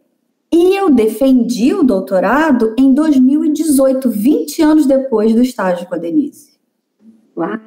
e 0.53 0.77
eu 0.77 0.91
defendi 0.91 1.75
o 1.75 1.85
doutorado 1.85 2.75
em 2.77 2.93
2018, 2.93 4.11
20 4.11 4.63
anos 4.63 4.87
depois 4.87 5.33
do 5.35 5.43
estágio 5.43 5.87
com 5.87 5.95
a 5.95 5.99
Denise. 5.99 6.51
Uau! 7.37 7.59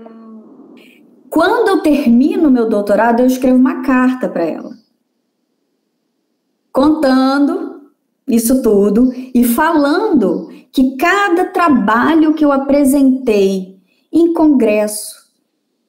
Quando 1.30 1.70
eu 1.70 1.82
termino 1.82 2.52
meu 2.52 2.68
doutorado, 2.68 3.22
eu 3.22 3.28
escrevo 3.28 3.58
uma 3.58 3.82
carta 3.82 4.28
para 4.28 4.44
ela 4.44 4.80
contando 6.72 7.82
isso 8.28 8.61
tudo 8.61 9.11
e 9.34 9.43
falando 9.43 10.49
que 10.72 10.95
cada 10.95 11.45
trabalho 11.45 12.34
que 12.34 12.45
eu 12.45 12.51
apresentei 12.51 13.78
em 14.11 14.34
congresso, 14.34 15.22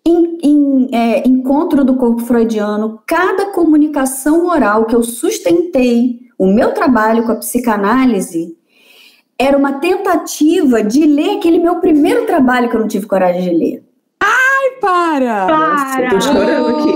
em, 0.05 0.39
em 0.43 0.89
é, 0.93 1.28
encontro 1.28 1.85
do 1.85 1.97
corpo 1.97 2.22
freudiano, 2.22 3.01
cada 3.07 3.47
comunicação 3.53 4.47
oral 4.47 4.87
que 4.87 4.95
eu 4.95 5.03
sustentei, 5.03 6.20
o 6.37 6.47
meu 6.47 6.72
trabalho 6.72 7.24
com 7.24 7.33
a 7.33 7.37
psicanálise, 7.37 8.57
era 9.39 9.57
uma 9.57 9.74
tentativa 9.74 10.83
de 10.83 11.05
ler 11.07 11.39
aquele 11.39 11.59
meu 11.59 11.76
primeiro 11.76 12.26
trabalho 12.26 12.68
que 12.68 12.76
eu 12.76 12.80
não 12.80 12.89
tive 12.89 13.07
coragem 13.07 13.43
de 13.43 13.51
ler. 13.51 13.85
Ai, 14.20 14.70
para! 14.80 15.47
Para! 15.47 16.11
Nossa, 16.11 16.11
tô 16.11 16.20
chorando 16.20 16.68
aqui. 16.68 16.93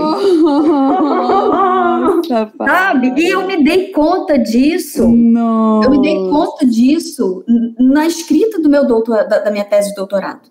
Sabe? 2.28 3.12
E 3.16 3.28
eu 3.28 3.46
me 3.46 3.62
dei 3.62 3.90
conta 3.92 4.38
disso. 4.38 5.08
Não. 5.08 5.82
Eu 5.82 5.90
me 5.90 6.00
dei 6.00 6.14
conta 6.30 6.66
disso 6.66 7.44
na 7.78 8.06
escrita 8.06 8.60
do 8.60 8.68
meu 8.68 8.86
doutor, 8.86 9.26
da, 9.28 9.38
da 9.40 9.50
minha 9.50 9.64
tese 9.64 9.90
de 9.90 9.94
doutorado. 9.94 10.48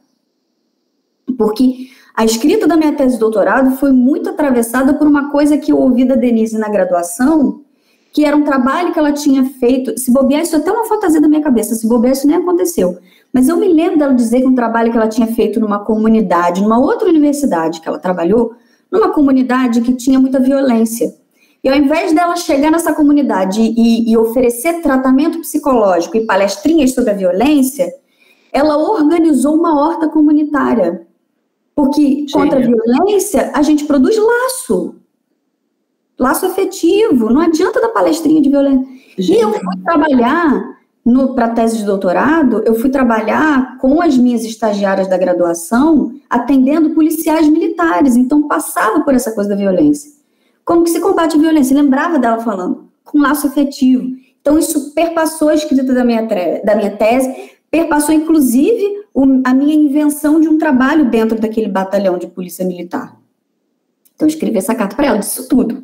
Porque 1.37 1.87
a 2.15 2.23
escrita 2.23 2.65
da 2.67 2.77
minha 2.77 2.93
tese 2.93 3.15
de 3.15 3.19
doutorado 3.19 3.75
foi 3.77 3.91
muito 3.91 4.29
atravessada 4.29 4.93
por 4.93 5.07
uma 5.07 5.31
coisa 5.31 5.57
que 5.57 5.71
eu 5.71 5.77
ouvi 5.77 6.05
da 6.05 6.15
Denise 6.15 6.57
na 6.57 6.69
graduação, 6.69 7.61
que 8.13 8.23
era 8.23 8.37
um 8.37 8.43
trabalho 8.43 8.93
que 8.93 8.99
ela 8.99 9.11
tinha 9.11 9.43
feito. 9.43 9.97
Se 9.99 10.11
bobear, 10.11 10.43
isso 10.43 10.55
é 10.55 10.59
até 10.59 10.71
uma 10.71 10.85
fantasia 10.85 11.19
da 11.19 11.27
minha 11.27 11.41
cabeça, 11.41 11.75
se 11.75 11.87
bobear, 11.87 12.13
isso 12.13 12.27
nem 12.27 12.37
aconteceu. 12.37 12.97
Mas 13.33 13.49
eu 13.49 13.57
me 13.57 13.67
lembro 13.67 13.99
dela 13.99 14.13
dizer 14.13 14.39
que 14.39 14.47
um 14.47 14.55
trabalho 14.55 14.91
que 14.91 14.97
ela 14.97 15.09
tinha 15.09 15.27
feito 15.27 15.59
numa 15.59 15.79
comunidade, 15.79 16.61
numa 16.61 16.79
outra 16.79 17.09
universidade 17.09 17.81
que 17.81 17.87
ela 17.89 17.99
trabalhou, 17.99 18.53
numa 18.89 19.09
comunidade 19.09 19.81
que 19.81 19.93
tinha 19.93 20.17
muita 20.17 20.39
violência. 20.39 21.13
E 21.65 21.69
ao 21.69 21.75
invés 21.75 22.13
dela 22.13 22.35
chegar 22.35 22.69
nessa 22.69 22.93
comunidade 22.93 23.59
e, 23.59 24.11
e 24.11 24.15
oferecer 24.15 24.83
tratamento 24.83 25.39
psicológico 25.39 26.15
e 26.15 26.23
palestrinhas 26.23 26.93
sobre 26.93 27.09
a 27.09 27.15
violência, 27.15 27.91
ela 28.53 28.77
organizou 28.77 29.55
uma 29.55 29.75
horta 29.81 30.07
comunitária. 30.07 31.07
Porque 31.73 32.27
contra 32.31 32.59
a 32.59 32.61
violência, 32.61 33.51
a 33.51 33.63
gente 33.63 33.85
produz 33.85 34.15
laço. 34.15 34.97
Laço 36.19 36.45
afetivo. 36.45 37.31
Não 37.31 37.41
adianta 37.41 37.81
dar 37.81 37.89
palestrinha 37.89 38.43
de 38.43 38.49
violência. 38.49 38.85
Gênio. 39.17 39.39
E 39.39 39.41
eu 39.41 39.51
fui 39.51 39.83
trabalhar 39.83 40.75
para 41.33 41.45
a 41.45 41.49
tese 41.49 41.79
de 41.79 41.85
doutorado, 41.85 42.61
eu 42.65 42.75
fui 42.75 42.89
trabalhar 42.89 43.79
com 43.79 44.01
as 44.03 44.15
minhas 44.15 44.43
estagiárias 44.43 45.07
da 45.07 45.17
graduação, 45.17 46.13
atendendo 46.29 46.91
policiais 46.91 47.47
militares. 47.47 48.15
Então, 48.15 48.47
passava 48.47 49.01
por 49.01 49.15
essa 49.15 49.31
coisa 49.31 49.49
da 49.49 49.55
violência. 49.55 50.14
Como 50.65 50.83
que 50.83 50.89
se 50.89 50.99
combate 50.99 51.37
a 51.37 51.39
violência? 51.39 51.79
lembrava 51.79 52.17
dela 52.17 52.39
falando, 52.39 52.89
com 53.03 53.19
laço 53.19 53.45
afetivo. 53.45 54.17
Então, 54.41 54.57
isso 54.57 54.93
perpassou 54.93 55.49
a 55.49 55.53
escrita 55.53 55.93
da 55.93 56.03
minha, 56.03 56.27
da 56.63 56.75
minha 56.75 56.97
tese, 56.97 57.51
perpassou, 57.69 58.13
inclusive, 58.13 59.05
o, 59.13 59.23
a 59.45 59.53
minha 59.53 59.75
invenção 59.75 60.41
de 60.41 60.49
um 60.49 60.57
trabalho 60.57 61.05
dentro 61.05 61.39
daquele 61.39 61.67
batalhão 61.67 62.17
de 62.17 62.27
polícia 62.27 62.65
militar. 62.65 63.15
Então, 64.15 64.27
eu 64.27 64.29
escrevi 64.29 64.57
essa 64.57 64.73
carta 64.73 64.95
para 64.95 65.05
ela, 65.05 65.19
disso 65.19 65.47
tudo. 65.47 65.83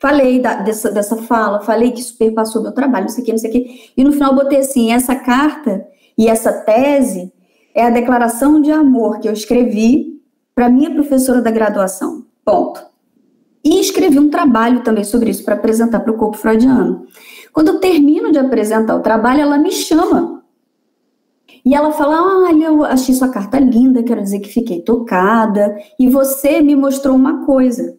Falei 0.00 0.40
da, 0.40 0.54
dessa, 0.54 0.90
dessa 0.90 1.16
fala, 1.16 1.60
falei 1.60 1.92
que 1.92 2.00
isso 2.00 2.16
perpassou 2.16 2.62
meu 2.62 2.72
trabalho, 2.72 3.04
não 3.04 3.10
sei 3.10 3.22
o 3.22 3.26
que, 3.26 3.32
não 3.32 3.38
sei 3.38 3.50
o 3.50 3.52
que. 3.52 3.92
E 3.96 4.02
no 4.02 4.12
final 4.12 4.34
botei 4.34 4.58
assim, 4.58 4.90
essa 4.92 5.14
carta 5.14 5.86
e 6.16 6.28
essa 6.28 6.52
tese 6.52 7.32
é 7.74 7.84
a 7.84 7.90
declaração 7.90 8.60
de 8.60 8.70
amor 8.70 9.20
que 9.20 9.28
eu 9.28 9.32
escrevi 9.32 10.20
para 10.54 10.68
minha 10.68 10.92
professora 10.92 11.40
da 11.40 11.50
graduação. 11.50 12.26
Ponto. 12.44 12.91
E 13.64 13.78
escrevi 13.80 14.18
um 14.18 14.28
trabalho 14.28 14.82
também 14.82 15.04
sobre 15.04 15.30
isso 15.30 15.44
para 15.44 15.54
apresentar 15.54 16.00
para 16.00 16.12
o 16.12 16.16
corpo 16.16 16.36
freudiano. 16.36 17.06
Quando 17.52 17.68
eu 17.68 17.78
termino 17.78 18.32
de 18.32 18.38
apresentar 18.38 18.96
o 18.96 19.00
trabalho, 19.00 19.42
ela 19.42 19.58
me 19.58 19.70
chama. 19.70 20.42
E 21.64 21.74
ela 21.74 21.92
fala: 21.92 22.46
Olha, 22.46 22.66
eu 22.66 22.84
achei 22.84 23.14
sua 23.14 23.28
carta 23.28 23.58
linda, 23.60 24.02
quero 24.02 24.22
dizer 24.22 24.40
que 24.40 24.48
fiquei 24.48 24.80
tocada. 24.80 25.76
E 25.98 26.08
você 26.08 26.60
me 26.60 26.74
mostrou 26.74 27.14
uma 27.14 27.44
coisa. 27.44 27.96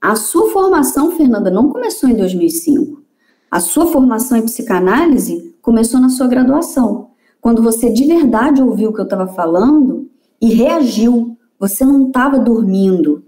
A 0.00 0.16
sua 0.16 0.50
formação, 0.50 1.12
Fernanda, 1.12 1.50
não 1.50 1.68
começou 1.68 2.08
em 2.08 2.14
2005. 2.14 3.02
A 3.50 3.60
sua 3.60 3.86
formação 3.86 4.36
em 4.36 4.42
psicanálise 4.42 5.56
começou 5.62 6.00
na 6.00 6.08
sua 6.08 6.26
graduação. 6.26 7.10
Quando 7.40 7.62
você 7.62 7.90
de 7.90 8.04
verdade 8.04 8.62
ouviu 8.62 8.90
o 8.90 8.92
que 8.92 9.00
eu 9.00 9.04
estava 9.04 9.28
falando 9.28 10.10
e 10.40 10.52
reagiu. 10.52 11.38
Você 11.58 11.84
não 11.84 12.08
estava 12.08 12.38
dormindo. 12.38 13.24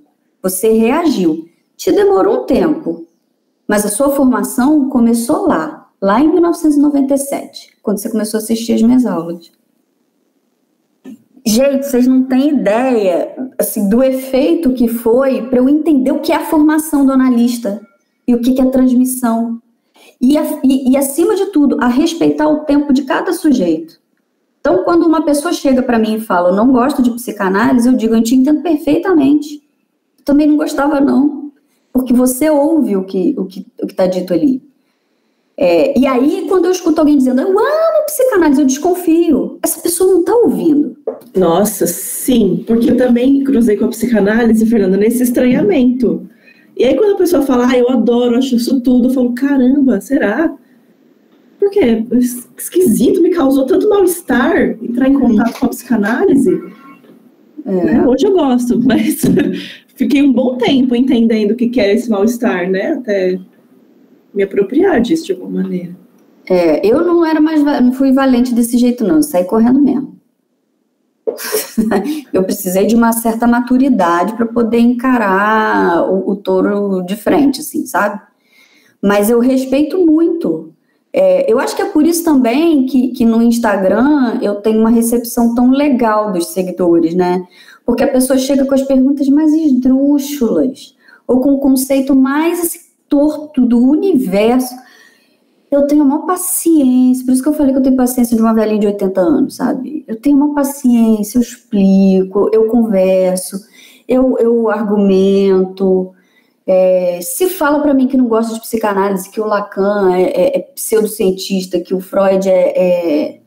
Você 0.47 0.69
reagiu. 0.69 1.49
Te 1.77 1.91
demorou 1.91 2.43
um 2.43 2.47
tempo, 2.47 3.05
mas 3.67 3.85
a 3.85 3.89
sua 3.89 4.11
formação 4.11 4.89
começou 4.89 5.49
lá, 5.49 5.91
lá 6.01 6.21
em 6.21 6.33
1997, 6.33 7.79
quando 7.83 7.99
você 7.99 8.09
começou 8.09 8.39
a 8.39 8.43
assistir 8.43 8.75
as 8.75 8.81
minhas 8.81 9.05
aulas. 9.05 9.51
Gente, 11.45 11.85
vocês 11.85 12.07
não 12.07 12.23
têm 12.23 12.51
ideia 12.51 13.35
assim, 13.59 13.89
do 13.89 14.01
efeito 14.05 14.73
que 14.73 14.87
foi 14.87 15.49
para 15.49 15.59
eu 15.59 15.69
entender 15.69 16.13
o 16.13 16.21
que 16.21 16.31
é 16.31 16.37
a 16.37 16.45
formação 16.45 17.05
do 17.05 17.11
analista 17.11 17.85
e 18.27 18.33
o 18.33 18.41
que 18.41 18.61
é 18.61 18.63
a 18.63 18.71
transmissão. 18.71 19.61
E, 20.21 20.37
e, 20.63 20.93
e, 20.93 20.97
acima 20.97 21.35
de 21.35 21.47
tudo, 21.47 21.77
a 21.81 21.89
respeitar 21.89 22.49
o 22.49 22.61
tempo 22.61 22.93
de 22.93 23.03
cada 23.03 23.33
sujeito. 23.33 23.99
Então, 24.61 24.85
quando 24.85 25.07
uma 25.07 25.25
pessoa 25.25 25.53
chega 25.53 25.83
para 25.83 25.99
mim 25.99 26.15
e 26.15 26.21
fala, 26.21 26.51
eu 26.51 26.57
não 26.57 26.71
gosto 26.71 27.03
de 27.03 27.11
psicanálise, 27.11 27.89
eu 27.89 27.95
digo, 27.95 28.15
eu 28.15 28.23
te 28.23 28.37
entendo 28.37 28.63
perfeitamente. 28.63 29.66
Também 30.27 30.47
não 30.49 30.57
gostava, 30.57 31.01
não. 31.01 31.53
Porque 31.93 32.13
você 32.13 32.51
ouve 32.51 32.97
o 32.97 33.05
que 33.05 33.35
o 33.39 33.47
que 33.47 33.65
o 33.81 33.87
está 33.87 34.07
dito 34.07 34.35
ali. 34.35 34.61
É, 35.57 35.99
e 35.99 36.07
aí, 36.07 36.45
quando 36.49 36.67
eu 36.67 36.71
escuto 36.71 37.01
alguém 37.01 37.17
dizendo, 37.17 37.41
eu 37.41 37.49
amo 37.49 38.05
psicanálise, 38.05 38.61
eu 38.61 38.67
desconfio. 38.67 39.59
Essa 39.63 39.81
pessoa 39.81 40.13
não 40.13 40.21
está 40.21 40.35
ouvindo. 40.35 40.95
Nossa, 41.35 41.87
sim, 41.87 42.63
porque 42.67 42.91
eu 42.91 42.97
também 42.99 43.43
cruzei 43.43 43.75
com 43.79 43.87
a 43.87 43.89
psicanálise, 43.89 44.67
Fernanda, 44.67 44.99
nesse 44.99 45.23
estranhamento. 45.23 46.29
E 46.77 46.85
aí, 46.85 46.95
quando 46.95 47.15
a 47.15 47.19
pessoa 47.19 47.41
fala, 47.41 47.69
ah, 47.71 47.79
eu 47.79 47.89
adoro, 47.89 48.37
acho 48.37 48.57
isso 48.57 48.83
tudo, 48.83 49.09
eu 49.09 49.15
falo, 49.15 49.33
caramba, 49.33 49.99
será? 50.03 50.55
Porque 51.59 51.81
é 51.81 52.05
esquisito, 52.59 53.23
me 53.23 53.31
causou 53.31 53.65
tanto 53.65 53.89
mal-estar 53.89 54.77
entrar 54.83 55.09
em 55.09 55.19
contato 55.19 55.59
com 55.59 55.67
a 55.67 55.69
psicanálise. 55.71 56.61
É. 57.65 58.07
Hoje 58.07 58.27
eu 58.27 58.33
gosto, 58.33 58.79
mas 58.85 59.23
fiquei 59.97 60.23
um 60.23 60.33
bom 60.33 60.57
tempo 60.57 60.95
entendendo 60.95 61.53
o 61.53 61.57
que 61.57 61.81
é 61.81 61.95
esse 61.95 62.09
mal-estar, 62.09 62.71
né? 62.71 62.93
Até 62.93 63.39
me 64.33 64.43
apropriar 64.43 65.01
disso 65.01 65.27
de 65.27 65.33
alguma 65.33 65.63
maneira. 65.63 65.97
É, 66.49 66.87
eu 66.87 67.05
não 67.05 67.25
era 67.27 67.41
mais, 67.41 67.65
não 67.65 67.93
fui 67.93 68.13
valente 68.13 68.55
desse 68.55 68.79
jeito, 68.79 69.03
não, 69.03 69.17
eu 69.17 69.23
saí 69.23 69.45
correndo 69.45 69.81
mesmo. 69.81 70.15
eu 72.33 72.45
precisei 72.45 72.87
de 72.87 72.95
uma 72.95 73.13
certa 73.13 73.47
maturidade 73.47 74.35
para 74.35 74.47
poder 74.47 74.79
encarar 74.79 76.09
o, 76.09 76.31
o, 76.31 76.37
touro 76.37 77.03
de 77.03 77.17
frente, 77.17 77.61
assim, 77.61 77.85
sabe? 77.85 78.21
Mas 79.03 79.29
eu 79.29 79.41
respeito 79.41 80.05
muito. 80.07 80.73
É, 81.13 81.51
eu 81.51 81.59
acho 81.59 81.75
que 81.75 81.83
é 81.83 81.87
por 81.87 82.07
isso 82.07 82.23
também 82.23 82.87
que, 82.87 83.09
que 83.09 83.25
no 83.25 83.43
Instagram 83.43 84.39
eu 84.41 84.57
tenho 84.57 84.79
uma 84.79 84.91
recepção 84.91 85.55
tão 85.55 85.71
legal 85.71 86.33
dos 86.33 86.49
seguidores, 86.49 87.15
né? 87.15 87.45
Porque 87.87 88.05
a 88.05 88.09
pessoa 88.09 88.39
chega 88.39 88.67
com 88.67 88.75
as 88.75 88.83
perguntas 88.83 89.27
mais 89.29 89.51
esdrúxulas, 89.53 90.95
ou 91.27 91.41
com 91.41 91.55
o 91.55 91.61
conceito 91.61 92.15
mais 92.15 92.61
assim, 92.61 92.81
torto 93.09 93.65
do 93.65 93.79
universo 93.79 94.75
eu 95.71 95.87
tenho 95.87 96.05
uma 96.05 96.27
paciência, 96.27 97.25
por 97.25 97.33
isso 97.33 97.43
que 97.43 97.49
eu 97.49 97.53
falei 97.53 97.73
que 97.73 97.79
eu 97.79 97.83
tenho 97.83 97.97
paciência 97.97 98.37
de 98.37 98.43
uma 98.43 98.55
velhinha 98.55 98.81
de 98.81 98.87
80 98.87 99.21
anos, 99.21 99.57
sabe? 99.57 100.05
Eu 100.07 100.17
tenho 100.21 100.37
uma 100.37 100.55
paciência, 100.55 101.39
eu 101.39 101.43
explico, 101.43 102.49
eu 102.53 102.67
converso, 102.69 103.59
eu, 104.09 104.39
eu 104.39 104.69
argumento. 104.69 106.13
É, 106.67 107.21
se 107.21 107.49
fala 107.49 107.81
para 107.81 107.95
mim 107.95 108.07
que 108.07 108.17
não 108.17 108.29
gosta 108.29 108.55
de 108.55 108.61
psicanálise, 108.61 109.31
que 109.31 109.41
o 109.41 109.47
Lacan 109.47 110.15
é, 110.15 110.23
é, 110.23 110.59
é 110.59 110.61
pseudocientista, 110.61 111.81
que 111.81 111.95
o 111.95 112.01
Freud 112.01 112.49
é, 112.49 113.41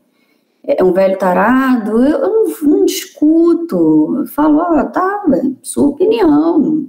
é, 0.78 0.84
um 0.84 0.92
velho 0.92 1.18
tarado, 1.18 2.04
eu, 2.04 2.18
eu 2.18 2.28
não, 2.28 2.70
não, 2.70 2.84
discuto. 2.84 4.16
Eu 4.18 4.26
falo, 4.26 4.58
ó, 4.58 4.80
oh, 4.80 4.84
tá, 4.90 5.24
sua 5.62 5.88
opinião. 5.88 6.88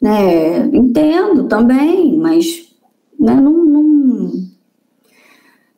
Né? 0.00 0.66
Entendo 0.66 1.48
também, 1.48 2.18
mas 2.18 2.74
né, 3.18 3.34
não, 3.34 3.64
não, 3.64 4.30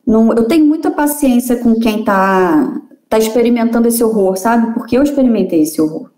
não, 0.07 0.33
eu 0.33 0.45
tenho 0.47 0.67
muita 0.67 0.91
paciência 0.91 1.57
com 1.57 1.75
quem 1.79 2.01
está 2.01 2.81
tá 3.09 3.19
experimentando 3.19 3.89
esse 3.89 4.03
horror, 4.03 4.37
sabe? 4.37 4.75
Porque 4.75 4.97
eu 4.97 5.03
experimentei 5.03 5.63
esse 5.63 5.81
horror. 5.81 6.11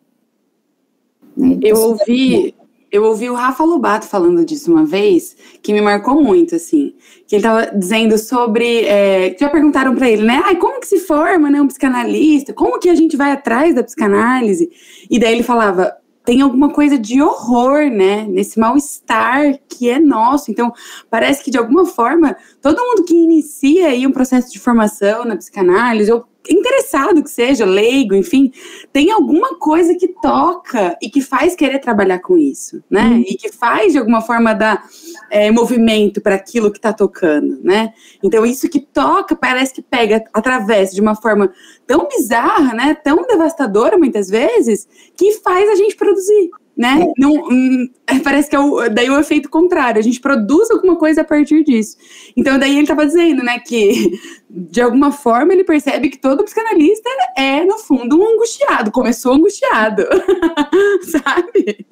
Né? 1.37 1.59
Eu 1.63 1.77
ouvi, 1.77 2.55
eu 2.91 3.05
ouvi 3.05 3.31
o 3.31 3.35
Rafa 3.35 3.63
Lobato 3.63 4.07
falando 4.07 4.45
disso 4.45 4.71
uma 4.73 4.85
vez, 4.85 5.37
que 5.63 5.73
me 5.73 5.81
marcou 5.81 6.21
muito, 6.23 6.57
assim. 6.57 6.95
Que 7.27 7.37
ele 7.37 7.47
estava 7.47 7.67
dizendo 7.77 8.19
sobre. 8.19 8.85
É, 8.85 9.37
já 9.39 9.49
perguntaram 9.49 9.95
para 9.95 10.09
ele, 10.11 10.23
né? 10.23 10.43
Ai, 10.45 10.57
como 10.57 10.81
que 10.81 10.87
se 10.87 10.99
forma 10.99 11.49
né, 11.51 11.61
um 11.61 11.69
psicanalista? 11.69 12.53
Como 12.53 12.81
que 12.81 12.89
a 12.89 12.95
gente 12.95 13.17
vai 13.17 13.33
atrás 13.33 13.75
da 13.75 13.85
psicanálise? 13.85 14.71
E 15.09 15.19
daí 15.19 15.35
ele 15.35 15.43
falava: 15.43 15.97
tem 16.25 16.43
alguma 16.43 16.71
coisa 16.71 16.99
de 16.99 17.21
horror, 17.21 17.91
né? 17.91 18.27
Nesse 18.29 18.59
mal-estar 18.59 19.59
que 19.69 19.89
é 19.89 19.99
nosso. 19.99 20.51
Então, 20.51 20.73
parece 21.09 21.43
que 21.43 21.51
de 21.51 21.59
alguma 21.59 21.87
forma, 21.87 22.37
todo 22.61 22.85
mundo 22.85 23.05
que 23.05 23.15
inicia 23.15 23.89
aí 23.89 24.07
um 24.07 24.13
processo 24.13 24.53
de 24.53 24.59
formação 24.59 25.25
na 25.25 25.37
psicanálise, 25.37 26.13
ou 26.13 26.25
interessado 26.49 27.23
que 27.23 27.31
seja, 27.31 27.65
leigo, 27.65 28.15
enfim, 28.15 28.53
tem 28.93 29.11
alguma 29.11 29.59
coisa 29.59 29.95
que 29.95 30.09
toca 30.09 30.97
e 31.03 31.11
que 31.11 31.21
faz 31.21 31.55
querer 31.55 31.79
trabalhar 31.79 32.21
com 32.21 32.39
isso, 32.39 32.83
né? 32.91 33.05
Hum. 33.05 33.25
E 33.27 33.37
que 33.37 33.53
faz 33.53 33.93
de 33.93 33.99
alguma 33.99 34.21
forma 34.21 34.55
dar 34.55 34.85
é, 35.31 35.51
movimento 35.51 36.21
para 36.21 36.35
aquilo 36.35 36.71
que 36.71 36.79
está 36.79 36.93
tocando, 36.93 37.61
né? 37.63 37.95
Então 38.23 38.45
isso 38.45 38.69
que 38.69 38.81
toca 38.81 39.37
parece 39.37 39.73
que 39.73 39.83
pega 39.83 40.25
através 40.33 40.91
de 40.91 41.01
uma 41.01 41.15
forma 41.15 41.53
tão 41.87 42.09
bizarra, 42.09 42.75
né? 42.75 42.95
Tão 42.95 43.27
devastadora 43.27 43.97
muitas 43.97 44.29
vezes 44.29 44.89
que 45.17 45.33
faz 45.41 45.69
a 45.71 45.77
gente 45.77 45.97
produzir, 45.97 46.51
né? 46.77 47.03
É. 47.03 47.13
Não, 47.19 47.33
hum, 47.33 47.89
parece 48.25 48.49
que 48.49 48.57
é 48.57 48.59
o, 48.59 48.89
daí 48.89 49.11
o 49.11 49.19
efeito 49.19 49.49
contrário, 49.49 49.99
a 49.99 50.03
gente 50.03 50.21
produz 50.21 50.71
alguma 50.71 50.97
coisa 50.97 51.21
a 51.21 51.25
partir 51.25 51.65
disso. 51.65 51.97
Então, 52.37 52.59
daí 52.59 52.73
ele 52.73 52.83
estava 52.83 53.07
dizendo, 53.07 53.43
né, 53.43 53.59
que 53.59 54.19
de 54.49 54.81
alguma 54.81 55.13
forma 55.13 55.53
ele 55.53 55.63
percebe 55.63 56.09
que 56.09 56.19
todo 56.19 56.43
psicanalista 56.43 57.09
é, 57.37 57.65
no 57.65 57.79
fundo, 57.79 58.19
um 58.19 58.35
angustiado, 58.35 58.91
começou 58.91 59.35
angustiado, 59.35 60.05
sabe? 61.03 61.87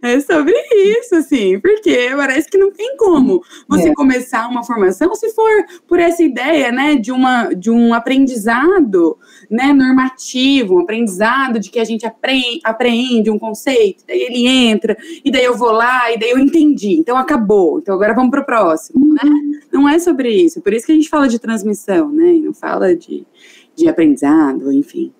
É 0.00 0.20
sobre 0.20 0.54
isso, 0.72 1.16
assim, 1.16 1.58
porque 1.58 2.10
parece 2.16 2.48
que 2.48 2.56
não 2.56 2.70
tem 2.70 2.96
como 2.96 3.42
você 3.68 3.88
é. 3.88 3.94
começar 3.94 4.48
uma 4.48 4.62
formação 4.62 5.12
se 5.14 5.30
for 5.30 5.64
por 5.88 5.98
essa 5.98 6.22
ideia, 6.22 6.70
né, 6.70 6.94
de, 6.94 7.10
uma, 7.10 7.52
de 7.52 7.70
um 7.70 7.92
aprendizado, 7.92 9.18
né, 9.50 9.72
normativo, 9.72 10.76
um 10.76 10.80
aprendizado 10.80 11.58
de 11.58 11.70
que 11.70 11.80
a 11.80 11.84
gente 11.84 12.06
aprende, 12.06 12.60
apreende 12.62 13.30
um 13.30 13.38
conceito, 13.38 14.04
daí 14.06 14.23
ele 14.24 14.46
entra, 14.46 14.96
e 15.24 15.30
daí 15.30 15.44
eu 15.44 15.56
vou 15.56 15.72
lá, 15.72 16.12
e 16.12 16.18
daí 16.18 16.30
eu 16.30 16.38
entendi, 16.38 16.96
então 16.98 17.16
acabou, 17.16 17.78
então 17.78 17.94
agora 17.94 18.14
vamos 18.14 18.30
para 18.30 18.42
o 18.42 18.46
próximo, 18.46 19.14
né? 19.14 19.20
Uhum. 19.24 19.60
Não 19.72 19.88
é 19.88 19.98
sobre 19.98 20.30
isso, 20.30 20.60
por 20.60 20.72
isso 20.72 20.86
que 20.86 20.92
a 20.92 20.94
gente 20.94 21.08
fala 21.08 21.28
de 21.28 21.38
transmissão, 21.38 22.10
né? 22.10 22.34
E 22.34 22.40
não 22.40 22.54
fala 22.54 22.94
de, 22.94 23.26
de 23.74 23.88
aprendizado, 23.88 24.72
enfim. 24.72 25.12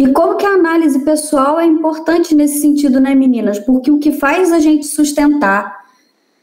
E 0.00 0.08
como 0.12 0.36
que 0.36 0.46
a 0.46 0.54
análise 0.54 0.98
pessoal 1.00 1.60
é 1.60 1.66
importante 1.66 2.34
nesse 2.34 2.60
sentido, 2.60 2.98
né, 2.98 3.14
meninas? 3.14 3.58
Porque 3.58 3.90
o 3.90 3.98
que 3.98 4.12
faz 4.12 4.50
a 4.50 4.58
gente 4.58 4.86
sustentar, 4.86 5.84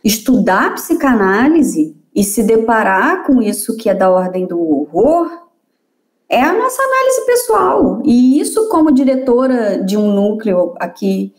estudar 0.03 0.75
psicanálise 0.75 1.95
e 2.15 2.23
se 2.23 2.43
deparar 2.43 3.25
com 3.25 3.41
isso 3.41 3.75
que 3.75 3.89
é 3.89 3.95
da 3.95 4.11
ordem 4.11 4.45
do 4.45 4.59
horror 4.59 5.47
é 6.29 6.41
a 6.41 6.53
nossa 6.53 6.81
análise 6.81 7.25
pessoal. 7.25 8.01
E 8.03 8.39
isso, 8.39 8.69
como 8.69 8.91
diretora 8.91 9.83
de 9.83 9.97
um 9.97 10.13
núcleo 10.13 10.75
aqui 10.77 11.33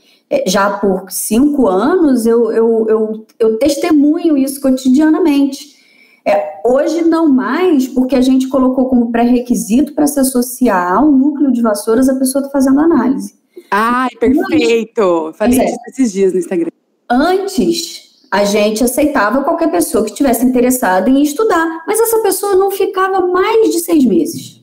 já 0.47 0.71
por 0.79 1.11
cinco 1.11 1.67
anos, 1.67 2.27
eu, 2.27 2.53
eu, 2.53 2.87
eu, 2.89 3.27
eu 3.39 3.59
testemunho 3.59 4.37
isso 4.37 4.61
cotidianamente. 4.61 5.79
É, 6.27 6.61
hoje 6.65 7.03
não 7.03 7.29
mais, 7.29 7.89
porque 7.89 8.15
a 8.15 8.21
gente 8.21 8.49
colocou 8.49 8.87
como 8.89 9.11
pré-requisito 9.11 9.95
para 9.95 10.07
se 10.07 10.21
associar 10.21 10.99
ao 10.99 11.11
núcleo 11.11 11.51
de 11.51 11.63
vassouras 11.63 12.09
a 12.09 12.19
pessoa 12.19 12.43
está 12.43 12.53
fazendo 12.53 12.81
análise. 12.81 13.35
Ai, 13.71 14.11
perfeito! 14.21 15.33
Falei 15.35 15.61
é. 15.61 15.65
isso 15.65 15.79
esses 15.89 16.13
dias 16.13 16.33
no 16.33 16.39
Instagram. 16.39 16.71
Antes, 17.09 18.09
a 18.31 18.45
gente 18.45 18.85
aceitava 18.85 19.43
qualquer 19.43 19.71
pessoa 19.71 20.05
que 20.05 20.11
estivesse 20.11 20.45
interessada 20.45 21.09
em 21.09 21.23
estudar, 21.23 21.85
mas 21.87 21.99
essa 21.99 22.19
pessoa 22.21 22.55
não 22.55 22.71
ficava 22.71 23.27
mais 23.27 23.71
de 23.71 23.79
seis 23.79 24.05
meses. 24.05 24.58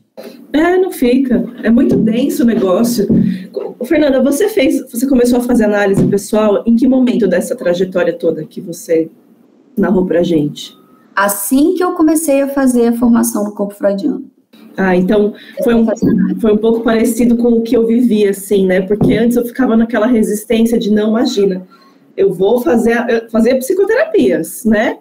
É, 0.53 0.77
não 0.77 0.91
fica. 0.91 1.45
É 1.63 1.69
muito 1.69 1.95
denso 1.97 2.43
o 2.43 2.45
negócio. 2.45 3.07
Fernanda, 3.83 4.23
você 4.23 4.47
fez, 4.47 4.89
você 4.89 5.05
começou 5.07 5.39
a 5.39 5.43
fazer 5.43 5.65
análise 5.65 6.05
pessoal 6.07 6.63
em 6.65 6.75
que 6.75 6.87
momento 6.87 7.27
dessa 7.27 7.55
trajetória 7.55 8.13
toda 8.13 8.45
que 8.45 8.61
você 8.61 9.09
narrou 9.77 10.05
pra 10.05 10.23
gente? 10.23 10.73
Assim 11.15 11.75
que 11.75 11.83
eu 11.83 11.93
comecei 11.93 12.41
a 12.41 12.47
fazer 12.47 12.87
a 12.87 12.93
formação 12.93 13.43
no 13.43 13.53
corpo 13.53 13.73
freudiano. 13.73 14.25
Ah, 14.77 14.95
então 14.95 15.33
foi 15.63 15.73
um, 15.73 15.85
foi 16.39 16.53
um 16.53 16.57
pouco 16.57 16.81
parecido 16.81 17.37
com 17.37 17.49
o 17.49 17.61
que 17.61 17.75
eu 17.75 17.85
vivi, 17.87 18.27
assim, 18.27 18.65
né? 18.65 18.81
Porque 18.81 19.13
antes 19.13 19.37
eu 19.37 19.45
ficava 19.45 19.77
naquela 19.77 20.07
resistência 20.07 20.77
de 20.77 20.91
não, 20.91 21.09
imagina, 21.09 21.65
eu 22.17 22.33
vou 22.33 22.61
fazer, 22.61 23.29
fazer 23.29 23.55
psicoterapias, 23.55 24.65
né? 24.65 24.97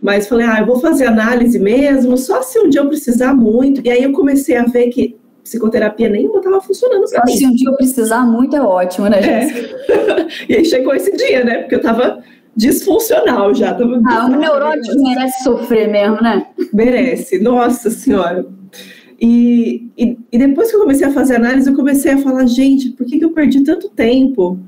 Mas 0.00 0.28
falei, 0.28 0.46
ah, 0.46 0.60
eu 0.60 0.66
vou 0.66 0.78
fazer 0.78 1.06
análise 1.06 1.58
mesmo, 1.58 2.16
só 2.16 2.42
se 2.42 2.58
um 2.58 2.68
dia 2.68 2.80
eu 2.80 2.88
precisar 2.88 3.34
muito. 3.34 3.80
E 3.84 3.90
aí 3.90 4.02
eu 4.02 4.12
comecei 4.12 4.56
a 4.56 4.64
ver 4.64 4.88
que 4.88 5.16
psicoterapia 5.42 6.08
nenhuma 6.08 6.38
estava 6.38 6.60
funcionando 6.60 7.08
para 7.08 7.24
mim. 7.24 7.36
Se 7.36 7.46
um 7.46 7.52
dia 7.52 7.70
eu 7.70 7.76
precisar 7.76 8.24
muito 8.24 8.56
é 8.56 8.60
ótimo, 8.60 9.08
né, 9.08 9.22
Jéssica? 9.22 9.92
É. 9.92 10.26
e 10.52 10.56
aí 10.56 10.64
chegou 10.64 10.94
esse 10.94 11.16
dia, 11.16 11.44
né? 11.44 11.58
Porque 11.58 11.76
eu 11.76 11.80
estava 11.80 12.22
disfuncional 12.56 13.54
já. 13.54 13.74
Tava 13.74 14.00
ah, 14.06 14.26
o 14.26 14.36
neurótico 14.36 15.02
merece 15.02 15.44
sofrer 15.44 15.88
mesmo, 15.88 16.20
né? 16.20 16.46
Merece, 16.72 17.38
nossa 17.38 17.90
senhora. 17.90 18.46
E, 19.20 19.88
e, 19.96 20.18
e, 20.30 20.38
depois 20.38 20.70
que 20.70 20.76
eu 20.76 20.80
comecei 20.80 21.06
a 21.06 21.12
fazer 21.12 21.36
análise, 21.36 21.70
eu 21.70 21.76
comecei 21.76 22.12
a 22.12 22.18
falar, 22.18 22.44
gente, 22.46 22.90
por 22.90 23.06
que, 23.06 23.18
que 23.18 23.24
eu 23.24 23.32
perdi 23.32 23.62
tanto 23.62 23.88
tempo 23.88 24.58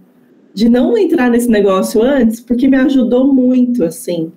de 0.54 0.68
não 0.68 0.96
entrar 0.96 1.30
nesse 1.30 1.50
negócio 1.50 2.02
antes? 2.02 2.40
Porque 2.40 2.68
me 2.68 2.76
ajudou 2.76 3.32
muito, 3.32 3.84
assim. 3.84 4.32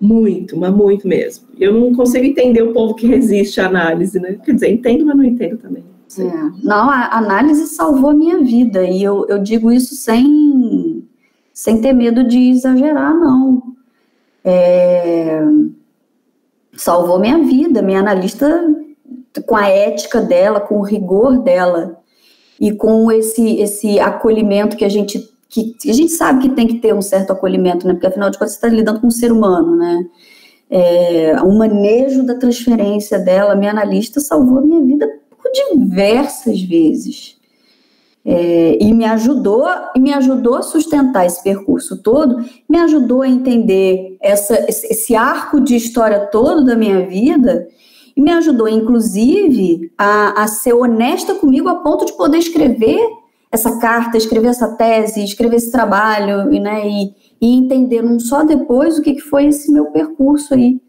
Muito, 0.00 0.56
mas 0.58 0.72
muito 0.72 1.08
mesmo. 1.08 1.46
Eu 1.58 1.72
não 1.72 1.94
consigo 1.94 2.24
entender 2.24 2.62
o 2.62 2.72
povo 2.72 2.94
que 2.94 3.06
resiste 3.06 3.60
à 3.60 3.66
análise, 3.66 4.20
né? 4.20 4.38
Quer 4.44 4.52
dizer, 4.52 4.70
entendo, 4.70 5.06
mas 5.06 5.16
não 5.16 5.24
entendo 5.24 5.58
também. 5.58 5.84
É. 6.18 6.64
Não, 6.64 6.88
a 6.90 7.16
análise 7.16 7.66
salvou 7.66 8.10
a 8.10 8.14
minha 8.14 8.38
vida, 8.38 8.84
e 8.84 9.02
eu, 9.02 9.26
eu 9.28 9.38
digo 9.38 9.72
isso 9.72 9.94
sem, 9.94 11.06
sem 11.52 11.80
ter 11.80 11.92
medo 11.92 12.24
de 12.24 12.38
exagerar, 12.50 13.14
não. 13.14 13.74
É, 14.44 15.42
salvou 16.74 17.18
minha 17.18 17.38
vida, 17.38 17.82
minha 17.82 18.00
analista, 18.00 18.74
com 19.44 19.56
a 19.56 19.68
ética 19.68 20.20
dela, 20.20 20.60
com 20.60 20.78
o 20.78 20.84
rigor 20.84 21.38
dela, 21.42 21.98
e 22.60 22.72
com 22.72 23.10
esse, 23.10 23.56
esse 23.60 23.98
acolhimento 23.98 24.76
que 24.76 24.84
a 24.84 24.88
gente 24.88 25.35
que 25.48 25.76
a 25.88 25.92
gente 25.92 26.12
sabe 26.12 26.48
que 26.48 26.54
tem 26.54 26.66
que 26.66 26.78
ter 26.78 26.94
um 26.94 27.02
certo 27.02 27.32
acolhimento, 27.32 27.86
né? 27.86 27.94
Porque 27.94 28.06
afinal 28.06 28.30
de 28.30 28.38
contas 28.38 28.54
você 28.54 28.58
está 28.58 28.68
lidando 28.68 29.00
com 29.00 29.06
um 29.06 29.10
ser 29.10 29.32
humano, 29.32 29.76
né? 29.76 30.06
É, 30.68 31.36
o 31.42 31.56
manejo 31.56 32.24
da 32.24 32.34
transferência 32.34 33.18
dela, 33.18 33.54
minha 33.54 33.70
analista 33.70 34.20
salvou 34.20 34.58
a 34.58 34.62
minha 34.62 34.82
vida 34.82 35.08
por 35.30 35.50
diversas 35.52 36.60
vezes. 36.60 37.36
É, 38.28 38.76
e 38.80 38.92
me 38.92 39.04
ajudou 39.04 39.68
e 39.94 40.00
me 40.00 40.12
ajudou 40.12 40.56
a 40.56 40.62
sustentar 40.62 41.24
esse 41.24 41.40
percurso 41.44 42.02
todo, 42.02 42.44
me 42.68 42.76
ajudou 42.78 43.22
a 43.22 43.28
entender 43.28 44.16
essa, 44.20 44.66
esse 44.68 45.14
arco 45.14 45.60
de 45.60 45.76
história 45.76 46.26
todo 46.26 46.64
da 46.64 46.74
minha 46.74 47.06
vida 47.06 47.68
e 48.16 48.20
me 48.20 48.32
ajudou, 48.32 48.66
inclusive, 48.66 49.92
a, 49.96 50.42
a 50.42 50.48
ser 50.48 50.72
honesta 50.72 51.36
comigo 51.36 51.68
a 51.68 51.76
ponto 51.76 52.04
de 52.04 52.14
poder 52.14 52.38
escrever 52.38 52.98
essa 53.50 53.78
carta, 53.78 54.16
escrever 54.16 54.48
essa 54.48 54.76
tese, 54.76 55.24
escrever 55.24 55.56
esse 55.56 55.70
trabalho, 55.70 56.50
né, 56.60 56.86
e, 56.86 57.14
e 57.40 57.56
entender 57.56 58.02
não 58.02 58.18
só 58.18 58.44
depois 58.44 58.98
o 58.98 59.02
que, 59.02 59.14
que 59.14 59.20
foi 59.20 59.46
esse 59.46 59.72
meu 59.72 59.86
percurso 59.86 60.54
aí 60.54 60.80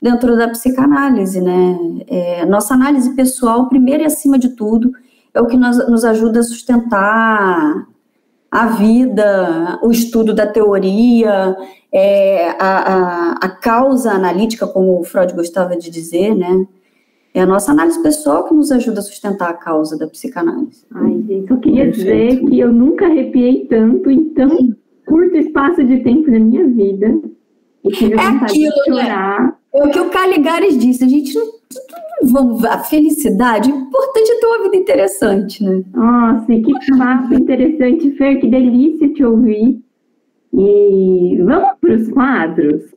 dentro 0.00 0.36
da 0.36 0.48
psicanálise, 0.48 1.40
né? 1.40 1.78
É, 2.06 2.46
nossa 2.46 2.74
análise 2.74 3.14
pessoal, 3.14 3.68
primeiro 3.68 4.02
e 4.02 4.06
acima 4.06 4.38
de 4.38 4.50
tudo, 4.50 4.92
é 5.32 5.40
o 5.40 5.46
que 5.46 5.56
nos, 5.56 5.76
nos 5.88 6.04
ajuda 6.04 6.40
a 6.40 6.42
sustentar 6.42 7.86
a 8.50 8.66
vida, 8.68 9.78
o 9.82 9.90
estudo 9.90 10.32
da 10.32 10.46
teoria, 10.46 11.56
é, 11.92 12.50
a, 12.58 12.58
a, 12.60 13.32
a 13.42 13.48
causa 13.48 14.12
analítica, 14.12 14.66
como 14.66 15.00
o 15.00 15.04
Freud 15.04 15.34
gostava 15.34 15.76
de 15.76 15.90
dizer, 15.90 16.34
né? 16.34 16.66
É 17.36 17.42
a 17.42 17.46
nossa 17.46 17.70
análise 17.70 18.02
pessoal 18.02 18.44
que 18.44 18.54
nos 18.54 18.72
ajuda 18.72 19.00
a 19.00 19.02
sustentar 19.02 19.50
a 19.50 19.52
causa 19.52 19.98
da 19.98 20.06
psicanálise. 20.06 20.86
Ai, 20.90 21.22
gente, 21.28 21.50
eu 21.50 21.58
queria 21.58 21.90
dizer 21.90 22.40
que 22.40 22.58
eu 22.58 22.72
nunca 22.72 23.04
arrepiei 23.04 23.66
tanto 23.66 24.10
em 24.10 24.30
tão 24.30 24.74
curto 25.04 25.36
espaço 25.36 25.84
de 25.84 25.98
tempo 25.98 26.30
na 26.30 26.38
minha 26.38 26.66
vida. 26.66 27.20
E 27.84 27.90
tive 27.90 28.14
é 28.14 28.16
vontade 28.16 28.44
aquilo, 28.44 28.72
de 28.72 28.90
né? 28.90 29.02
chorar. 29.02 29.42
Né? 29.42 29.52
É 29.74 29.84
o 29.84 29.90
que 29.90 30.00
o 30.00 30.08
Caligares 30.08 30.78
disse, 30.78 31.04
a 31.04 31.08
gente 31.08 31.34
não, 31.34 31.46
vamos 32.22 32.64
a 32.64 32.78
felicidade, 32.78 33.70
o 33.70 33.76
importante 33.80 34.30
é 34.30 34.40
ter 34.40 34.46
uma 34.46 34.62
vida 34.62 34.76
interessante, 34.78 35.62
né? 35.62 35.82
Nossa, 35.92 36.46
que 36.46 36.96
papo 36.96 37.34
interessante, 37.34 38.12
Fer, 38.12 38.40
que 38.40 38.48
delícia 38.48 39.12
te 39.12 39.22
ouvir. 39.22 39.78
E 40.54 41.38
vamos 41.44 41.68
para 41.82 41.94
os 41.96 42.08
quadros? 42.08 42.95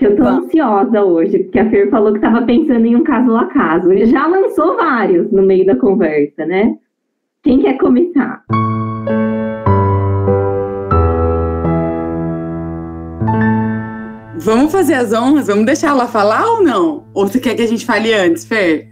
Que 0.00 0.06
eu 0.06 0.16
tô 0.16 0.24
ansiosa 0.24 1.04
hoje, 1.04 1.40
porque 1.40 1.58
a 1.58 1.68
Fer 1.68 1.90
falou 1.90 2.12
que 2.12 2.18
estava 2.18 2.40
pensando 2.46 2.86
em 2.86 2.96
um 2.96 3.04
caso 3.04 3.36
a 3.36 3.44
caso. 3.44 3.92
Ele 3.92 4.06
já 4.06 4.26
lançou 4.26 4.74
vários 4.74 5.30
no 5.30 5.42
meio 5.42 5.66
da 5.66 5.76
conversa, 5.76 6.46
né? 6.46 6.74
Quem 7.42 7.60
quer 7.60 7.76
começar? 7.76 8.42
Vamos 14.38 14.72
fazer 14.72 14.94
as 14.94 15.12
honras? 15.12 15.48
Vamos 15.48 15.66
deixar 15.66 15.88
ela 15.88 16.08
falar 16.08 16.46
ou 16.46 16.62
não? 16.62 17.04
Ou 17.12 17.28
você 17.28 17.38
quer 17.38 17.54
que 17.54 17.62
a 17.62 17.68
gente 17.68 17.84
fale 17.84 18.14
antes, 18.14 18.46
Fer? 18.46 18.88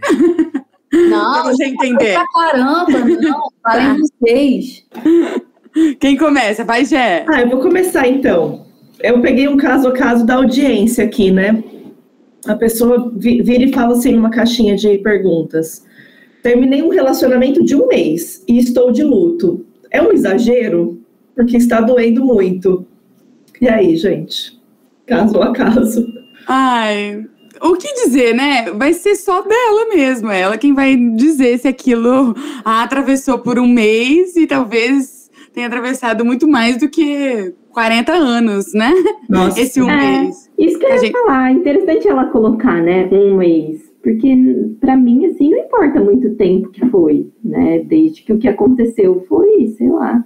Não, 0.93 1.33
pra 1.41 1.43
você 1.51 1.65
entender. 1.65 2.13
Pra 2.13 2.25
caramba, 2.51 2.99
não. 3.19 3.41
Falem 3.63 3.97
vocês. 3.97 4.85
Quem 5.99 6.15
começa? 6.15 6.63
Vai, 6.63 6.85
Gé. 6.85 7.25
Ah, 7.27 7.41
eu 7.41 7.49
vou 7.49 7.61
começar 7.61 8.07
então 8.07 8.68
eu 9.01 9.21
peguei 9.21 9.47
um 9.47 9.57
caso 9.57 9.87
a 9.87 9.91
caso 9.91 10.25
da 10.25 10.35
audiência 10.35 11.05
aqui, 11.05 11.31
né? 11.31 11.63
A 12.45 12.55
pessoa 12.55 13.11
vira 13.15 13.63
e 13.63 13.73
fala 13.73 13.93
assim 13.93 14.13
numa 14.13 14.29
caixinha 14.29 14.75
de 14.75 14.97
perguntas. 14.99 15.85
Terminei 16.41 16.81
um 16.81 16.89
relacionamento 16.89 17.63
de 17.63 17.75
um 17.75 17.87
mês 17.87 18.43
e 18.47 18.57
estou 18.57 18.91
de 18.91 19.03
luto. 19.03 19.65
É 19.91 20.01
um 20.01 20.11
exagero? 20.11 21.01
Porque 21.35 21.57
está 21.57 21.81
doendo 21.81 22.23
muito. 22.23 22.85
E 23.61 23.67
aí, 23.67 23.95
gente? 23.97 24.57
Caso 25.05 25.41
a 25.41 25.51
caso. 25.51 26.07
Ai, 26.47 27.25
o 27.61 27.75
que 27.75 27.93
dizer, 28.05 28.33
né? 28.33 28.71
Vai 28.71 28.93
ser 28.93 29.15
só 29.15 29.41
dela 29.41 29.89
mesmo. 29.93 30.31
Ela 30.31 30.57
quem 30.57 30.73
vai 30.73 30.95
dizer 30.95 31.59
se 31.59 31.67
aquilo 31.67 32.33
a 32.63 32.83
atravessou 32.83 33.39
por 33.39 33.59
um 33.59 33.67
mês 33.67 34.35
e 34.37 34.47
talvez 34.47 35.18
tenha 35.59 35.67
atravessado 35.67 36.23
muito 36.23 36.47
mais 36.47 36.77
do 36.77 36.89
que 36.89 37.53
40 37.73 38.13
anos, 38.13 38.73
né? 38.73 38.91
Nossa. 39.27 39.59
Esse 39.59 39.81
um 39.81 39.89
é, 39.89 40.21
mês. 40.21 40.49
Isso 40.57 40.79
que 40.79 40.85
eu 40.85 40.89
ia 40.89 40.97
gente... 40.99 41.11
falar. 41.11 41.51
Interessante 41.51 42.07
ela 42.07 42.25
colocar, 42.25 42.81
né? 42.81 43.09
Um 43.11 43.35
mês. 43.35 43.89
Porque, 44.01 44.33
para 44.79 44.95
mim, 44.95 45.25
assim, 45.25 45.49
não 45.49 45.57
importa 45.57 45.99
muito 45.99 46.33
tempo 46.35 46.69
que 46.69 46.85
foi, 46.87 47.29
né? 47.43 47.79
Desde 47.79 48.23
que 48.23 48.31
o 48.31 48.37
que 48.37 48.47
aconteceu 48.47 49.25
foi, 49.27 49.67
sei 49.77 49.89
lá, 49.89 50.23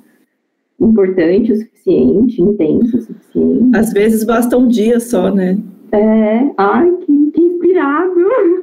importante 0.79 1.51
o 1.51 1.55
suficiente, 1.55 2.39
intenso 2.39 2.97
o 2.97 3.01
suficiente. 3.01 3.75
Às 3.75 3.91
vezes 3.91 4.23
basta 4.23 4.55
um 4.55 4.67
dia 4.67 4.99
só, 4.99 5.33
né? 5.33 5.57
É. 5.93 6.51
Ai, 6.57 6.91
que, 7.05 7.31
que 7.31 7.41
inspirado. 7.41 8.13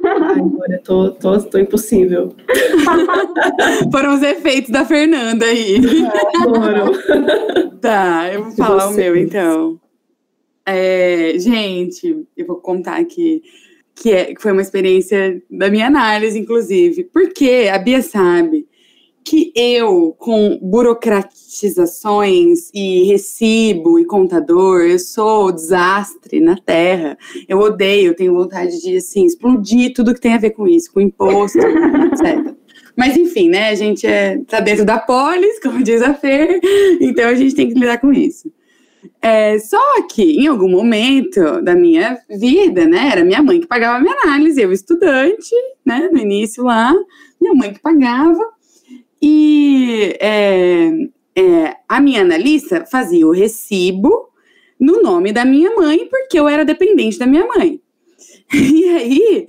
Ai, 0.03 0.39
agora 0.39 0.81
tô, 0.83 1.11
tô, 1.11 1.41
tô 1.43 1.57
impossível. 1.57 2.35
Foram 3.91 4.15
os 4.15 4.21
efeitos 4.21 4.69
da 4.69 4.83
Fernanda 4.85 5.45
aí. 5.45 5.77
É, 5.77 6.43
foram. 6.43 6.91
Tá, 7.79 8.29
eu 8.33 8.43
vou 8.43 8.51
falar 8.51 8.89
o 8.89 8.93
meu 8.93 9.15
então. 9.15 9.79
É, 10.65 11.33
gente, 11.37 12.27
eu 12.35 12.45
vou 12.45 12.57
contar 12.57 12.97
aqui 12.97 13.41
que, 13.95 14.11
é, 14.11 14.33
que 14.33 14.41
foi 14.41 14.51
uma 14.51 14.61
experiência 14.61 15.41
da 15.49 15.69
minha 15.69 15.87
análise, 15.87 16.37
inclusive, 16.37 17.05
porque 17.05 17.69
a 17.71 17.77
Bia 17.77 18.01
sabe 18.01 18.67
que 19.23 19.51
eu, 19.55 20.15
com 20.17 20.59
burocratizações 20.61 22.69
e 22.73 23.05
recibo 23.05 23.99
e 23.99 24.05
contador, 24.05 24.81
eu 24.81 24.99
sou 24.99 25.51
desastre 25.51 26.39
na 26.39 26.57
terra. 26.57 27.17
Eu 27.47 27.59
odeio, 27.59 28.15
tenho 28.15 28.33
vontade 28.33 28.81
de, 28.81 28.97
assim, 28.97 29.25
explodir 29.25 29.93
tudo 29.93 30.13
que 30.13 30.21
tem 30.21 30.33
a 30.33 30.39
ver 30.39 30.51
com 30.51 30.67
isso, 30.67 30.91
com 30.91 30.99
imposto, 30.99 31.59
etc. 32.11 32.55
Mas 32.95 33.15
enfim, 33.15 33.49
né? 33.49 33.69
A 33.69 33.75
gente 33.75 34.05
é, 34.05 34.39
tá 34.47 34.59
dentro 34.59 34.85
da 34.85 34.99
polis, 34.99 35.59
como 35.59 35.83
diz 35.83 36.01
a 36.01 36.13
Fer, 36.13 36.59
então 36.99 37.29
a 37.29 37.35
gente 37.35 37.55
tem 37.55 37.67
que 37.67 37.79
lidar 37.79 37.99
com 37.99 38.11
isso. 38.11 38.51
É, 39.21 39.57
só 39.59 39.79
que 40.07 40.39
em 40.39 40.47
algum 40.47 40.69
momento 40.69 41.61
da 41.61 41.75
minha 41.75 42.19
vida, 42.29 42.85
né, 42.85 43.09
era 43.11 43.23
minha 43.23 43.41
mãe 43.41 43.59
que 43.59 43.67
pagava 43.67 43.97
a 43.97 44.01
minha 44.01 44.15
análise, 44.23 44.61
eu 44.61 44.71
estudante, 44.71 45.55
né, 45.85 46.09
no 46.11 46.19
início 46.19 46.63
lá, 46.63 46.93
minha 47.39 47.53
mãe 47.53 47.73
que 47.73 47.79
pagava, 47.79 48.39
e 49.21 50.17
é, 50.19 50.89
é, 51.35 51.75
a 51.87 52.01
minha 52.01 52.21
analista 52.21 52.85
fazia 52.85 53.27
o 53.27 53.31
recibo 53.31 54.29
no 54.79 55.01
nome 55.01 55.31
da 55.31 55.45
minha 55.45 55.75
mãe, 55.75 56.07
porque 56.09 56.39
eu 56.39 56.47
era 56.47 56.65
dependente 56.65 57.19
da 57.19 57.27
minha 57.27 57.45
mãe. 57.45 57.79
E 58.53 58.83
aí, 58.89 59.45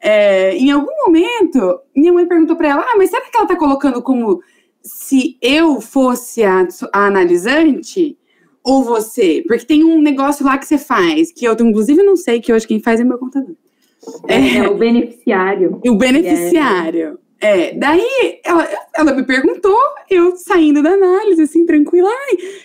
é, 0.00 0.56
em 0.56 0.70
algum 0.70 0.90
momento, 1.04 1.80
minha 1.94 2.10
mãe 2.10 2.26
perguntou 2.26 2.56
para 2.56 2.68
ela: 2.68 2.86
Ah, 2.88 2.94
mas 2.96 3.10
será 3.10 3.22
que 3.22 3.36
ela 3.36 3.46
tá 3.46 3.54
colocando 3.54 4.00
como 4.00 4.40
se 4.82 5.36
eu 5.42 5.78
fosse 5.78 6.42
a, 6.42 6.66
a 6.90 7.06
analisante 7.06 8.16
ou 8.64 8.82
você? 8.82 9.44
Porque 9.46 9.66
tem 9.66 9.84
um 9.84 10.00
negócio 10.00 10.42
lá 10.46 10.56
que 10.56 10.64
você 10.64 10.78
faz, 10.78 11.30
que 11.30 11.44
eu 11.44 11.52
inclusive 11.52 12.02
não 12.02 12.16
sei, 12.16 12.40
que 12.40 12.50
hoje 12.50 12.66
quem 12.66 12.80
faz 12.80 12.98
é 12.98 13.04
meu 13.04 13.18
contador. 13.18 13.54
É, 14.26 14.56
é 14.56 14.68
o 14.68 14.76
beneficiário. 14.78 15.78
O 15.86 15.96
beneficiário. 15.96 17.18
É, 17.40 17.74
daí 17.74 18.40
ela, 18.44 18.68
ela 18.94 19.12
me 19.12 19.22
perguntou, 19.22 19.78
eu 20.08 20.36
saindo 20.36 20.82
da 20.82 20.90
análise, 20.90 21.42
assim, 21.42 21.66
tranquila, 21.66 22.10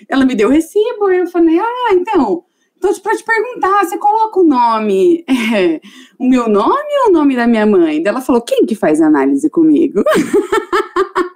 ela 0.08 0.26
me 0.26 0.34
deu 0.34 0.48
o 0.48 0.52
recibo, 0.52 1.10
eu 1.10 1.28
falei, 1.28 1.60
ah, 1.60 1.90
então, 1.92 2.46
então, 2.78 2.92
para 2.96 3.16
te 3.16 3.24
perguntar, 3.24 3.86
você 3.86 3.96
coloca 3.96 4.40
o 4.40 4.44
nome, 4.44 5.24
é, 5.30 5.80
o 6.18 6.28
meu 6.28 6.50
nome 6.50 6.90
ou 7.04 7.10
o 7.10 7.14
nome 7.14 7.36
da 7.36 7.46
minha 7.46 7.66
mãe? 7.66 8.02
Daí 8.02 8.12
ela 8.12 8.22
falou, 8.22 8.42
quem 8.42 8.66
que 8.66 8.74
faz 8.74 9.00
análise 9.00 9.50
comigo? 9.52 10.04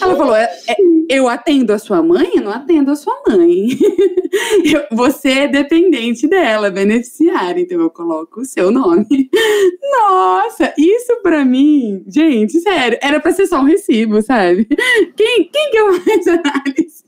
Ela 0.00 0.16
falou: 0.16 0.34
é, 0.34 0.44
é, 0.68 0.74
Eu 1.08 1.28
atendo 1.28 1.72
a 1.72 1.78
sua 1.78 2.02
mãe? 2.02 2.32
Eu 2.34 2.42
não 2.42 2.52
atendo 2.52 2.90
a 2.90 2.96
sua 2.96 3.14
mãe. 3.26 3.68
você 4.90 5.28
é 5.30 5.48
dependente 5.48 6.26
dela, 6.26 6.70
beneficiária, 6.70 7.60
então 7.60 7.80
eu 7.80 7.90
coloco 7.90 8.40
o 8.40 8.44
seu 8.44 8.70
nome. 8.70 9.30
Nossa, 9.92 10.72
isso 10.78 11.20
pra 11.22 11.44
mim, 11.44 12.04
gente, 12.08 12.60
sério, 12.60 12.98
era 13.02 13.20
pra 13.20 13.32
ser 13.32 13.46
só 13.46 13.60
um 13.60 13.64
recibo, 13.64 14.22
sabe? 14.22 14.66
Quem, 15.16 15.44
quem 15.44 15.70
que 15.70 15.78
eu 15.78 15.94
faço 15.94 16.30
análise? 16.30 17.02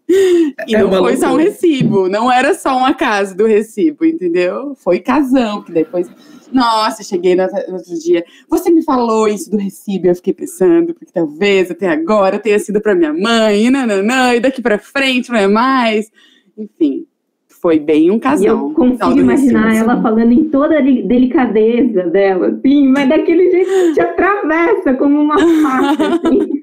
E 0.67 0.77
é 0.77 0.83
não 0.83 0.91
foi 0.91 1.17
só 1.17 1.33
um 1.33 1.37
recibo, 1.37 2.09
não 2.09 2.31
era 2.31 2.55
só 2.55 2.77
um 2.77 2.85
acaso 2.85 3.37
do 3.37 3.47
recibo, 3.47 4.05
entendeu? 4.05 4.75
Foi 4.77 5.01
casão, 5.01 5.63
que 5.63 5.73
depois. 5.73 6.09
Nossa, 6.53 7.03
cheguei 7.03 7.35
no 7.35 7.43
outro 7.43 7.99
dia. 7.99 8.25
Você 8.49 8.71
me 8.71 8.83
falou 8.83 9.29
isso 9.29 9.51
do 9.51 9.57
recibo, 9.57 10.07
eu 10.07 10.15
fiquei 10.15 10.33
pensando, 10.33 10.95
porque 10.95 11.13
talvez 11.13 11.71
até 11.71 11.89
agora 11.89 12.39
tenha 12.39 12.59
sido 12.59 12.81
para 12.81 12.95
minha 12.95 13.13
mãe, 13.13 13.67
e 13.67 13.71
nananã, 13.71 14.35
e 14.35 14.41
daqui 14.41 14.63
para 14.63 14.79
frente 14.79 15.31
não 15.31 15.39
é 15.39 15.47
mais. 15.47 16.11
Enfim, 16.57 17.07
foi 17.49 17.79
bem 17.79 18.11
um 18.11 18.19
casal. 18.19 18.45
E 18.45 18.49
eu 18.49 18.71
consigo 18.75 19.19
imaginar 19.19 19.69
recibo, 19.69 19.91
ela 19.91 20.03
falando 20.03 20.33
em 20.33 20.45
toda 20.51 20.79
a 20.79 20.83
delicadeza 20.83 22.03
dela, 22.05 22.49
assim, 22.49 22.89
mas 22.89 23.09
daquele 23.09 23.51
jeito 23.51 23.71
que 23.71 23.95
te 23.95 24.01
atravessa 24.01 24.95
como 24.95 25.21
uma 25.21 25.39
faca, 25.63 26.09
assim. 26.15 26.63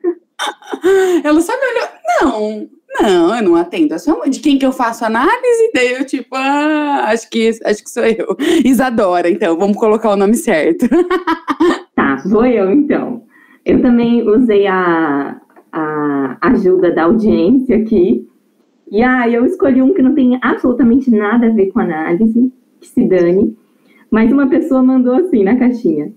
Ela 1.23 1.41
só 1.41 1.53
me 1.53 1.65
olhou. 1.67 1.89
Não, 2.21 2.69
não, 2.99 3.35
eu 3.35 3.43
não 3.43 3.55
atendo. 3.55 3.93
É 3.93 4.29
de 4.29 4.39
quem 4.39 4.57
que 4.57 4.65
eu 4.65 4.71
faço 4.71 5.05
análise? 5.05 5.71
Daí 5.73 5.93
eu, 5.93 6.05
tipo, 6.05 6.35
ah, 6.35 7.05
acho 7.05 7.29
que, 7.29 7.49
acho 7.63 7.83
que 7.83 7.89
sou 7.89 8.03
eu. 8.03 8.35
Isadora, 8.65 9.29
então, 9.29 9.57
vamos 9.57 9.77
colocar 9.77 10.09
o 10.09 10.17
nome 10.17 10.35
certo. 10.35 10.87
Tá, 11.93 12.15
vou 12.25 12.45
eu 12.45 12.71
então. 12.71 13.23
Eu 13.65 13.81
também 13.81 14.27
usei 14.27 14.65
a, 14.65 15.39
a 15.71 16.37
ajuda 16.41 16.89
da 16.89 17.03
audiência 17.03 17.77
aqui. 17.77 18.27
E 18.89 19.03
ah, 19.03 19.29
eu 19.29 19.45
escolhi 19.45 19.81
um 19.81 19.93
que 19.93 20.01
não 20.01 20.15
tem 20.15 20.39
absolutamente 20.41 21.11
nada 21.11 21.47
a 21.47 21.51
ver 21.51 21.67
com 21.67 21.79
análise, 21.79 22.51
que 22.79 22.87
se 22.87 23.07
dane. 23.07 23.55
Mas 24.09 24.31
uma 24.31 24.47
pessoa 24.47 24.81
mandou 24.81 25.15
assim 25.15 25.43
na 25.43 25.57
caixinha 25.57 26.11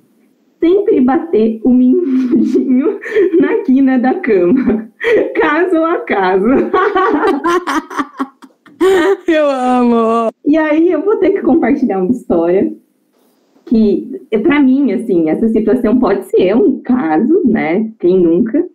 sempre 0.64 0.98
bater 1.02 1.60
o 1.62 1.68
mindinho 1.68 2.98
na 3.38 3.56
quina 3.64 3.98
da 3.98 4.14
cama, 4.14 4.90
caso 5.38 5.84
a 5.84 5.98
caso. 5.98 6.48
eu 9.28 9.50
amo. 9.50 10.32
E 10.46 10.56
aí 10.56 10.90
eu 10.90 11.02
vou 11.02 11.18
ter 11.18 11.32
que 11.32 11.42
compartilhar 11.42 11.98
uma 11.98 12.12
história 12.12 12.74
que, 13.66 14.26
para 14.42 14.58
mim, 14.60 14.92
assim, 14.92 15.28
essa 15.28 15.48
situação 15.48 15.98
pode 15.98 16.24
ser 16.26 16.56
um 16.56 16.80
caso, 16.80 17.42
né? 17.44 17.92
Quem 17.98 18.18
nunca? 18.18 18.66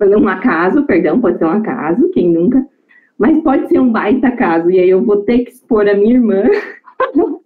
Um 0.00 0.28
acaso, 0.28 0.84
perdão, 0.86 1.20
pode 1.20 1.38
ser 1.38 1.44
um 1.44 1.50
acaso, 1.50 2.10
quem 2.10 2.32
nunca? 2.32 2.66
Mas 3.16 3.40
pode 3.42 3.68
ser 3.68 3.78
um 3.78 3.92
baita 3.92 4.32
caso, 4.32 4.68
e 4.70 4.80
aí 4.80 4.90
eu 4.90 5.04
vou 5.04 5.18
ter 5.18 5.40
que 5.40 5.52
expor 5.52 5.88
a 5.88 5.94
minha 5.94 6.14
irmã. 6.14 6.42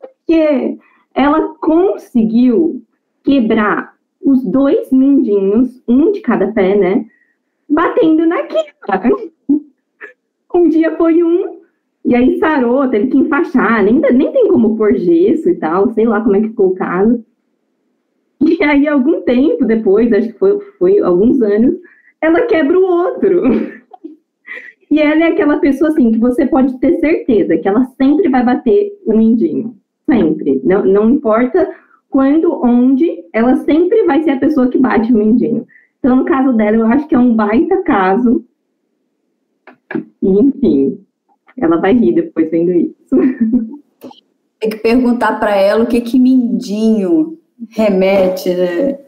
Porque 0.00 0.78
ela 1.14 1.54
conseguiu 1.60 2.82
quebrar 3.22 3.94
os 4.20 4.44
dois 4.44 4.90
mindinhos, 4.90 5.82
um 5.88 6.12
de 6.12 6.20
cada 6.20 6.52
pé, 6.52 6.76
né? 6.76 7.06
Batendo 7.68 8.26
na 8.26 8.42
quina. 8.44 9.14
Um 10.54 10.68
dia 10.68 10.96
foi 10.96 11.22
um, 11.22 11.60
e 12.04 12.14
aí 12.14 12.38
sarou, 12.38 12.88
teve 12.88 13.08
que 13.08 13.18
enfaixar, 13.18 13.84
nem, 13.84 14.00
nem 14.00 14.32
tem 14.32 14.48
como 14.48 14.76
pôr 14.76 14.96
gesso 14.96 15.48
e 15.48 15.54
tal, 15.54 15.90
sei 15.90 16.04
lá 16.06 16.20
como 16.20 16.36
é 16.36 16.40
que 16.40 16.48
ficou 16.48 16.68
o 16.68 16.74
caso. 16.74 17.24
E 18.40 18.62
aí, 18.64 18.88
algum 18.88 19.20
tempo 19.22 19.64
depois, 19.64 20.12
acho 20.12 20.32
que 20.32 20.38
foi, 20.38 20.58
foi 20.78 20.98
alguns 20.98 21.40
anos, 21.42 21.76
ela 22.20 22.42
quebra 22.42 22.78
o 22.78 22.82
outro. 22.82 23.42
E 24.90 24.98
ela 24.98 25.24
é 25.24 25.28
aquela 25.28 25.58
pessoa 25.58 25.90
assim 25.90 26.10
que 26.10 26.18
você 26.18 26.44
pode 26.46 26.80
ter 26.80 26.98
certeza 26.98 27.56
que 27.56 27.68
ela 27.68 27.84
sempre 27.96 28.28
vai 28.28 28.44
bater 28.44 28.90
o 29.06 29.16
mindinho 29.16 29.79
sempre. 30.10 30.60
Não, 30.64 30.84
não 30.84 31.10
importa 31.10 31.70
quando, 32.08 32.60
onde, 32.64 33.24
ela 33.32 33.56
sempre 33.56 34.04
vai 34.04 34.22
ser 34.22 34.32
a 34.32 34.40
pessoa 34.40 34.68
que 34.68 34.78
bate 34.78 35.12
o 35.12 35.16
mindinho. 35.16 35.66
Então, 36.00 36.16
no 36.16 36.24
caso 36.24 36.52
dela, 36.54 36.76
eu 36.76 36.86
acho 36.86 37.06
que 37.06 37.14
é 37.14 37.18
um 37.18 37.34
baita 37.34 37.82
caso. 37.84 38.44
E, 40.20 40.28
enfim, 40.28 40.98
ela 41.56 41.76
vai 41.76 41.94
rir 41.94 42.14
depois 42.14 42.50
vendo 42.50 42.72
isso. 42.72 42.94
Tem 44.58 44.70
que 44.70 44.78
perguntar 44.78 45.38
para 45.38 45.54
ela 45.54 45.84
o 45.84 45.86
que 45.86 46.00
que 46.00 46.18
mindinho 46.18 47.38
remete, 47.70 48.50
né? 48.54 48.98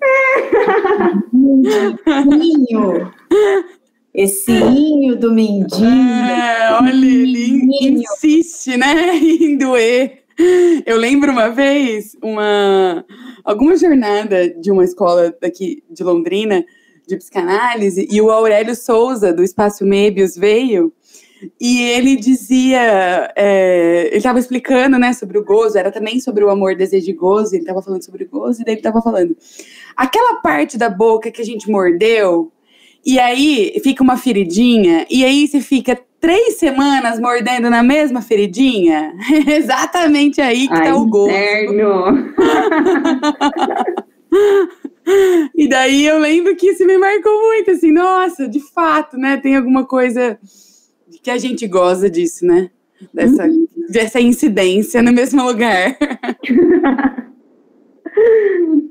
mindinho. 1.32 3.11
Esse 4.14 4.53
inho 4.53 5.16
do 5.16 5.32
mindinho. 5.32 5.88
É, 5.88 6.78
olha, 6.80 6.92
ele 6.92 7.68
insiste, 7.80 8.76
né, 8.76 9.16
em 9.16 9.57
doer. 9.57 10.22
Eu 10.87 10.97
lembro 10.97 11.33
uma 11.33 11.49
vez, 11.49 12.16
uma 12.22 13.05
alguma 13.45 13.76
jornada 13.76 14.49
de 14.49 14.70
uma 14.70 14.85
escola 14.85 15.35
daqui 15.41 15.83
de 15.91 16.03
Londrina, 16.03 16.64
de 17.07 17.16
psicanálise, 17.16 18.07
e 18.11 18.20
o 18.20 18.30
Aurélio 18.30 18.74
Souza, 18.74 19.33
do 19.33 19.43
Espaço 19.43 19.85
Mebius, 19.85 20.37
veio 20.37 20.93
e 21.61 21.83
ele 21.83 22.16
dizia, 22.16 23.33
é, 23.37 24.07
ele 24.09 24.16
estava 24.16 24.39
explicando, 24.39 24.99
né, 24.99 25.12
sobre 25.12 25.39
o 25.39 25.45
gozo, 25.45 25.78
era 25.78 25.91
também 25.91 26.20
sobre 26.20 26.45
o 26.45 26.51
amor, 26.51 26.76
desejo 26.76 27.07
de 27.07 27.12
gozo, 27.12 27.55
ele 27.55 27.62
estava 27.62 27.83
falando 27.83 28.05
sobre 28.05 28.24
o 28.24 28.28
gozo, 28.28 28.62
e 28.62 28.64
daí 28.64 28.74
ele 28.74 28.80
estava 28.80 29.03
falando, 29.03 29.37
aquela 29.97 30.37
parte 30.37 30.78
da 30.78 30.89
boca 30.89 31.30
que 31.30 31.43
a 31.43 31.45
gente 31.45 31.70
mordeu, 31.70 32.53
e 33.05 33.18
aí 33.18 33.80
fica 33.83 34.03
uma 34.03 34.16
feridinha, 34.16 35.07
e 35.11 35.24
aí 35.24 35.49
você 35.49 35.61
fica 35.61 35.99
três 36.23 36.57
semanas 36.57 37.18
mordendo 37.18 37.68
na 37.68 37.83
mesma 37.83 38.23
feridinha? 38.23 39.12
Exatamente 39.47 40.41
aí 40.41 40.68
que 40.68 40.75
Ai, 40.75 40.85
tá 40.85 40.95
o 40.95 41.05
gosto. 41.05 41.35
e 45.55 45.68
daí 45.68 46.07
eu 46.07 46.20
lembro 46.20 46.55
que 46.55 46.68
isso 46.68 46.87
me 46.87 46.97
marcou 46.97 47.41
muito, 47.41 47.73
assim, 47.73 47.91
nossa, 47.91 48.47
de 48.49 48.61
fato, 48.61 49.18
né? 49.18 49.37
Tem 49.37 49.57
alguma 49.57 49.85
coisa 49.85 50.39
que 51.23 51.31
a 51.31 51.37
gente 51.37 51.66
goza 51.66 52.09
disso, 52.09 52.47
né? 52.47 52.70
Dessa, 53.12 53.45
uhum. 53.45 53.66
dessa 53.91 54.20
incidência 54.20 55.03
no 55.03 55.12
mesmo 55.12 55.45
lugar. 55.45 55.99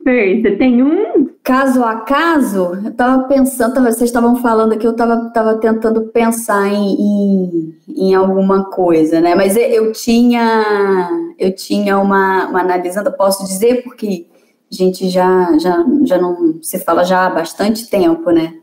Fer, 0.04 0.42
você 0.42 0.56
tem 0.56 0.82
um 0.82 1.30
caso 1.44 1.84
a 1.84 2.02
caso, 2.02 2.76
eu 2.84 2.90
estava 2.90 3.24
pensando, 3.24 3.82
vocês 3.82 4.04
estavam 4.04 4.36
falando 4.38 4.74
aqui, 4.74 4.86
eu 4.86 4.92
estava 4.92 5.30
tava 5.32 5.56
tentando 5.58 6.08
pensar 6.08 6.68
em, 6.68 6.94
em, 6.94 7.76
em, 7.88 8.16
alguma 8.16 8.66
coisa, 8.66 9.20
né? 9.20 9.36
Mas 9.36 9.56
eu 9.56 9.92
tinha, 9.92 11.10
eu 11.38 11.54
tinha 11.54 12.00
uma, 12.00 12.48
uma 12.48 12.62
analisando, 12.62 13.12
posso 13.12 13.44
dizer, 13.46 13.84
porque 13.84 14.28
a 14.72 14.76
gente 14.76 15.10
já, 15.10 15.58
já, 15.58 15.86
já 16.04 16.18
não 16.18 16.62
se 16.62 16.80
fala 16.80 17.04
já 17.04 17.28
há 17.28 17.30
bastante 17.30 17.90
tempo, 17.90 18.32
né? 18.32 18.54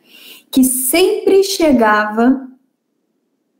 Que 0.50 0.64
sempre 0.64 1.44
chegava 1.44 2.48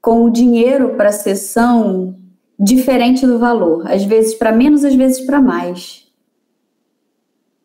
com 0.01 0.25
o 0.25 0.31
dinheiro 0.31 0.95
para 0.97 1.11
a 1.11 1.13
sessão 1.13 2.17
diferente 2.59 3.27
do 3.27 3.39
valor, 3.39 3.87
às 3.87 4.05
vezes 4.05 4.35
para 4.35 4.51
menos, 4.51 4.85
às 4.85 4.95
vezes 4.95 5.21
para 5.25 5.41
mais. 5.41 6.08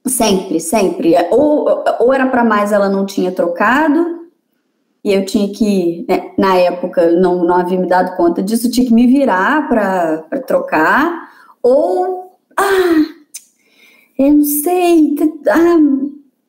Sempre, 0.06 0.60
sempre. 0.60 1.16
Ou, 1.32 1.84
ou 2.00 2.14
era 2.14 2.28
para 2.28 2.44
mais, 2.44 2.72
ela 2.72 2.90
não 2.90 3.06
tinha 3.06 3.32
trocado, 3.32 4.24
e 5.04 5.14
eu 5.14 5.26
tinha 5.26 5.50
que, 5.50 6.06
né, 6.08 6.32
na 6.38 6.56
época, 6.56 7.12
não, 7.12 7.44
não 7.44 7.56
havia 7.56 7.80
me 7.80 7.88
dado 7.88 8.16
conta 8.16 8.42
disso, 8.42 8.72
tinha 8.72 8.88
que 8.88 8.94
me 8.94 9.08
virar 9.08 9.68
para 9.68 10.42
trocar, 10.48 11.30
ou, 11.62 12.38
ah, 12.58 13.06
eu 14.18 14.34
não 14.34 14.44
sei, 14.44 15.16
ah, 15.50 15.78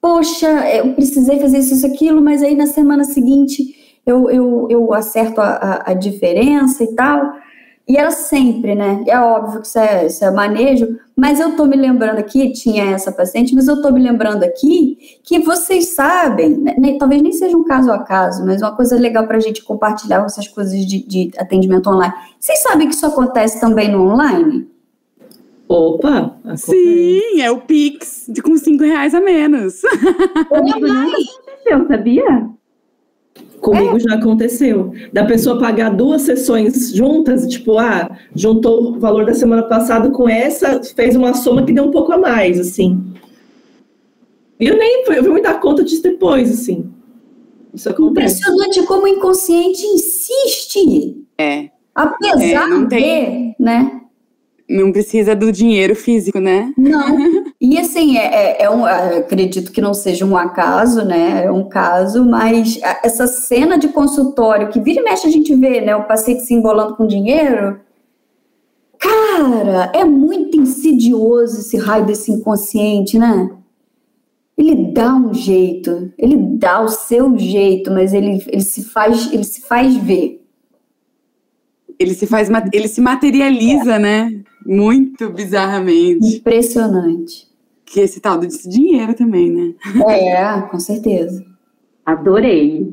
poxa, 0.00 0.48
eu 0.76 0.94
precisei 0.94 1.38
fazer 1.40 1.58
isso, 1.58 1.74
isso, 1.74 1.86
aquilo, 1.86 2.20
mas 2.22 2.42
aí 2.42 2.54
na 2.54 2.66
semana 2.66 3.04
seguinte 3.04 4.00
eu, 4.06 4.30
eu, 4.30 4.68
eu 4.70 4.92
acerto 4.92 5.40
a, 5.40 5.48
a, 5.48 5.90
a 5.92 5.94
diferença 5.94 6.84
e 6.84 6.94
tal. 6.94 7.32
E 7.86 7.98
era 7.98 8.10
sempre, 8.10 8.74
né? 8.74 9.04
É 9.06 9.18
óbvio 9.20 9.60
que 9.60 9.66
isso 9.66 9.78
é, 9.78 10.06
isso 10.06 10.24
é 10.24 10.30
manejo, 10.30 10.98
mas 11.14 11.38
eu 11.38 11.54
tô 11.54 11.66
me 11.66 11.76
lembrando 11.76 12.18
aqui, 12.18 12.50
tinha 12.52 12.92
essa 12.92 13.12
paciente, 13.12 13.54
mas 13.54 13.68
eu 13.68 13.82
tô 13.82 13.92
me 13.92 14.00
lembrando 14.00 14.42
aqui 14.42 14.96
que 15.22 15.38
vocês 15.40 15.94
sabem, 15.94 16.56
né, 16.56 16.96
talvez 16.98 17.20
nem 17.20 17.32
seja 17.32 17.54
um 17.54 17.62
caso 17.62 17.92
a 17.92 18.02
caso, 18.02 18.44
mas 18.44 18.62
uma 18.62 18.74
coisa 18.74 18.96
legal 18.96 19.26
para 19.26 19.36
a 19.36 19.40
gente 19.40 19.62
compartilhar 19.62 20.24
essas 20.24 20.48
coisas 20.48 20.74
de, 20.86 21.06
de 21.06 21.30
atendimento 21.36 21.90
online. 21.90 22.14
Vocês 22.40 22.62
sabem 22.62 22.88
que 22.88 22.94
isso 22.94 23.04
acontece 23.04 23.60
também 23.60 23.92
no 23.92 24.10
online? 24.10 24.66
Opa! 25.68 26.36
Sim, 26.56 27.40
é 27.42 27.50
o 27.50 27.60
Pix 27.60 28.26
de, 28.28 28.40
com 28.40 28.56
cinco 28.56 28.84
reais 28.84 29.14
a 29.14 29.20
menos. 29.20 29.82
Nunca 30.50 30.76
aconteceu, 30.76 31.86
sabia? 31.86 32.48
Comigo 33.64 33.96
é. 33.96 34.00
já 34.00 34.14
aconteceu. 34.16 34.92
Da 35.10 35.24
pessoa 35.24 35.58
pagar 35.58 35.88
duas 35.88 36.20
sessões 36.20 36.92
juntas, 36.92 37.48
tipo, 37.48 37.78
ah, 37.78 38.14
juntou 38.34 38.90
o 38.90 39.00
valor 39.00 39.24
da 39.24 39.32
semana 39.32 39.62
passada 39.62 40.10
com 40.10 40.28
essa, 40.28 40.82
fez 40.94 41.16
uma 41.16 41.32
soma 41.32 41.64
que 41.64 41.72
deu 41.72 41.84
um 41.84 41.90
pouco 41.90 42.12
a 42.12 42.18
mais, 42.18 42.60
assim. 42.60 43.02
E 44.60 44.66
eu 44.66 44.76
nem 44.76 45.02
eu 45.08 45.22
vim 45.22 45.30
me 45.30 45.40
dar 45.40 45.60
conta 45.60 45.82
disso 45.82 46.02
depois, 46.02 46.50
assim. 46.50 46.90
Isso 47.72 47.88
acontece. 47.88 48.42
Impressionante 48.42 48.82
como 48.86 49.04
o 49.04 49.08
inconsciente 49.08 49.82
insiste. 49.86 51.24
É. 51.38 51.70
Apesar 51.94 52.66
é, 52.66 52.66
não 52.66 52.86
tem, 52.86 53.54
de, 53.58 53.64
né? 53.64 54.02
Não 54.68 54.92
precisa 54.92 55.34
do 55.34 55.50
dinheiro 55.50 55.96
físico, 55.96 56.38
né? 56.38 56.70
Não. 56.76 57.43
E 57.66 57.78
assim, 57.78 58.18
é, 58.18 58.26
é, 58.26 58.62
é 58.64 58.70
um, 58.70 58.84
acredito 58.84 59.72
que 59.72 59.80
não 59.80 59.94
seja 59.94 60.26
um 60.26 60.36
acaso, 60.36 61.02
né? 61.02 61.46
É 61.46 61.50
um 61.50 61.66
caso, 61.66 62.22
mas 62.22 62.78
essa 63.02 63.26
cena 63.26 63.78
de 63.78 63.88
consultório 63.88 64.68
que 64.68 64.78
vira 64.78 65.00
e 65.00 65.02
mexe 65.02 65.26
a 65.26 65.30
gente 65.30 65.54
vê, 65.56 65.80
né? 65.80 65.96
O 65.96 66.04
paciente 66.04 66.42
se 66.42 66.52
embolando 66.52 66.94
com 66.94 67.06
dinheiro. 67.06 67.80
Cara, 68.98 69.90
é 69.94 70.04
muito 70.04 70.60
insidioso 70.60 71.60
esse 71.60 71.78
raio 71.78 72.04
desse 72.04 72.30
inconsciente, 72.30 73.18
né? 73.18 73.50
Ele 74.58 74.92
dá 74.92 75.14
um 75.14 75.32
jeito, 75.32 76.12
ele 76.18 76.36
dá 76.36 76.82
o 76.82 76.88
seu 76.88 77.34
jeito, 77.38 77.90
mas 77.90 78.12
ele, 78.12 78.44
ele 78.46 78.62
se 78.62 78.84
faz, 78.84 79.32
ele 79.32 79.44
se 79.44 79.62
faz 79.62 79.96
ver. 79.96 80.46
Ele 81.98 82.12
se 82.12 82.26
faz, 82.26 82.50
ele 82.74 82.88
se 82.88 83.00
materializa, 83.00 83.94
é. 83.94 83.98
né? 83.98 84.42
Muito 84.66 85.30
bizarramente. 85.30 86.36
Impressionante 86.36 87.53
que 87.94 88.00
esse 88.00 88.20
tal 88.20 88.38
desse 88.38 88.68
dinheiro 88.68 89.14
também, 89.14 89.52
né? 89.52 89.72
É, 90.08 90.60
com 90.62 90.80
certeza. 90.80 91.44
Adorei. 92.04 92.92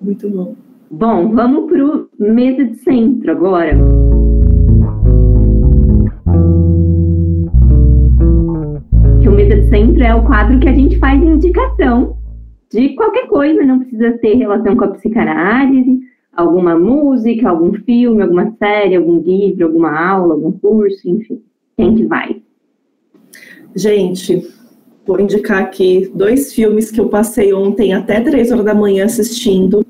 Muito 0.00 0.30
bom. 0.30 0.54
Bom, 0.88 1.34
vamos 1.34 1.68
pro 1.68 2.08
mesa 2.16 2.64
de 2.64 2.76
centro 2.76 3.32
agora. 3.32 3.76
Que 9.20 9.28
o 9.28 9.32
mesa 9.32 9.56
de 9.60 9.68
centro 9.70 10.04
é 10.04 10.14
o 10.14 10.24
quadro 10.24 10.60
que 10.60 10.68
a 10.68 10.72
gente 10.72 11.00
faz 11.00 11.20
indicação 11.20 12.16
de 12.70 12.90
qualquer 12.90 13.26
coisa, 13.26 13.66
não 13.66 13.80
precisa 13.80 14.12
ter 14.18 14.34
relação 14.34 14.76
com 14.76 14.84
a 14.84 14.88
psicanálise, 14.88 15.98
alguma 16.32 16.78
música, 16.78 17.48
algum 17.48 17.72
filme, 17.72 18.22
alguma 18.22 18.52
série, 18.52 18.94
algum 18.94 19.18
livro, 19.18 19.66
alguma 19.66 19.98
aula, 19.98 20.34
algum 20.34 20.52
curso, 20.52 21.08
enfim. 21.08 21.42
Quem 21.76 21.96
que 21.96 22.06
vai? 22.06 22.45
Gente, 23.76 24.42
vou 25.06 25.20
indicar 25.20 25.62
aqui 25.62 26.10
dois 26.14 26.50
filmes 26.50 26.90
que 26.90 26.98
eu 26.98 27.10
passei 27.10 27.52
ontem 27.52 27.92
até 27.92 28.22
três 28.22 28.50
horas 28.50 28.64
da 28.64 28.74
manhã 28.74 29.04
assistindo. 29.04 29.85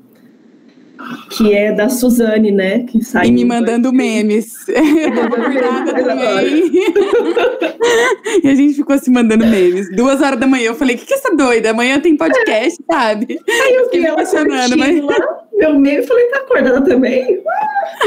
Que 1.37 1.53
é 1.53 1.71
da 1.71 1.89
Suzane, 1.89 2.51
né? 2.51 2.79
Que 2.79 3.03
saiu. 3.03 3.29
E 3.29 3.31
me 3.31 3.45
mandando 3.45 3.91
memes. 3.93 4.65
também. 4.65 6.71
e 8.43 8.47
a 8.47 8.55
gente 8.55 8.75
ficou 8.75 8.97
se 8.97 9.11
mandando 9.11 9.45
memes. 9.45 9.93
Duas 9.95 10.21
horas 10.21 10.39
da 10.39 10.47
manhã. 10.47 10.67
Eu 10.67 10.75
falei: 10.75 10.95
o 10.95 10.99
que, 10.99 11.05
que 11.05 11.13
é 11.13 11.17
essa 11.17 11.35
doida? 11.35 11.71
Amanhã 11.71 11.99
tem 11.99 12.17
podcast, 12.17 12.81
sabe? 12.89 13.39
Aí 13.47 13.75
eu 13.75 13.85
fiquei 13.85 14.05
emocionando, 14.05 14.77
mas. 14.77 15.01
Lá 15.01 15.47
meu 15.57 15.79
meio 15.79 16.01
e 16.01 16.07
falei, 16.07 16.27
tá 16.27 16.37
acordada 16.37 16.81
também? 16.83 17.41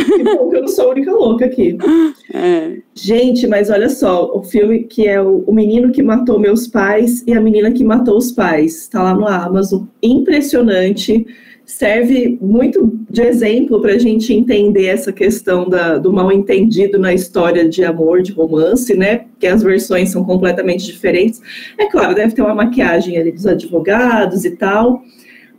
que 0.06 0.22
bom 0.22 0.48
que 0.48 0.56
eu 0.56 0.60
não 0.60 0.68
sou 0.68 0.86
a 0.86 0.90
única 0.92 1.12
louca 1.12 1.44
aqui. 1.44 1.76
É. 2.32 2.76
Gente, 2.94 3.44
mas 3.48 3.70
olha 3.70 3.88
só, 3.88 4.30
o 4.32 4.44
filme 4.44 4.84
que 4.84 5.08
é 5.08 5.20
o, 5.20 5.42
o 5.48 5.52
Menino 5.52 5.90
que 5.90 6.00
Matou 6.00 6.38
Meus 6.38 6.68
Pais 6.68 7.24
e 7.26 7.32
a 7.32 7.40
Menina 7.40 7.72
que 7.72 7.82
Matou 7.82 8.16
os 8.16 8.30
Pais, 8.30 8.86
tá 8.86 9.02
lá 9.02 9.14
no 9.14 9.26
Amazon. 9.26 9.82
Impressionante. 10.00 11.26
Serve 11.70 12.36
muito 12.40 12.98
de 13.08 13.22
exemplo 13.22 13.80
para 13.80 13.92
a 13.92 13.98
gente 13.98 14.34
entender 14.34 14.86
essa 14.86 15.12
questão 15.12 15.68
da, 15.68 15.98
do 15.98 16.12
mal 16.12 16.32
entendido 16.32 16.98
na 16.98 17.14
história 17.14 17.68
de 17.68 17.84
amor, 17.84 18.22
de 18.22 18.32
romance, 18.32 18.94
né? 18.96 19.26
Que 19.38 19.46
as 19.46 19.62
versões 19.62 20.10
são 20.10 20.24
completamente 20.24 20.84
diferentes. 20.84 21.40
É 21.78 21.86
claro, 21.86 22.12
deve 22.12 22.34
ter 22.34 22.42
uma 22.42 22.54
maquiagem 22.56 23.16
ali 23.16 23.30
dos 23.30 23.46
advogados 23.46 24.44
e 24.44 24.56
tal, 24.56 25.02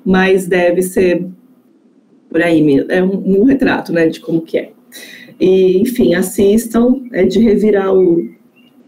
mas 0.06 0.48
deve 0.48 0.82
ser 0.82 1.26
por 2.30 2.42
aí 2.42 2.62
mesmo. 2.62 2.92
É 2.92 3.02
um, 3.02 3.40
um, 3.40 3.44
retrato, 3.46 3.94
né, 3.94 4.08
de 4.08 4.20
como 4.20 4.42
que 4.42 4.58
é. 4.58 4.72
E, 5.40 5.80
enfim, 5.80 6.14
assistam, 6.14 7.04
é 7.14 7.24
de 7.24 7.40
revirar 7.40 7.96
o... 7.96 8.30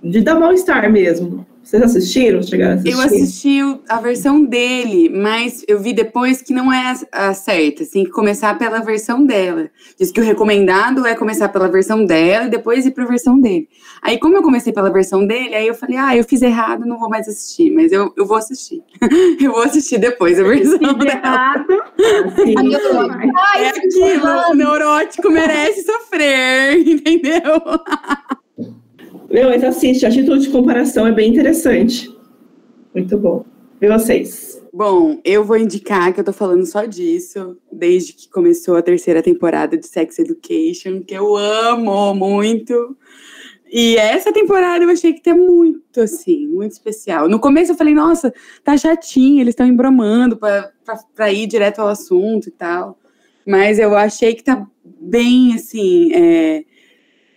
de 0.04 0.20
dar 0.20 0.38
mal-estar 0.38 0.92
mesmo. 0.92 1.46
Vocês 1.64 1.82
assistiram? 1.82 2.44
Chegaram 2.44 2.74
a 2.74 2.76
assistir? 2.76 2.92
Eu 2.92 3.02
assisti 3.02 3.82
a 3.88 4.02
versão 4.02 4.44
dele, 4.44 5.10
mas 5.10 5.64
eu 5.68 5.80
vi 5.80 5.94
depois 5.94 6.42
que 6.42 6.54
não 6.54 6.72
é 6.72 6.94
a 7.12 7.34
certa. 7.34 7.86
Tem 7.86 8.04
que 8.04 8.12
começar 8.12 8.58
pela 8.58 8.80
versão 8.80 9.26
dela. 9.26 9.70
Diz 9.98 10.12
que 10.12 10.20
o 10.20 10.24
recomendado 10.24 11.06
é 11.06 11.16
começar 11.16 11.48
pela 11.50 11.70
versão 11.70 12.06
dela 12.06 12.48
e 12.48 12.50
depois 12.50 12.86
ir 12.86 12.92
para 12.92 13.06
a 13.06 13.08
versão 13.08 13.40
dele. 13.40 13.70
Aí, 14.02 14.20
como 14.20 14.36
eu 14.36 14.44
comecei 14.44 14.74
pela 14.74 14.92
versão 14.92 15.26
dele, 15.26 15.56
aí 15.56 15.66
eu 15.66 15.74
falei, 15.74 15.98
ah, 15.98 16.16
eu 16.16 16.26
fiz 16.26 16.42
errado, 16.42 16.86
não 16.86 17.00
vou 17.00 17.10
mais 17.10 17.28
assistir. 17.28 17.72
Mas 17.72 17.92
eu, 17.92 18.14
eu 18.18 18.26
vou 18.26 18.36
assistir. 18.36 18.84
eu 19.42 19.52
vou 19.54 19.64
assistir 19.64 19.98
depois 19.98 20.38
a 20.38 20.44
versão 20.44 20.78
dela. 20.78 21.12
Errado. 21.14 21.66
Ai, 23.36 23.64
é 23.64 23.70
aquilo, 23.70 24.52
o 24.52 24.54
neurótico 24.54 25.32
merece 25.32 25.84
sofrer, 25.84 26.78
entendeu? 26.86 27.62
Meu, 29.34 29.50
mas 29.50 29.64
assiste, 29.64 30.06
a 30.06 30.12
título 30.12 30.38
de 30.38 30.48
comparação 30.50 31.08
é 31.08 31.12
bem 31.12 31.32
interessante. 31.32 32.16
Muito 32.94 33.18
bom. 33.18 33.44
E 33.82 33.88
vocês? 33.88 34.62
Bom, 34.72 35.20
eu 35.26 35.44
vou 35.44 35.58
indicar 35.58 36.14
que 36.14 36.20
eu 36.20 36.24
tô 36.24 36.32
falando 36.32 36.64
só 36.68 36.86
disso 36.86 37.58
desde 37.72 38.14
que 38.14 38.30
começou 38.30 38.76
a 38.76 38.82
terceira 38.84 39.24
temporada 39.24 39.76
de 39.76 39.88
Sex 39.88 40.20
Education, 40.20 41.02
que 41.02 41.16
eu 41.16 41.36
amo 41.36 42.14
muito. 42.14 42.96
E 43.72 43.98
essa 43.98 44.32
temporada 44.32 44.84
eu 44.86 44.90
achei 44.92 45.14
que 45.14 45.24
tá 45.24 45.34
muito, 45.34 46.00
assim, 46.00 46.48
muito 46.48 46.74
especial. 46.74 47.28
No 47.28 47.40
começo 47.40 47.72
eu 47.72 47.76
falei, 47.76 47.96
nossa, 47.96 48.32
tá 48.64 48.78
chatinho, 48.78 49.42
eles 49.42 49.54
estão 49.54 49.66
embromando 49.66 50.38
pra, 50.38 50.72
pra, 50.86 51.00
pra, 51.16 51.34
ir 51.34 51.48
direto 51.48 51.80
ao 51.80 51.88
assunto 51.88 52.50
e 52.50 52.52
tal. 52.52 53.00
Mas 53.48 53.80
eu 53.80 53.96
achei 53.96 54.36
que 54.36 54.44
tá 54.44 54.68
bem, 54.86 55.56
assim, 55.56 56.14
é, 56.14 56.64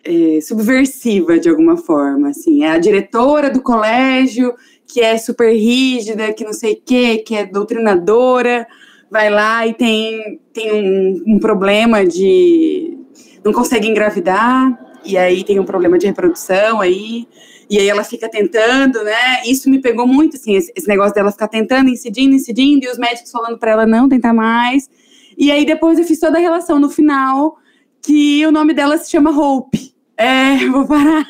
é, 0.07 0.40
subversiva 0.40 1.38
de 1.38 1.48
alguma 1.48 1.76
forma, 1.76 2.30
assim, 2.30 2.62
é 2.64 2.70
a 2.70 2.78
diretora 2.78 3.50
do 3.50 3.61
colégio 3.61 4.54
que 4.86 5.00
é 5.00 5.18
super 5.18 5.52
rígida, 5.52 6.32
que 6.32 6.44
não 6.44 6.52
sei 6.52 6.74
o 6.74 6.82
quê, 6.84 7.18
que 7.18 7.34
é 7.34 7.44
doutrinadora, 7.44 8.66
vai 9.11 9.28
lá 9.28 9.66
e 9.66 9.74
tem, 9.74 10.40
tem 10.52 10.72
um, 10.72 11.34
um 11.34 11.38
problema 11.40 12.07
de 12.07 12.96
não 13.44 13.52
consegue 13.52 13.88
engravidar, 13.88 14.78
e 15.04 15.16
aí 15.16 15.44
tem 15.44 15.59
um 15.59 15.64
problema 15.64 15.98
de 15.98 16.07
reprodução 16.07 16.80
aí, 16.80 17.26
e 17.68 17.78
aí 17.78 17.88
ela 17.88 18.04
fica 18.04 18.28
tentando, 18.28 19.02
né? 19.02 19.42
Isso 19.44 19.68
me 19.68 19.80
pegou 19.80 20.07
muito, 20.07 20.36
assim, 20.36 20.54
esse, 20.54 20.72
esse 20.74 20.88
negócio 20.88 21.14
dela 21.14 21.32
ficar 21.32 21.48
tentando, 21.48 21.90
incidindo, 21.90 22.34
incidindo, 22.34 22.84
e 22.84 22.88
os 22.88 22.98
médicos 22.98 23.30
falando 23.30 23.59
para 23.59 23.72
ela 23.72 23.86
não 23.86 24.09
tentar 24.09 24.32
mais. 24.32 24.88
E 25.36 25.50
aí 25.50 25.64
depois 25.64 25.98
eu 25.98 26.04
fiz 26.04 26.18
toda 26.20 26.38
a 26.38 26.40
relação 26.40 26.78
no 26.78 26.88
final, 26.88 27.57
que 28.02 28.46
o 28.46 28.52
nome 28.52 28.72
dela 28.72 28.96
se 28.98 29.11
chama 29.11 29.30
Hope. 29.30 29.95
É, 30.17 30.67
vou 30.71 30.87
parar. 30.87 31.27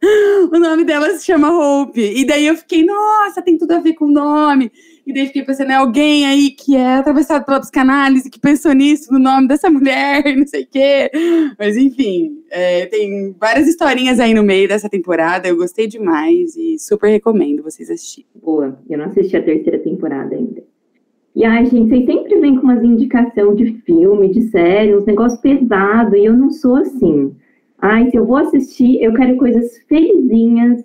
o 0.52 0.58
nome 0.58 0.84
dela 0.84 1.10
se 1.10 1.24
chama 1.24 1.50
Hope. 1.50 2.00
E 2.00 2.24
daí 2.26 2.46
eu 2.46 2.56
fiquei, 2.56 2.84
nossa, 2.84 3.42
tem 3.42 3.56
tudo 3.56 3.72
a 3.72 3.80
ver 3.80 3.94
com 3.94 4.06
o 4.06 4.12
nome. 4.12 4.70
E 5.06 5.12
daí 5.12 5.26
fiquei 5.26 5.42
pensando, 5.42 5.72
é 5.72 5.74
alguém 5.74 6.26
aí 6.26 6.50
que 6.50 6.76
é 6.76 6.94
atravessado 6.94 7.44
pela 7.44 7.60
psicanálise, 7.60 8.30
que 8.30 8.38
pensou 8.38 8.72
nisso, 8.72 9.12
no 9.12 9.18
nome 9.18 9.48
dessa 9.48 9.68
mulher, 9.70 10.22
não 10.36 10.46
sei 10.46 10.62
o 10.62 10.66
quê. 10.70 11.10
Mas 11.58 11.76
enfim, 11.76 12.42
é, 12.50 12.86
tem 12.86 13.34
várias 13.38 13.66
historinhas 13.66 14.20
aí 14.20 14.32
no 14.32 14.42
meio 14.42 14.68
dessa 14.68 14.88
temporada. 14.88 15.48
Eu 15.48 15.56
gostei 15.56 15.86
demais 15.86 16.56
e 16.56 16.78
super 16.78 17.08
recomendo 17.08 17.62
vocês 17.62 17.90
assistirem. 17.90 18.28
Boa, 18.34 18.78
eu 18.88 18.98
não 18.98 19.06
assisti 19.06 19.36
a 19.36 19.42
terceira 19.42 19.78
temporada 19.78 20.34
ainda. 20.34 20.62
E 21.34 21.44
ai, 21.44 21.64
gente, 21.66 21.88
vocês 21.88 22.06
sempre 22.06 22.40
vêm 22.40 22.56
com 22.56 22.64
umas 22.64 22.82
indicações 22.82 23.56
de 23.56 23.72
filme, 23.82 24.30
de 24.30 24.50
série, 24.50 24.94
uns 24.94 25.06
negócios 25.06 25.40
pesados, 25.40 26.14
e 26.14 26.24
eu 26.24 26.36
não 26.36 26.50
sou 26.50 26.76
assim. 26.76 27.34
Ai, 27.80 28.10
se 28.10 28.16
eu 28.16 28.26
vou 28.26 28.36
assistir, 28.36 29.02
eu 29.02 29.14
quero 29.14 29.36
coisas 29.36 29.78
felizinhas, 29.88 30.84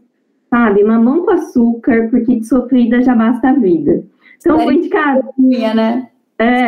sabe? 0.49 0.83
Mamão 0.83 1.25
com 1.25 1.31
açúcar, 1.31 2.09
porque 2.09 2.37
de 2.37 2.47
sofrida 2.47 3.01
já 3.01 3.13
basta 3.13 3.49
a 3.49 3.53
vida. 3.53 4.03
Então, 4.37 4.59
vou 4.59 4.71
indicar. 4.71 5.19
Unha, 5.39 5.73
né? 5.73 6.09
É. 6.39 6.67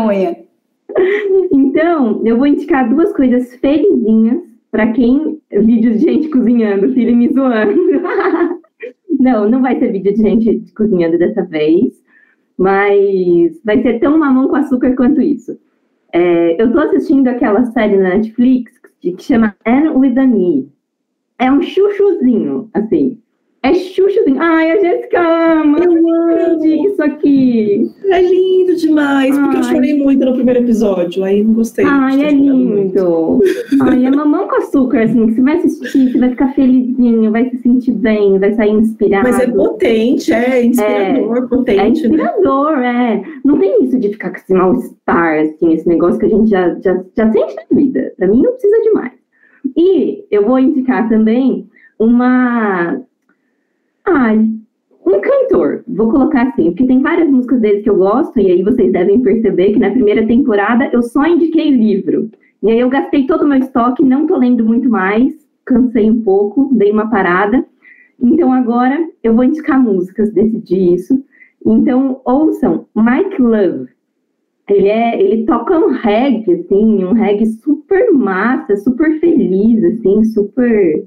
Unha. 0.00 0.36
Então, 1.52 2.22
eu 2.24 2.36
vou 2.36 2.46
indicar 2.46 2.88
duas 2.88 3.12
coisas 3.12 3.54
felizinhas 3.56 4.42
para 4.70 4.92
quem. 4.92 5.40
Vídeos 5.50 6.00
de 6.00 6.06
gente 6.06 6.28
cozinhando, 6.28 6.92
filho 6.92 7.16
me 7.16 7.28
zoando. 7.32 7.74
não, 9.18 9.48
não 9.48 9.60
vai 9.60 9.78
ser 9.78 9.92
vídeo 9.92 10.14
de 10.14 10.22
gente 10.22 10.72
cozinhando 10.74 11.18
dessa 11.18 11.42
vez, 11.44 12.02
mas 12.56 13.60
vai 13.64 13.82
ser 13.82 13.98
tão 13.98 14.18
mamão 14.18 14.48
com 14.48 14.56
açúcar 14.56 14.94
quanto 14.94 15.20
isso. 15.20 15.58
É, 16.12 16.60
eu 16.60 16.72
tô 16.72 16.78
assistindo 16.80 17.28
aquela 17.28 17.64
série 17.66 17.96
na 17.96 18.16
Netflix 18.16 18.79
que 19.00 19.16
chama 19.18 19.56
Anne 19.64 19.90
with 19.90 20.18
an 20.18 20.36
E. 20.36 20.68
É 21.38 21.50
um 21.50 21.62
chuchuzinho, 21.62 22.70
assim. 22.74 23.20
É 23.62 23.74
chuchuzinho. 23.74 24.40
Ai, 24.40 24.70
a 24.70 24.80
Jéssica 24.80 25.20
ama. 25.20 25.78
Eu 25.80 25.92
amo 25.92 26.64
isso 26.64 27.02
aqui. 27.02 27.90
É 28.06 28.22
lindo 28.22 28.74
demais, 28.76 29.36
Ai. 29.36 29.42
porque 29.42 29.58
eu 29.58 29.62
chorei 29.64 29.94
muito 30.02 30.24
no 30.24 30.32
primeiro 30.32 30.60
episódio, 30.60 31.22
aí 31.22 31.44
não 31.44 31.52
gostei. 31.52 31.84
Ai, 31.84 32.24
é 32.24 32.30
lindo. 32.30 33.38
Ai, 33.82 34.06
é 34.06 34.10
mamão 34.10 34.48
com 34.48 34.56
açúcar, 34.56 35.02
assim, 35.02 35.26
você 35.26 35.42
vai 35.42 35.56
assistir, 35.58 36.10
você 36.10 36.18
vai 36.18 36.30
ficar 36.30 36.54
felizinho, 36.54 37.30
vai 37.30 37.50
se 37.50 37.58
sentir 37.58 37.92
bem, 37.92 38.38
vai 38.38 38.52
sair 38.54 38.70
inspirado. 38.70 39.28
Mas 39.28 39.38
é 39.38 39.46
potente, 39.46 40.32
é 40.32 40.64
inspirador, 40.64 41.36
é, 41.36 41.46
potente. 41.46 41.80
É 41.80 41.88
inspirador, 41.88 42.76
né? 42.78 43.22
é. 43.22 43.40
Não 43.44 43.58
tem 43.58 43.84
isso 43.84 43.98
de 43.98 44.08
ficar 44.08 44.30
com 44.30 44.36
esse 44.36 44.54
mal-estar, 44.54 45.38
assim, 45.40 45.74
esse 45.74 45.86
negócio 45.86 46.18
que 46.18 46.26
a 46.26 46.30
gente 46.30 46.48
já, 46.48 46.74
já, 46.80 47.04
já 47.14 47.30
sente 47.30 47.56
na 47.56 47.76
vida. 47.76 48.12
Pra 48.16 48.26
mim 48.26 48.42
não 48.42 48.52
precisa 48.52 48.82
demais. 48.84 49.12
E 49.76 50.24
eu 50.30 50.46
vou 50.46 50.58
indicar 50.58 51.10
também 51.10 51.68
uma 51.98 53.02
Ah, 54.06 54.32
um 55.06 55.20
cantor, 55.20 55.82
vou 55.88 56.10
colocar 56.10 56.48
assim, 56.48 56.70
porque 56.70 56.86
tem 56.86 57.00
várias 57.00 57.28
músicas 57.28 57.60
deles 57.60 57.82
que 57.82 57.90
eu 57.90 57.96
gosto, 57.96 58.38
e 58.38 58.50
aí 58.50 58.62
vocês 58.62 58.92
devem 58.92 59.20
perceber 59.20 59.72
que 59.72 59.78
na 59.78 59.90
primeira 59.90 60.26
temporada 60.26 60.88
eu 60.92 61.02
só 61.02 61.26
indiquei 61.26 61.70
livro. 61.70 62.30
E 62.62 62.70
aí 62.70 62.80
eu 62.80 62.90
gastei 62.90 63.26
todo 63.26 63.42
o 63.42 63.48
meu 63.48 63.58
estoque, 63.58 64.04
não 64.04 64.26
tô 64.26 64.36
lendo 64.36 64.64
muito 64.64 64.88
mais, 64.90 65.32
cansei 65.64 66.10
um 66.10 66.22
pouco, 66.22 66.68
dei 66.72 66.92
uma 66.92 67.08
parada. 67.08 67.64
Então 68.20 68.52
agora 68.52 69.08
eu 69.22 69.34
vou 69.34 69.44
indicar 69.44 69.82
músicas, 69.82 70.32
decidi 70.32 70.94
isso. 70.94 71.24
Então 71.64 72.20
ouçam 72.24 72.86
Mike 72.94 73.40
Love. 73.40 73.88
Ele, 74.68 74.88
é, 74.88 75.20
ele 75.20 75.44
toca 75.46 75.76
um 75.76 75.88
reggae, 75.88 76.52
assim, 76.52 77.04
um 77.04 77.12
reggae 77.12 77.46
super 77.46 78.12
massa, 78.12 78.76
super 78.76 79.18
feliz, 79.18 79.82
assim, 79.82 80.22
super, 80.24 81.04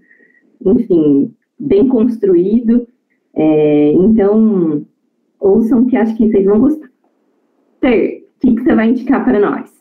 enfim, 0.66 1.34
bem 1.60 1.88
construído. 1.88 2.88
É, 3.36 3.91
então, 3.93 4.86
ouçam 5.39 5.86
que 5.86 5.97
acho 5.97 6.16
que 6.16 6.30
vocês 6.30 6.45
vão 6.45 6.60
gostar. 6.60 6.89
Ter, 7.82 8.28
o 8.38 8.39
que, 8.39 8.56
que 8.56 8.64
você 8.64 8.76
vai 8.76 8.89
indicar 8.89 9.24
para 9.24 9.39
nós? 9.39 9.72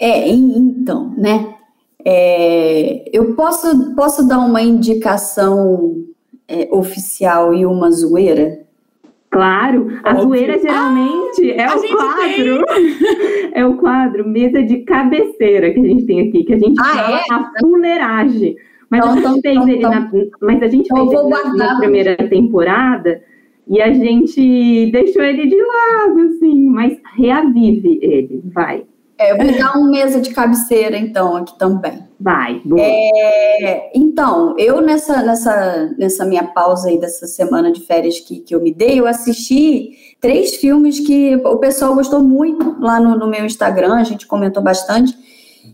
É, 0.00 0.28
então, 0.28 1.14
né? 1.16 1.54
É, 2.04 3.04
eu 3.12 3.34
posso, 3.34 3.94
posso 3.94 4.26
dar 4.26 4.38
uma 4.38 4.62
indicação 4.62 6.04
é, 6.46 6.68
oficial 6.70 7.52
e 7.52 7.66
uma 7.66 7.90
zoeira? 7.90 8.66
Claro, 9.30 9.88
a 10.02 10.12
Ótimo. 10.12 10.22
zoeira 10.22 10.58
geralmente 10.58 11.52
ah, 11.58 11.62
é 11.62 11.74
o 11.74 11.96
quadro. 11.96 12.64
é 13.52 13.66
o 13.66 13.76
quadro 13.76 14.26
mesa 14.26 14.62
de 14.62 14.78
cabeceira 14.78 15.70
que 15.70 15.80
a 15.80 15.84
gente 15.84 16.06
tem 16.06 16.28
aqui, 16.28 16.44
que 16.44 16.54
a 16.54 16.58
gente 16.58 16.80
ah, 16.80 16.84
fala 16.84 17.18
é? 17.18 17.24
a 17.30 17.50
fuleiragem. 17.60 18.56
Mas, 18.90 19.00
então, 19.00 19.12
a 19.12 19.34
gente 19.34 19.40
fez 19.42 19.56
então, 19.56 19.68
ele 19.68 19.78
então, 19.78 19.90
na, 19.90 20.10
mas 20.40 20.62
a 20.62 20.68
gente 20.68 20.86
então 20.86 21.08
fez 21.08 21.20
ele 21.20 21.28
na, 21.28 21.54
na 21.54 21.78
primeira 21.78 22.16
temporada 22.16 23.22
e 23.68 23.82
a 23.82 23.92
gente 23.92 24.90
deixou 24.90 25.22
ele 25.22 25.46
de 25.46 25.56
lado, 25.56 26.20
assim, 26.20 26.64
mas 26.66 26.98
reavive 27.16 27.98
ele, 28.00 28.42
vai. 28.46 28.84
É, 29.18 29.32
eu 29.32 29.36
vou 29.36 29.58
dar 29.58 29.76
um 29.76 29.90
mesa 29.90 30.20
de 30.20 30.30
cabeceira, 30.30 30.96
então, 30.96 31.36
aqui 31.36 31.58
também. 31.58 32.04
Vai, 32.20 32.62
boa. 32.64 32.80
É, 32.80 33.90
então, 33.92 34.54
eu 34.56 34.80
nessa, 34.80 35.22
nessa, 35.22 35.94
nessa 35.98 36.24
minha 36.24 36.44
pausa 36.44 36.88
aí 36.88 37.00
dessa 37.00 37.26
semana 37.26 37.72
de 37.72 37.80
férias 37.80 38.20
que, 38.20 38.38
que 38.38 38.54
eu 38.54 38.62
me 38.62 38.72
dei, 38.72 39.00
eu 39.00 39.08
assisti 39.08 39.90
três 40.20 40.54
filmes 40.54 41.00
que 41.00 41.34
o 41.44 41.56
pessoal 41.56 41.94
gostou 41.94 42.22
muito 42.22 42.80
lá 42.80 43.00
no, 43.00 43.18
no 43.18 43.26
meu 43.26 43.44
Instagram, 43.44 43.94
a 43.94 44.04
gente 44.04 44.26
comentou 44.26 44.62
bastante, 44.62 45.12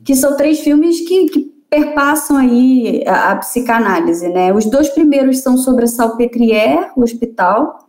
que 0.05 0.17
são 0.17 0.37
três 0.37 0.61
filmes 0.61 1.07
que, 1.07 1.27
que 1.27 1.54
perpassam 1.75 2.37
aí 2.37 3.03
a, 3.05 3.33
a, 3.33 3.37
psicanálise, 3.37 4.29
né? 4.29 4.53
Os 4.53 4.65
dois 4.67 4.89
primeiros 4.89 5.41
são 5.41 5.57
sobre 5.57 5.85
a 5.85 5.89
Salpêtrière, 5.89 6.91
o 6.97 7.03
hospital, 7.03 7.89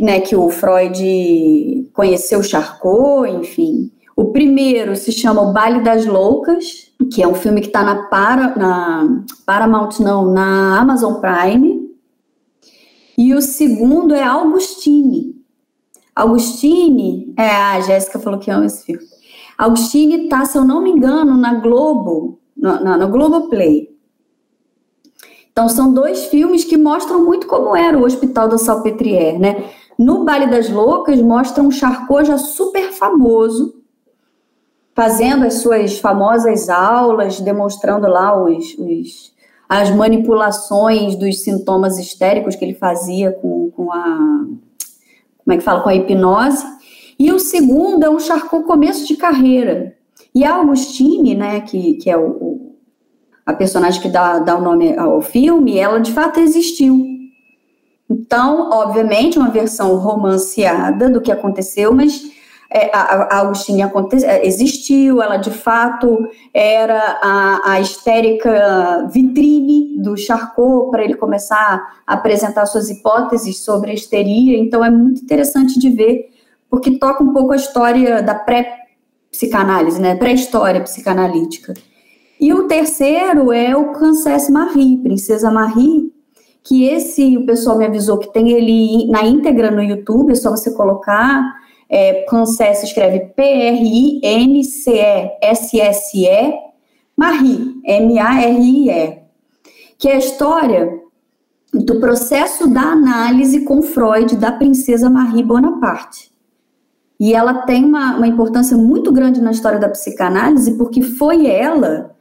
né, 0.00 0.20
que 0.20 0.34
o 0.34 0.48
Freud 0.48 1.90
conheceu 1.92 2.42
Charcot, 2.42 3.28
enfim, 3.28 3.90
o 4.16 4.26
primeiro 4.26 4.96
se 4.96 5.12
chama 5.12 5.42
O 5.42 5.52
Baile 5.52 5.82
das 5.82 6.06
Loucas, 6.06 6.90
que 7.12 7.22
é 7.22 7.28
um 7.28 7.34
filme 7.34 7.60
que 7.60 7.66
está 7.66 7.82
na, 7.82 8.04
Para, 8.04 8.56
na 8.56 9.24
Paramount, 9.44 10.00
não, 10.00 10.32
na 10.32 10.80
Amazon 10.80 11.20
Prime. 11.20 11.88
E 13.16 13.34
o 13.34 13.42
segundo 13.42 14.14
é 14.14 14.22
Augustine. 14.22 15.36
Augustine, 16.14 17.34
é, 17.36 17.48
a 17.48 17.80
Jéssica 17.80 18.18
falou 18.18 18.38
que 18.38 18.50
ama 18.50 18.66
esse 18.66 18.86
filme. 18.86 19.04
Augustine 19.56 20.24
está, 20.24 20.44
se 20.44 20.56
eu 20.56 20.64
não 20.64 20.80
me 20.80 20.90
engano, 20.90 21.36
na 21.36 21.54
Globo, 21.54 22.38
no, 22.58 22.80
no, 22.80 22.98
no 22.98 23.08
Globoplay. 23.08 23.96
Então, 25.52 25.68
são 25.68 25.92
dois 25.92 26.26
filmes 26.26 26.64
que 26.64 26.76
mostram 26.76 27.24
muito 27.24 27.46
como 27.46 27.74
era 27.74 27.98
o 27.98 28.04
Hospital 28.04 28.48
da 28.48 28.58
Salpêtrière, 28.58 29.38
né? 29.38 29.64
No 29.98 30.24
Baile 30.24 30.46
das 30.46 30.70
Loucas, 30.70 31.20
mostra 31.20 31.62
um 31.62 31.70
Charcot 31.70 32.24
já 32.24 32.38
super 32.38 32.92
famoso, 32.92 33.82
fazendo 34.94 35.44
as 35.44 35.54
suas 35.54 35.98
famosas 35.98 36.68
aulas, 36.68 37.40
demonstrando 37.40 38.06
lá 38.06 38.40
os, 38.40 38.76
os, 38.78 39.34
as 39.68 39.90
manipulações 39.90 41.16
dos 41.16 41.42
sintomas 41.42 41.98
histéricos 41.98 42.54
que 42.54 42.64
ele 42.64 42.74
fazia 42.74 43.32
com, 43.32 43.72
com 43.72 43.92
a 43.92 44.46
como 45.38 45.54
é 45.54 45.56
que 45.56 45.64
fala 45.64 45.80
com 45.82 45.88
a 45.88 45.94
hipnose. 45.94 46.64
E 47.18 47.32
o 47.32 47.40
segundo 47.40 48.04
é 48.04 48.08
um 48.08 48.20
Charcot 48.20 48.64
começo 48.64 49.04
de 49.08 49.16
carreira. 49.16 49.97
E 50.34 50.44
a 50.44 50.54
Augustine, 50.54 51.34
né, 51.34 51.60
que, 51.60 51.94
que 51.94 52.10
é 52.10 52.16
o, 52.16 52.28
o, 52.28 52.76
a 53.44 53.52
personagem 53.52 54.00
que 54.00 54.08
dá, 54.08 54.38
dá 54.38 54.56
o 54.56 54.62
nome 54.62 54.96
ao 54.96 55.20
filme, 55.20 55.78
ela 55.78 55.98
de 55.98 56.12
fato 56.12 56.40
existiu. 56.40 57.04
Então, 58.10 58.70
obviamente, 58.70 59.38
uma 59.38 59.50
versão 59.50 59.96
romanceada 59.96 61.10
do 61.10 61.20
que 61.20 61.30
aconteceu, 61.30 61.94
mas 61.94 62.22
é, 62.70 62.90
a, 62.94 63.36
a 63.36 63.38
Augustinha 63.38 63.86
aconte, 63.86 64.22
é, 64.24 64.46
existiu, 64.46 65.22
ela 65.22 65.38
de 65.38 65.50
fato 65.50 66.28
era 66.52 67.18
a, 67.22 67.72
a 67.72 67.80
histérica 67.80 69.06
vitrine 69.10 69.98
do 70.02 70.16
Charcot 70.16 70.90
para 70.90 71.02
ele 71.02 71.14
começar 71.14 72.02
a 72.06 72.14
apresentar 72.14 72.66
suas 72.66 72.90
hipóteses 72.90 73.64
sobre 73.64 73.90
a 73.90 73.94
histeria. 73.94 74.58
Então 74.58 74.84
é 74.84 74.90
muito 74.90 75.22
interessante 75.22 75.78
de 75.78 75.88
ver, 75.90 76.30
porque 76.68 76.98
toca 76.98 77.24
um 77.24 77.32
pouco 77.32 77.52
a 77.52 77.56
história 77.56 78.22
da 78.22 78.34
pré-psicanálise, 79.30 80.00
né? 80.00 80.14
pré-história 80.16 80.80
psicanalítica. 80.82 81.74
E 82.40 82.52
o 82.52 82.66
terceiro 82.66 83.52
é 83.52 83.76
o 83.76 83.92
Cancesse 83.92 84.50
Marie, 84.52 84.98
Princesa 84.98 85.50
Marie, 85.50 86.12
que 86.62 86.84
esse 86.84 87.36
o 87.36 87.44
pessoal 87.46 87.76
me 87.78 87.84
avisou 87.86 88.18
que 88.18 88.32
tem 88.32 88.50
ele 88.50 89.10
na 89.10 89.24
íntegra 89.24 89.70
no 89.70 89.82
YouTube, 89.82 90.32
é 90.32 90.34
só 90.34 90.50
você 90.50 90.72
colocar 90.72 91.42
é, 91.88 92.26
se 92.74 92.84
escreve 92.84 93.20
P-R-I-N-C-E-S-S-E, 93.34 94.22
Marie, 97.16 97.80
M-A-R-I-E, 97.84 99.22
que 99.98 100.08
é 100.08 100.12
a 100.12 100.18
história 100.18 101.00
do 101.72 101.98
processo 101.98 102.68
da 102.68 102.82
análise 102.82 103.64
com 103.64 103.82
Freud 103.82 104.36
da 104.36 104.52
princesa 104.52 105.10
Marie 105.10 105.42
Bonaparte. 105.42 106.30
E 107.18 107.34
ela 107.34 107.54
tem 107.62 107.84
uma, 107.84 108.16
uma 108.16 108.26
importância 108.26 108.76
muito 108.76 109.10
grande 109.10 109.40
na 109.40 109.50
história 109.50 109.78
da 109.78 109.88
psicanálise, 109.88 110.76
porque 110.78 111.02
foi 111.02 111.46
ela, 111.46 112.14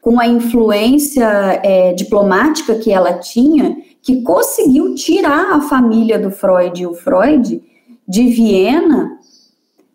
com 0.00 0.20
a 0.20 0.26
influência 0.26 1.26
é, 1.62 1.92
diplomática 1.92 2.76
que 2.76 2.92
ela 2.92 3.14
tinha, 3.14 3.76
que 4.00 4.22
conseguiu 4.22 4.94
tirar 4.94 5.54
a 5.54 5.60
família 5.62 6.18
do 6.18 6.30
Freud 6.30 6.80
e 6.80 6.86
o 6.86 6.94
Freud 6.94 7.62
de 8.06 8.28
Viena 8.28 9.18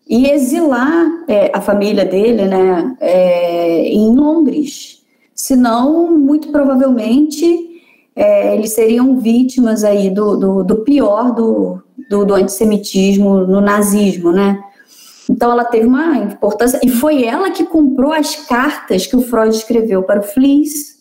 e 0.06 0.28
exilar 0.28 1.24
é, 1.28 1.50
a 1.54 1.60
família 1.60 2.04
dele 2.04 2.44
né, 2.44 2.96
é, 3.00 3.86
em 3.86 4.14
Londres. 4.14 5.04
Senão, 5.32 6.18
muito 6.18 6.48
provavelmente, 6.50 7.80
é, 8.16 8.56
eles 8.56 8.72
seriam 8.72 9.18
vítimas 9.20 9.84
aí 9.84 10.10
do, 10.10 10.36
do, 10.36 10.64
do 10.64 10.76
pior 10.78 11.32
do, 11.32 11.80
do, 12.10 12.24
do, 12.24 12.34
antissemitismo 12.34 13.46
no 13.46 13.60
nazismo, 13.60 14.32
né? 14.32 14.60
Então, 15.30 15.52
ela 15.52 15.64
teve 15.64 15.86
uma 15.86 16.16
importância, 16.16 16.80
e 16.82 16.90
foi 16.90 17.22
ela 17.24 17.52
que 17.52 17.64
comprou 17.64 18.12
as 18.12 18.34
cartas 18.34 19.06
que 19.06 19.14
o 19.14 19.22
Freud 19.22 19.54
escreveu 19.54 20.02
para 20.02 20.18
o 20.18 20.22
Flies. 20.24 20.98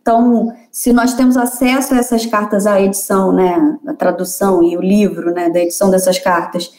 Então, 0.00 0.50
se 0.72 0.90
nós 0.90 1.12
temos 1.12 1.36
acesso 1.36 1.92
a 1.92 1.98
essas 1.98 2.24
cartas, 2.24 2.66
a 2.66 2.80
edição, 2.80 3.30
né, 3.30 3.78
a 3.86 3.92
tradução 3.92 4.62
e 4.62 4.74
o 4.74 4.80
livro, 4.80 5.34
né, 5.34 5.50
da 5.50 5.60
edição 5.60 5.90
dessas 5.90 6.18
cartas, 6.18 6.72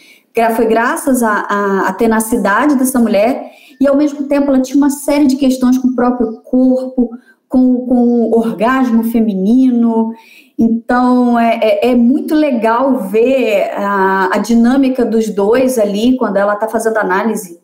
foi 0.55 0.65
graças 0.65 1.21
à 1.21 1.93
tenacidade 1.95 2.75
dessa 2.75 2.97
mulher 2.97 3.51
e, 3.79 3.87
ao 3.87 3.95
mesmo 3.95 4.23
tempo, 4.23 4.49
ela 4.49 4.61
tinha 4.61 4.77
uma 4.77 4.89
série 4.89 5.27
de 5.27 5.35
questões 5.35 5.77
com 5.77 5.89
o 5.89 5.95
próprio 5.95 6.41
corpo, 6.41 7.11
com, 7.47 7.85
com 7.85 8.31
o 8.31 8.37
orgasmo 8.37 9.03
feminino. 9.03 10.11
Então, 10.61 11.39
é, 11.39 11.57
é, 11.61 11.91
é 11.91 11.95
muito 11.95 12.35
legal 12.35 12.97
ver 12.97 13.71
a, 13.73 14.35
a, 14.35 14.37
dinâmica 14.39 15.05
dos 15.05 15.29
dois 15.29 15.79
ali, 15.79 16.17
quando 16.17 16.35
ela 16.35 16.55
está 16.55 16.67
fazendo 16.67 16.97
análise 16.97 17.57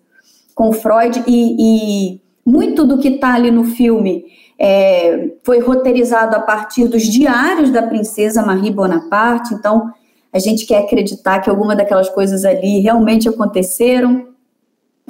com 0.56 0.72
Freud, 0.72 1.22
e, 1.28 2.14
e 2.16 2.22
muito 2.46 2.86
do 2.86 2.98
que 2.98 3.10
está 3.10 3.34
ali 3.34 3.52
no 3.52 3.66
filme 3.66 4.24
é, 4.58 5.32
foi 5.44 5.60
roteirizado 5.60 6.38
a 6.38 6.40
partir 6.40 6.88
dos 6.88 7.04
diários 7.04 7.70
da 7.70 7.84
princesa 7.84 8.46
Marie 8.46 8.72
Bonaparte, 8.72 9.54
então 9.54 9.92
a 10.32 10.40
gente 10.40 10.66
quer 10.66 10.84
acreditar 10.84 11.40
que 11.40 11.50
alguma 11.50 11.76
daquelas 11.76 12.10
coisas 12.10 12.46
ali 12.46 12.80
realmente 12.80 13.28
aconteceram. 13.28 14.28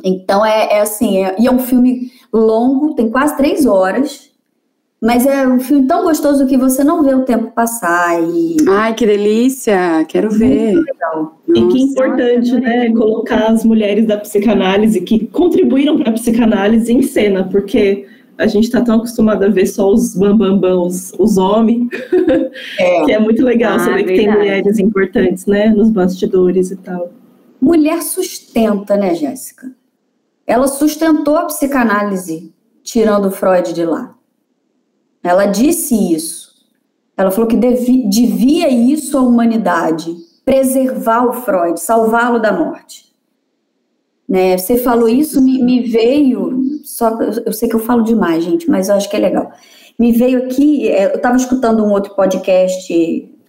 Então 0.04 0.44
é, 0.44 0.78
é 0.78 0.82
assim, 0.82 1.24
é, 1.24 1.36
e 1.40 1.46
é 1.46 1.52
um 1.52 1.60
filme 1.60 2.12
longo, 2.34 2.96
tem 2.96 3.12
quase 3.12 3.38
três 3.38 3.66
horas, 3.68 4.32
mas 5.02 5.26
é 5.26 5.48
um 5.48 5.60
filme 5.60 5.88
tão 5.88 6.04
gostoso 6.04 6.48
que 6.48 6.58
você 6.58 6.84
não 6.84 7.04
vê 7.04 7.14
o 7.14 7.24
tempo 7.24 7.52
passar. 7.52 8.22
E... 8.24 8.58
Ai, 8.68 8.94
que 8.94 9.06
delícia! 9.06 10.04
Quero 10.08 10.30
ver. 10.32 10.76
Legal. 10.76 11.40
E 11.48 11.68
que 11.68 11.82
importante, 11.82 12.52
né, 12.60 12.92
colocar 12.92 13.52
as 13.52 13.64
mulheres 13.64 14.08
da 14.08 14.18
psicanálise 14.18 15.02
que 15.02 15.28
contribuíram 15.28 15.98
para 15.98 16.10
a 16.10 16.14
psicanálise 16.14 16.92
em 16.92 17.02
cena, 17.02 17.44
porque 17.44 18.08
A 18.38 18.48
gente 18.48 18.66
está 18.66 18.82
tão 18.82 18.98
acostumado 18.98 19.44
a 19.44 19.48
ver 19.48 19.66
só 19.66 19.90
os 19.90 20.14
bambambãs, 20.14 21.14
os, 21.14 21.14
os 21.20 21.38
homens, 21.38 21.88
é. 22.78 23.06
que 23.06 23.12
é 23.14 23.20
muito 23.20 23.44
legal 23.44 23.76
ah, 23.76 23.80
saber 23.80 24.04
que 24.04 24.16
tem 24.16 24.30
mulheres 24.30 24.78
importantes, 24.78 25.46
né, 25.46 25.70
nos 25.70 25.90
bastidores 25.90 26.70
e 26.70 26.76
tal. 26.76 27.12
Mulher 27.62 28.02
sustenta, 28.02 28.98
né, 28.98 29.16
Jéssica? 29.16 29.72
Ela 30.46 30.68
sustentou 30.68 31.38
a 31.38 31.46
psicanálise, 31.46 32.54
tirando 32.84 33.32
Freud 33.32 33.74
de 33.74 33.86
lá. 33.86 34.15
Ela 35.26 35.48
disse 35.48 35.96
isso. 36.14 36.54
Ela 37.18 37.32
falou 37.32 37.48
que 37.48 37.58
devia, 37.58 38.08
devia 38.08 38.70
isso 38.70 39.18
à 39.18 39.22
humanidade, 39.22 40.16
preservar 40.46 41.26
o 41.26 41.34
Freud, 41.34 41.80
salvá-lo 41.80 42.40
da 42.40 42.54
morte. 42.54 43.06
Né? 44.30 44.56
Você 44.56 44.78
falou 44.78 45.10
isso, 45.10 45.42
me, 45.42 45.64
me 45.64 45.82
veio. 45.82 46.80
Só 46.84 47.18
eu 47.44 47.52
sei 47.52 47.68
que 47.68 47.76
eu 47.76 47.80
falo 47.80 48.04
demais, 48.04 48.44
gente, 48.44 48.70
mas 48.70 48.88
eu 48.88 48.96
acho 48.96 49.10
que 49.10 49.16
é 49.16 49.20
legal. 49.20 49.52
Me 49.98 50.12
veio 50.12 50.46
aqui, 50.46 50.88
é, 50.90 51.06
eu 51.06 51.16
estava 51.16 51.38
escutando 51.38 51.84
um 51.84 51.92
outro 51.92 52.14
podcast, 52.14 52.88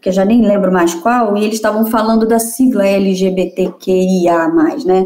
que 0.01 0.09
eu 0.09 0.13
já 0.13 0.25
nem 0.25 0.47
lembro 0.47 0.73
mais 0.73 0.95
qual, 0.95 1.37
e 1.37 1.45
eles 1.45 1.57
estavam 1.57 1.85
falando 1.87 2.27
da 2.27 2.39
sigla 2.39 2.87
LGBTQIA, 2.87 4.49
né? 4.87 5.05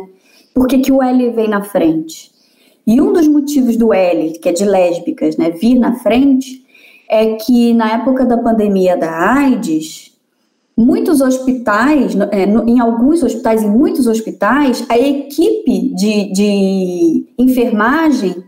Por 0.54 0.68
que, 0.68 0.78
que 0.78 0.92
o 0.92 1.02
L 1.02 1.30
vem 1.30 1.48
na 1.48 1.64
frente? 1.64 2.30
E 2.86 3.00
um 3.00 3.12
dos 3.12 3.26
motivos 3.26 3.76
do 3.76 3.92
L, 3.92 4.38
que 4.38 4.48
é 4.48 4.52
de 4.52 4.64
lésbicas, 4.64 5.36
né, 5.36 5.50
vir 5.50 5.78
na 5.78 5.94
frente, 6.00 6.59
é 7.10 7.34
que 7.34 7.74
na 7.74 7.94
época 7.94 8.24
da 8.24 8.38
pandemia 8.38 8.96
da 8.96 9.10
AIDS, 9.34 10.16
muitos 10.76 11.20
hospitais, 11.20 12.14
é, 12.30 12.44
em 12.44 12.78
alguns 12.78 13.24
hospitais, 13.24 13.64
em 13.64 13.68
muitos 13.68 14.06
hospitais, 14.06 14.86
a 14.88 14.96
equipe 14.96 15.92
de, 15.96 16.32
de 16.32 17.26
enfermagem 17.36 18.44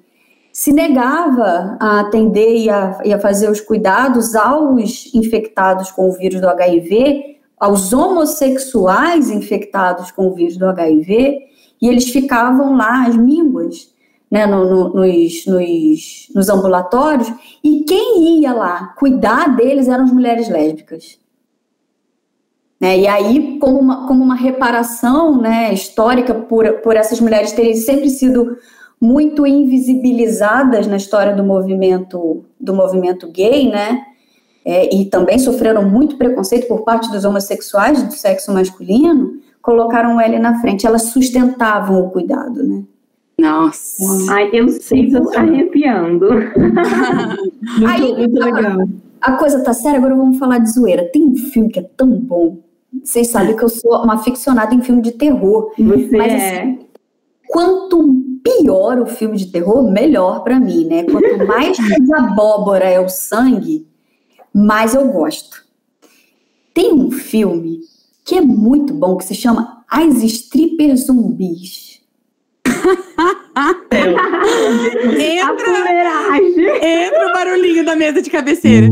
se 0.52 0.72
negava 0.72 1.76
a 1.80 2.00
atender 2.00 2.58
e 2.58 2.70
a, 2.70 3.00
e 3.04 3.12
a 3.12 3.18
fazer 3.18 3.50
os 3.50 3.60
cuidados 3.60 4.36
aos 4.36 5.12
infectados 5.12 5.90
com 5.90 6.08
o 6.08 6.12
vírus 6.12 6.40
do 6.40 6.48
HIV, 6.48 7.38
aos 7.58 7.92
homossexuais 7.92 9.28
infectados 9.28 10.12
com 10.12 10.28
o 10.28 10.34
vírus 10.34 10.56
do 10.56 10.66
HIV, 10.66 11.38
e 11.80 11.88
eles 11.88 12.10
ficavam 12.10 12.76
lá, 12.76 13.06
as 13.08 13.16
mínguas, 13.16 13.91
né, 14.32 14.46
no, 14.46 14.64
no, 14.64 14.88
nos, 14.94 15.46
nos, 15.46 16.28
nos 16.34 16.48
ambulatórios, 16.48 17.30
e 17.62 17.84
quem 17.84 18.40
ia 18.40 18.54
lá 18.54 18.94
cuidar 18.98 19.54
deles 19.54 19.88
eram 19.88 20.04
as 20.04 20.10
mulheres 20.10 20.48
lésbicas. 20.48 21.18
Né, 22.80 23.00
e 23.00 23.06
aí, 23.06 23.58
como 23.60 23.78
uma, 23.78 24.06
como 24.06 24.24
uma 24.24 24.34
reparação 24.34 25.38
né, 25.38 25.74
histórica 25.74 26.32
por, 26.32 26.80
por 26.80 26.96
essas 26.96 27.20
mulheres 27.20 27.52
terem 27.52 27.74
sempre 27.74 28.08
sido 28.08 28.56
muito 28.98 29.46
invisibilizadas 29.46 30.86
na 30.86 30.96
história 30.96 31.36
do 31.36 31.44
movimento 31.44 32.42
do 32.58 32.72
movimento 32.72 33.28
gay, 33.28 33.68
né? 33.68 34.00
É, 34.64 34.94
e 34.94 35.06
também 35.06 35.40
sofreram 35.40 35.82
muito 35.82 36.16
preconceito 36.16 36.68
por 36.68 36.84
parte 36.84 37.10
dos 37.10 37.24
homossexuais 37.24 38.00
do 38.04 38.12
sexo 38.12 38.52
masculino, 38.52 39.40
colocaram 39.60 40.20
L 40.20 40.38
na 40.38 40.60
frente. 40.60 40.86
Elas 40.86 41.06
sustentavam 41.06 42.00
o 42.00 42.10
cuidado, 42.10 42.62
né? 42.62 42.84
Nossa. 43.42 44.32
Ai, 44.32 44.50
eu 44.52 44.68
sigo 44.68 45.36
arrepiando. 45.36 46.28
muito, 47.76 47.86
Aí, 47.88 48.14
muito 48.14 48.38
legal. 48.38 48.88
A, 49.20 49.32
a 49.32 49.36
coisa 49.36 49.64
tá 49.64 49.72
séria, 49.72 49.98
agora 49.98 50.14
vamos 50.14 50.38
falar 50.38 50.58
de 50.58 50.70
zoeira. 50.70 51.10
Tem 51.12 51.24
um 51.24 51.34
filme 51.34 51.68
que 51.68 51.80
é 51.80 51.82
tão 51.82 52.08
bom. 52.08 52.58
Vocês 53.02 53.28
sabem 53.30 53.56
que 53.56 53.64
eu 53.64 53.68
sou 53.68 54.00
uma 54.04 54.14
aficionada 54.14 54.72
em 54.72 54.80
filme 54.80 55.02
de 55.02 55.10
terror. 55.10 55.72
Você 55.76 56.16
mas, 56.16 56.32
é. 56.32 56.62
Assim, 56.62 56.78
quanto 57.48 58.14
pior 58.44 59.00
o 59.00 59.06
filme 59.06 59.36
de 59.36 59.46
terror, 59.46 59.90
melhor 59.90 60.44
para 60.44 60.60
mim, 60.60 60.84
né? 60.84 61.02
Quanto 61.02 61.44
mais 61.44 61.76
abóbora 62.14 62.84
é 62.84 63.00
o 63.00 63.08
sangue, 63.08 63.88
mais 64.54 64.94
eu 64.94 65.08
gosto. 65.08 65.64
Tem 66.72 66.92
um 66.92 67.10
filme 67.10 67.80
que 68.24 68.36
é 68.36 68.40
muito 68.40 68.94
bom, 68.94 69.16
que 69.16 69.24
se 69.24 69.34
chama 69.34 69.84
As 69.90 70.22
Strippers 70.22 71.06
Zumbis 71.06 71.92
entra, 75.20 75.70
entra 76.82 77.28
o 77.28 77.32
barulhinho 77.34 77.84
da 77.84 77.94
mesa 77.94 78.22
de 78.22 78.30
cabeceira. 78.30 78.86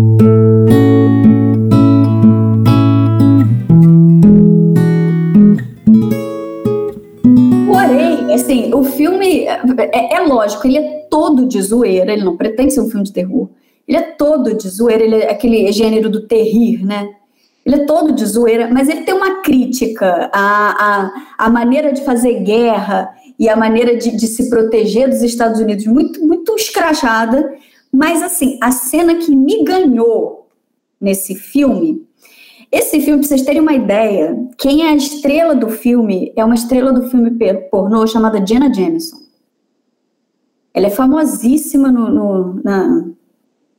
Porém, 7.66 8.34
assim, 8.34 8.74
o 8.74 8.84
filme 8.84 9.46
é, 9.46 10.16
é, 10.16 10.20
lógico, 10.20 10.66
ele 10.66 10.76
é 10.76 11.06
todo 11.10 11.46
de 11.46 11.62
zoeira, 11.62 12.12
ele 12.12 12.24
não 12.24 12.36
pretende 12.36 12.74
ser 12.74 12.82
um 12.82 12.90
filme 12.90 13.04
de 13.04 13.14
terror. 13.14 13.48
Ele 13.88 13.96
é 13.96 14.02
todo 14.02 14.54
de 14.54 14.68
zoeira, 14.68 15.02
ele 15.02 15.16
é 15.16 15.30
aquele 15.30 15.72
gênero 15.72 16.10
do 16.10 16.26
terrir, 16.26 16.84
né? 16.84 17.08
Ele 17.64 17.76
é 17.76 17.86
todo 17.86 18.12
de 18.12 18.24
zoeira, 18.26 18.68
mas 18.70 18.88
ele 18.88 19.02
tem 19.02 19.14
uma 19.14 19.40
crítica 19.42 20.30
à, 20.32 21.04
à, 21.06 21.10
à 21.38 21.50
maneira 21.50 21.92
de 21.92 22.04
fazer 22.04 22.40
guerra 22.40 23.08
e 23.40 23.48
a 23.48 23.56
maneira 23.56 23.96
de, 23.96 24.14
de 24.14 24.26
se 24.26 24.50
proteger 24.50 25.08
dos 25.08 25.22
Estados 25.22 25.58
Unidos 25.58 25.86
muito, 25.86 26.22
muito 26.22 26.54
escrachada. 26.56 27.56
Mas, 27.90 28.22
assim, 28.22 28.58
a 28.62 28.70
cena 28.70 29.14
que 29.14 29.34
me 29.34 29.64
ganhou 29.64 30.46
nesse 31.00 31.34
filme. 31.34 32.06
Esse 32.70 33.00
filme, 33.00 33.20
para 33.20 33.28
vocês 33.28 33.40
terem 33.40 33.62
uma 33.62 33.72
ideia, 33.72 34.36
quem 34.58 34.86
é 34.86 34.90
a 34.90 34.94
estrela 34.94 35.54
do 35.54 35.70
filme 35.70 36.34
é 36.36 36.44
uma 36.44 36.54
estrela 36.54 36.92
do 36.92 37.08
filme 37.08 37.30
pornô 37.70 38.06
chamada 38.06 38.46
Jenna 38.46 38.72
Jameson. 38.72 39.16
Ela 40.74 40.88
é 40.88 40.90
famosíssima 40.90 41.90
no, 41.90 42.10
no, 42.10 42.60
na, 42.62 43.06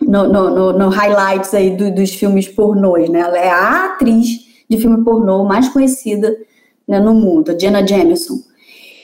no, 0.01 0.27
no, 0.27 0.73
no, 0.73 0.89
highlights 0.89 1.53
aí 1.53 1.77
do, 1.77 1.93
dos 1.93 2.09
filmes 2.15 2.47
pornôs, 2.47 3.07
né? 3.09 3.19
Ela 3.19 3.37
é 3.37 3.49
a 3.49 3.85
atriz 3.85 4.27
de 4.67 4.77
filme 4.77 5.03
pornô 5.03 5.45
mais 5.45 5.69
conhecida 5.69 6.35
né, 6.87 6.99
no 6.99 7.13
mundo, 7.13 7.51
a 7.51 7.57
Jenna 7.57 7.85
Jameson. 7.85 8.50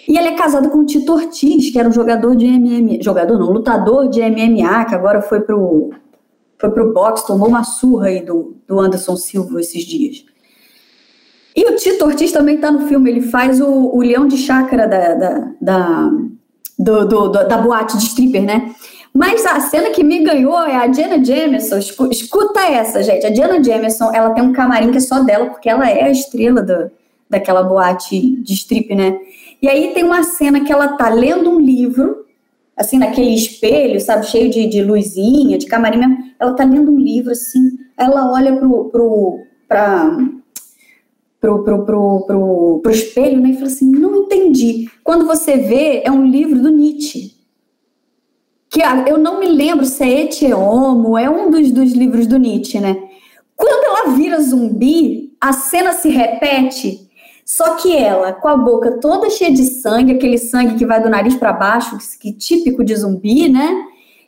E 0.07 0.17
ele 0.17 0.29
é 0.29 0.35
casado 0.35 0.69
com 0.69 0.79
o 0.79 0.85
Tito 0.85 1.11
Ortiz, 1.11 1.69
que 1.69 1.77
era 1.77 1.89
um 1.89 1.91
jogador 1.91 2.35
de 2.35 2.47
MMA, 2.47 3.01
jogador 3.01 3.37
não, 3.37 3.51
lutador 3.51 4.07
de 4.07 4.21
MMA, 4.21 4.85
que 4.85 4.95
agora 4.95 5.21
foi 5.21 5.41
pro, 5.41 5.91
foi 6.57 6.71
pro 6.71 6.93
boxe, 6.93 7.27
tomou 7.27 7.49
uma 7.49 7.63
surra 7.63 8.07
aí 8.07 8.23
do, 8.23 8.55
do 8.65 8.79
Anderson 8.79 9.17
Silva 9.17 9.59
esses 9.59 9.83
dias. 9.83 10.25
E 11.53 11.69
o 11.69 11.75
Tito 11.75 12.05
Ortiz 12.05 12.31
também 12.31 12.55
está 12.55 12.71
no 12.71 12.87
filme, 12.87 13.09
ele 13.09 13.21
faz 13.21 13.59
o, 13.59 13.67
o 13.67 13.99
leão 13.99 14.27
de 14.27 14.37
chácara 14.37 14.87
da, 14.87 15.15
da, 15.15 15.51
da, 15.59 16.11
do, 16.77 17.05
do, 17.05 17.29
da 17.29 17.57
boate 17.57 17.97
de 17.97 18.03
stripper, 18.03 18.43
né? 18.43 18.73
Mas 19.13 19.43
a 19.45 19.59
cena 19.59 19.89
que 19.89 20.03
me 20.03 20.23
ganhou 20.23 20.59
é 20.59 20.75
a 20.75 20.93
Jenna 20.93 21.23
Jameson. 21.23 21.79
Escuta 22.11 22.59
essa, 22.59 23.01
gente. 23.01 23.25
A 23.25 23.33
Jenna 23.33 23.63
Jameson, 23.63 24.11
ela 24.13 24.29
tem 24.29 24.43
um 24.43 24.53
camarim 24.53 24.91
que 24.91 24.97
é 24.97 25.01
só 25.01 25.23
dela, 25.23 25.47
porque 25.47 25.67
ela 25.67 25.89
é 25.89 26.03
a 26.03 26.11
estrela 26.11 26.61
do, 26.61 26.91
daquela 27.27 27.63
boate 27.63 28.35
de 28.43 28.53
strip, 28.53 28.93
né? 28.93 29.17
E 29.61 29.67
aí 29.67 29.93
tem 29.93 30.03
uma 30.03 30.23
cena 30.23 30.61
que 30.63 30.71
ela 30.71 30.89
tá 30.89 31.09
lendo 31.09 31.49
um 31.49 31.59
livro, 31.59 32.25
assim, 32.75 32.97
naquele 32.97 33.33
espelho, 33.33 33.99
sabe, 33.99 34.27
cheio 34.27 34.49
de, 34.49 34.67
de 34.67 34.83
luzinha, 34.83 35.57
de 35.57 35.65
camarim 35.65 35.97
mesmo. 35.97 36.17
Ela 36.39 36.53
tá 36.53 36.63
lendo 36.63 36.91
um 36.91 36.99
livro, 36.99 37.31
assim, 37.31 37.77
ela 37.97 38.31
olha 38.31 38.55
pro, 38.57 38.85
pro, 38.85 39.39
pra, 39.67 40.17
pro, 41.41 41.63
pro, 41.63 41.85
pro, 41.85 42.25
pro, 42.27 42.79
pro 42.83 42.91
espelho, 42.91 43.41
né, 43.41 43.49
e 43.49 43.53
fala 43.53 43.67
assim, 43.67 43.89
não 43.89 44.23
entendi. 44.23 44.89
Quando 45.03 45.25
você 45.25 45.57
vê, 45.57 46.01
é 46.05 46.11
um 46.11 46.25
livro 46.25 46.61
do 46.61 46.69
Nietzsche. 46.69 47.35
Que 48.69 48.81
eu 49.09 49.17
não 49.17 49.39
me 49.39 49.47
lembro 49.47 49.85
se 49.85 50.03
é 50.03 50.23
Ete 50.23 50.53
Homo, 50.53 51.17
é 51.17 51.29
um 51.29 51.49
dos, 51.49 51.71
dos 51.71 51.93
livros 51.93 52.27
do 52.27 52.38
Nietzsche, 52.38 52.79
né? 52.79 52.95
Quando 53.55 53.85
ela 53.85 54.15
vira 54.15 54.39
zumbi, 54.39 55.35
a 55.41 55.51
cena 55.51 55.93
se 55.93 56.09
repete 56.09 57.06
só 57.48 57.76
que 57.76 57.95
ela, 57.95 58.34
com 58.34 58.49
a 58.49 58.57
boca 58.57 58.99
toda 58.99 59.30
cheia 59.30 59.53
de 59.53 59.64
sangue, 59.64 60.11
aquele 60.11 60.38
sangue 60.38 60.76
que 60.76 60.86
vai 60.86 61.02
do 61.02 61.10
nariz 61.10 61.34
para 61.34 61.53
baixo, 61.53 61.98
que 62.19 62.34
típico 62.34 62.84
de 62.84 62.94
zumbi, 62.94 63.48
né? 63.48 63.86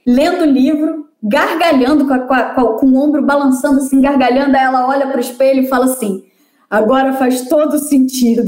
Lendo 0.07 0.43
o 0.43 0.49
livro, 0.49 1.05
gargalhando, 1.21 2.07
com, 2.07 2.13
a, 2.13 2.19
com, 2.19 2.33
a, 2.33 2.43
com, 2.79 2.85
o 2.85 2.95
ombro 2.95 3.21
balançando 3.21 3.81
assim, 3.81 3.99
gargalhando, 3.99 4.55
aí 4.55 4.63
ela 4.63 4.87
olha 4.87 5.05
para 5.05 5.17
o 5.17 5.19
espelho 5.19 5.63
e 5.63 5.67
fala 5.67 5.83
assim: 5.83 6.23
Agora 6.69 7.11
faz 7.13 7.47
todo 7.49 7.77
sentido. 7.77 8.43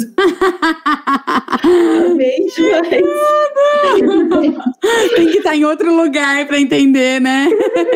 Beijo. 2.15 2.63
Tem 5.15 5.27
que 5.27 5.39
estar 5.39 5.53
em 5.53 5.65
outro 5.65 5.93
lugar 5.93 6.47
para 6.47 6.59
entender, 6.59 7.19
né? 7.19 7.47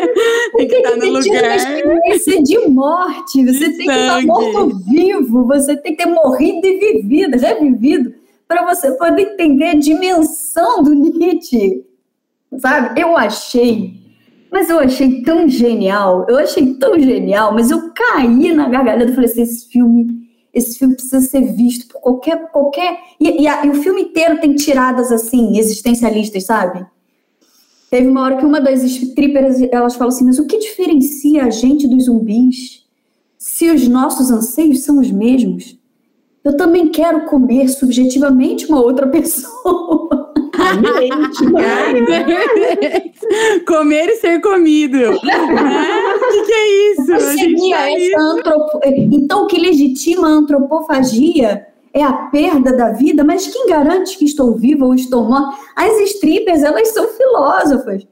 Tem 0.56 0.68
que 0.68 0.76
estar 0.76 0.96
no 0.96 1.06
lugar. 1.06 1.56
Experiência 1.56 2.42
de 2.42 2.68
morte. 2.68 3.44
Você 3.44 3.68
de 3.70 3.76
tem 3.76 3.86
sangue. 3.86 3.86
que 3.86 3.92
estar 3.92 4.22
morto 4.22 4.78
vivo. 4.84 5.46
Você 5.46 5.76
tem 5.76 5.96
que 5.96 6.04
ter 6.04 6.10
morrido 6.10 6.66
e 6.66 6.78
vivido, 6.78 7.38
já 7.38 7.54
vivido, 7.54 8.14
para 8.48 8.64
você 8.66 8.92
poder 8.92 9.22
entender 9.22 9.66
a 9.66 9.74
dimensão 9.74 10.82
do 10.82 10.94
Nietzsche. 10.94 11.84
Sabe? 12.58 13.00
Eu 13.00 13.16
achei 13.16 14.06
mas 14.50 14.70
eu 14.70 14.78
achei 14.78 15.22
tão 15.22 15.48
genial, 15.48 16.24
eu 16.28 16.38
achei 16.38 16.74
tão 16.74 16.98
genial, 16.98 17.52
mas 17.52 17.70
eu 17.70 17.92
caí 17.92 18.52
na 18.54 18.68
gargalhada 18.68 19.10
e 19.10 19.14
falei 19.14 19.28
assim, 19.28 19.42
esse 19.42 19.68
filme, 19.68 20.30
esse 20.54 20.78
filme 20.78 20.94
precisa 20.94 21.20
ser 21.20 21.52
visto 21.52 21.88
por 21.88 22.00
qualquer, 22.00 22.50
qualquer, 22.50 22.98
e, 23.20 23.42
e, 23.42 23.48
a, 23.48 23.66
e 23.66 23.70
o 23.70 23.74
filme 23.74 24.02
inteiro 24.02 24.40
tem 24.40 24.54
tiradas 24.54 25.12
assim, 25.12 25.58
existencialistas, 25.58 26.44
sabe? 26.44 26.86
Teve 27.90 28.08
uma 28.08 28.22
hora 28.22 28.36
que 28.36 28.44
uma 28.44 28.60
das 28.60 28.82
strippers, 28.82 29.60
elas 29.70 29.94
falam 29.94 30.12
assim, 30.12 30.24
mas 30.24 30.38
o 30.38 30.46
que 30.46 30.58
diferencia 30.58 31.44
a 31.44 31.50
gente 31.50 31.86
dos 31.86 32.06
zumbis? 32.06 32.84
Se 33.38 33.70
os 33.70 33.86
nossos 33.86 34.30
anseios 34.30 34.80
são 34.80 34.98
os 34.98 35.10
mesmos, 35.10 35.78
eu 36.44 36.56
também 36.56 36.88
quero 36.88 37.26
comer 37.26 37.68
subjetivamente 37.68 38.66
uma 38.66 38.80
outra 38.80 39.06
pessoa. 39.08 40.34
comer 43.66 44.08
e 44.08 44.16
ser 44.16 44.40
comido. 44.40 44.98
O 46.16 46.28
que, 46.28 46.42
que, 46.42 46.52
é 46.52 46.92
isso? 46.92 47.14
essa 47.14 48.20
antropo... 48.20 48.80
Então, 48.84 49.44
o 49.44 49.46
que 49.46 49.60
legitima 49.60 50.26
a 50.26 50.32
antropofagia 50.32 51.64
é 51.96 52.02
a 52.02 52.12
perda 52.12 52.76
da 52.76 52.90
vida, 52.90 53.24
mas 53.24 53.46
quem 53.46 53.66
garante 53.68 54.18
que 54.18 54.26
estou 54.26 54.54
viva 54.54 54.84
ou 54.84 54.94
estou 54.94 55.24
morta? 55.24 55.56
As 55.74 55.98
strippers, 56.10 56.62
elas 56.62 56.88
são 56.88 57.08
filósofas. 57.08 58.06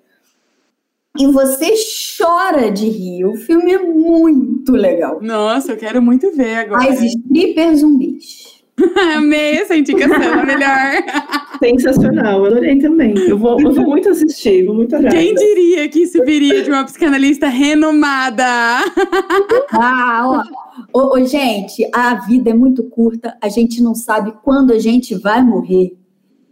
E 1.19 1.27
você 1.27 1.74
chora 2.16 2.70
de 2.70 2.89
rir. 2.89 3.27
O 3.27 3.36
filme 3.36 3.73
é 3.73 3.78
muito 3.78 4.73
legal. 4.73 5.20
Nossa, 5.20 5.73
eu 5.73 5.77
quero 5.77 6.01
muito 6.01 6.35
ver 6.35 6.56
agora. 6.56 6.89
As 6.89 7.01
strippers 7.02 7.81
zumbis. 7.81 8.53
Amei 9.16 9.56
essa 9.56 9.76
indicação, 9.76 10.16
é 10.16 10.46
melhor. 10.46 11.02
Sensacional, 11.62 12.44
adorei 12.44 12.78
também. 12.78 13.16
Eu 13.16 13.38
vou, 13.38 13.60
eu 13.60 13.72
vou 13.72 13.84
muito 13.84 14.09
assistir, 14.09 14.64
vou 14.64 14.74
muito 14.74 14.94
atrás. 14.94 15.14
Quem 15.14 15.34
diria 15.34 15.88
que 15.88 16.01
isso 16.01 16.22
viria 16.24 16.62
de 16.62 16.70
uma 16.70 16.84
psicanalista 16.84 17.48
renomada? 17.48 18.44
ah, 19.72 20.22
ó. 20.24 20.64
Ô, 20.92 21.16
ô, 21.16 21.24
gente, 21.24 21.88
a 21.92 22.14
vida 22.26 22.51
é 22.51 22.55
muito 22.55 22.82
curta, 22.84 23.36
a 23.40 23.48
gente 23.48 23.82
não 23.82 23.94
sabe 23.94 24.32
quando 24.42 24.72
a 24.72 24.78
gente 24.78 25.14
vai 25.14 25.42
morrer. 25.42 25.96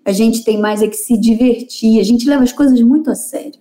A 0.04 0.12
gente 0.12 0.44
tem 0.44 0.60
mais 0.60 0.82
é 0.82 0.88
que 0.88 0.96
se 0.96 1.18
divertir, 1.18 2.00
a 2.00 2.04
gente 2.04 2.28
leva 2.28 2.42
as 2.42 2.52
coisas 2.52 2.80
muito 2.80 3.10
a 3.10 3.14
sério. 3.14 3.60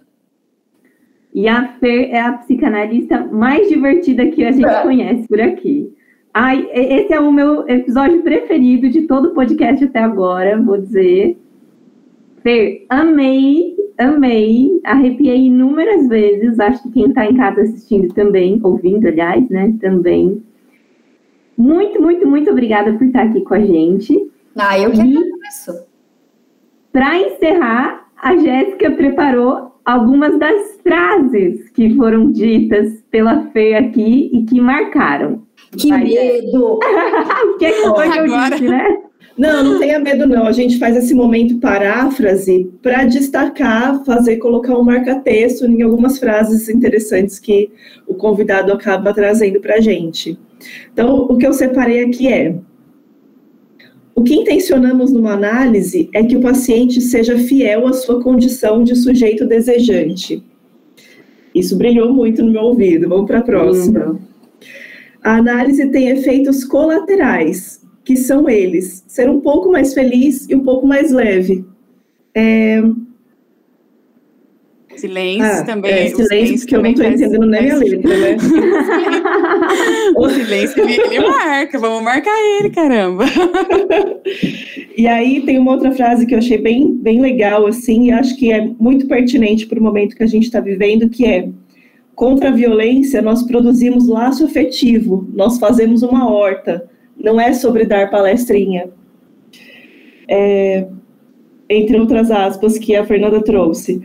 E 1.34 1.48
a 1.48 1.68
Fer 1.80 2.10
é 2.12 2.20
a 2.20 2.34
psicanalista 2.34 3.26
mais 3.26 3.70
divertida 3.70 4.28
que 4.28 4.44
a 4.44 4.52
gente 4.52 4.66
é. 4.66 4.82
conhece 4.82 5.28
por 5.28 5.40
aqui. 5.40 5.94
Ai, 6.34 6.66
esse 6.74 7.14
é 7.14 7.20
o 7.20 7.32
meu 7.32 7.68
episódio 7.68 8.22
preferido 8.22 8.90
de 8.90 9.02
todo 9.02 9.30
o 9.30 9.34
podcast 9.34 9.84
até 9.84 10.00
agora, 10.00 10.62
vou 10.62 10.78
dizer. 10.78 11.38
Fer, 12.42 12.86
amei, 12.90 13.76
amei, 13.98 14.80
arrepiei 14.86 15.48
inúmeras 15.48 16.08
vezes. 16.08 16.58
Acho 16.58 16.84
que 16.84 16.92
quem 16.92 17.08
está 17.08 17.26
em 17.26 17.36
casa 17.36 17.62
assistindo 17.62 18.14
também, 18.14 18.62
ouvindo, 18.64 19.08
aliás, 19.08 19.48
né, 19.50 19.76
também. 19.82 20.42
Muito, 21.58 22.02
muito, 22.02 22.26
muito 22.26 22.50
obrigada 22.50 22.94
por 22.94 23.06
estar 23.06 23.24
aqui 23.24 23.42
com 23.42 23.54
a 23.54 23.60
gente. 23.60 24.32
Ah, 24.56 24.80
eu 24.80 24.92
que 24.92 25.02
agradeço. 25.02 25.86
Para 26.94 27.20
encerrar, 27.20 28.08
a 28.16 28.38
Jéssica 28.38 28.90
preparou 28.92 29.72
algumas 29.84 30.40
das 30.40 30.80
frases 30.82 31.70
que 31.72 31.94
foram 31.96 32.32
ditas 32.32 33.04
pela 33.12 33.48
Fê 33.48 33.76
aqui 33.76 34.30
e 34.34 34.46
que 34.46 34.62
marcaram. 34.62 35.44
Que 35.78 35.92
Aí 35.92 36.04
medo! 36.04 36.80
o 36.80 36.80
que, 37.58 37.66
é 37.66 37.72
que 37.72 37.82
foi 37.82 38.10
que 38.10 38.20
eu 38.20 38.26
disse, 38.26 38.64
né? 38.64 38.98
Não, 39.38 39.64
não 39.64 39.80
tenha 39.80 40.00
medo 40.00 40.28
não. 40.28 40.46
A 40.46 40.52
gente 40.52 40.78
faz 40.78 40.96
esse 40.96 41.14
momento 41.14 41.58
paráfrase 41.60 42.70
para 42.82 43.06
destacar, 43.06 44.04
fazer, 44.04 44.38
colocar 44.38 44.78
um 44.78 44.84
marca-texto 44.84 45.66
em 45.66 45.82
algumas 45.82 46.20
frases 46.20 46.70
interessantes 46.70 47.40
que 47.40 47.72
o 48.06 48.14
convidado 48.14 48.72
acaba 48.72 49.14
trazendo 49.14 49.60
para 49.60 49.76
a 49.76 49.80
gente. 49.80 50.38
Então, 50.92 51.16
o 51.16 51.38
que 51.38 51.48
eu 51.48 51.54
separei 51.54 52.04
aqui 52.04 52.28
é 52.28 52.56
o 54.14 54.24
que 54.24 54.36
intencionamos 54.36 55.12
numa 55.12 55.34
análise 55.34 56.10
é 56.14 56.24
que 56.24 56.36
o 56.36 56.42
paciente 56.42 57.02
seja 57.02 57.38
fiel 57.38 57.88
à 57.88 57.94
sua 57.94 58.22
condição 58.22 58.84
de 58.84 58.96
sujeito 58.96 59.48
desejante. 59.48 60.44
Isso 61.56 61.78
brilhou 61.78 62.14
muito 62.14 62.44
no 62.44 62.52
meu 62.52 62.62
ouvido. 62.62 63.10
Vamos 63.10 63.26
para 63.26 63.40
a 63.40 63.44
próxima. 63.44 64.20
A 65.24 65.38
análise 65.38 65.88
tem 65.92 66.10
efeitos 66.10 66.64
colaterais, 66.64 67.82
que 68.04 68.16
são 68.16 68.50
eles: 68.50 69.04
ser 69.08 69.30
um 69.30 69.42
pouco 69.42 69.72
mais 69.72 69.94
feliz 69.94 70.48
e 70.50 70.56
um 70.56 70.64
pouco 70.64 70.88
mais 70.88 71.12
leve. 71.12 71.66
É, 72.34 72.82
Silêncio 75.02 75.44
ah, 75.44 75.64
também. 75.64 75.92
É, 75.92 76.08
silêncio, 76.10 76.28
silêncio 76.28 76.60
porque 76.60 76.76
eu 76.76 76.82
não 76.84 76.90
estou 76.92 77.06
entendendo 77.06 77.46
nem 77.48 77.72
a 77.72 77.76
letra, 77.76 78.18
né? 78.18 78.38
o 80.16 80.30
silêncio, 80.30 80.84
ele, 80.84 81.02
ele, 81.02 81.20
marca, 81.28 81.80
vamos 81.80 82.04
marcar 82.04 82.38
ele, 82.60 82.70
caramba. 82.70 83.26
e 84.96 85.08
aí 85.08 85.42
tem 85.42 85.58
uma 85.58 85.72
outra 85.72 85.92
frase 85.92 86.26
que 86.28 86.36
eu 86.36 86.40
achei 86.40 86.58
bem, 86.58 86.94
bem 86.94 87.20
legal, 87.20 87.66
assim, 87.66 88.08
e 88.08 88.12
acho 88.12 88.36
que 88.36 88.52
é 88.52 88.62
muito 88.80 89.08
pertinente 89.08 89.66
para 89.66 89.80
o 89.80 89.84
momento 89.84 90.16
que 90.16 90.24
a 90.24 90.28
gente 90.28 90.44
está 90.44 90.60
vivendo, 90.60 91.10
que 91.10 91.26
é 91.26 91.50
contra 92.16 92.50
a 92.50 92.52
violência, 92.52 93.22
nós 93.22 93.44
produzimos 93.44 94.08
laço 94.08 94.46
afetivo, 94.46 95.28
nós 95.34 95.58
fazemos 95.58 96.04
uma 96.04 96.30
horta, 96.30 96.90
não 97.18 97.40
é 97.40 97.54
sobre 97.54 97.86
dar 97.86 98.10
palestrinha. 98.10 98.90
É, 100.28 100.88
entre 101.70 101.98
outras 102.00 102.30
aspas 102.30 102.78
que 102.78 102.96
a 102.96 103.06
Fernanda 103.06 103.42
trouxe. 103.42 104.02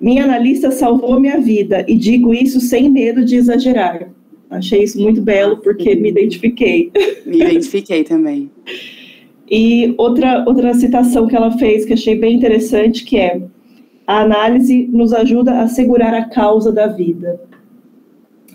Minha 0.00 0.24
analista 0.24 0.70
salvou 0.70 1.20
minha 1.20 1.38
vida 1.38 1.84
e 1.86 1.94
digo 1.96 2.32
isso 2.32 2.60
sem 2.60 2.88
medo 2.88 3.24
de 3.24 3.36
exagerar. 3.36 4.10
Achei 4.48 4.82
isso 4.82 5.00
muito 5.00 5.20
belo 5.20 5.58
porque 5.58 5.94
me 5.94 6.08
identifiquei. 6.08 6.90
Me 7.26 7.42
identifiquei 7.42 8.04
também. 8.04 8.50
E 9.52 9.96
outra, 9.98 10.44
outra 10.46 10.72
citação 10.74 11.26
que 11.26 11.34
ela 11.34 11.50
fez 11.58 11.84
que 11.84 11.92
achei 11.92 12.14
bem 12.14 12.36
interessante 12.36 13.04
que 13.04 13.18
é 13.18 13.42
a 14.06 14.20
análise 14.20 14.86
nos 14.92 15.12
ajuda 15.12 15.60
a 15.60 15.66
segurar 15.66 16.14
a 16.14 16.28
causa 16.28 16.70
da 16.70 16.86
vida. 16.86 17.40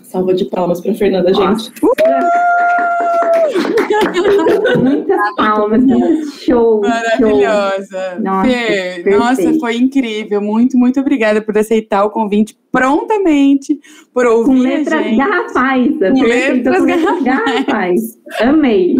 Salva 0.08 0.34
de 0.34 0.44
palmas 0.46 0.80
para 0.80 0.94
Fernanda, 0.94 1.34
gente. 1.34 1.72
Muitas 4.78 5.34
palmas, 5.36 5.82
show. 6.40 6.80
Maravilhosa. 6.80 8.12
Show. 8.12 8.22
Nossa, 8.22 8.48
Fê, 8.48 9.16
nossa, 9.16 9.58
foi 9.58 9.76
incrível. 9.76 10.40
Muito, 10.40 10.78
muito 10.78 11.00
obrigada 11.00 11.42
por 11.42 11.58
aceitar 11.58 12.04
o 12.04 12.10
convite 12.10 12.56
prontamente, 12.70 13.80
por 14.12 14.26
ouvir. 14.26 14.46
Com 14.46 14.58
letras 14.58 15.16
garrafais. 15.16 15.98
Com 15.98 16.22
letras 16.22 16.84
garrafais. 17.24 18.18
Amei. 18.40 18.94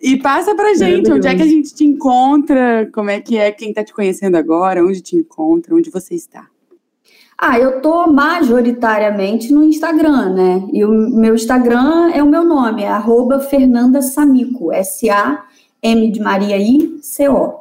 E 0.00 0.16
passa 0.18 0.54
pra 0.54 0.74
gente, 0.74 1.10
onde 1.10 1.26
é 1.26 1.34
que 1.34 1.42
a 1.42 1.46
gente 1.46 1.74
te 1.74 1.84
encontra? 1.84 2.88
Como 2.92 3.10
é 3.10 3.20
que 3.20 3.36
é? 3.36 3.50
Quem 3.50 3.72
tá 3.72 3.82
te 3.82 3.92
conhecendo 3.92 4.36
agora? 4.36 4.84
Onde 4.84 5.00
te 5.00 5.16
encontra? 5.16 5.74
Onde 5.74 5.90
você 5.90 6.14
está? 6.14 6.46
Ah, 7.40 7.56
eu 7.56 7.80
tô 7.80 8.08
majoritariamente 8.08 9.52
no 9.52 9.62
Instagram, 9.62 10.34
né? 10.34 10.68
E 10.72 10.84
o 10.84 10.90
meu 10.90 11.36
Instagram 11.36 12.10
é 12.12 12.20
o 12.20 12.26
meu 12.26 12.44
nome, 12.44 12.82
é 12.82 12.88
arroba 12.88 13.38
Fernanda 13.38 14.02
Samico, 14.02 14.72
S-A-M 14.72 16.10
de 16.10 16.20
Maria 16.20 16.56
I-C-O. 16.56 17.60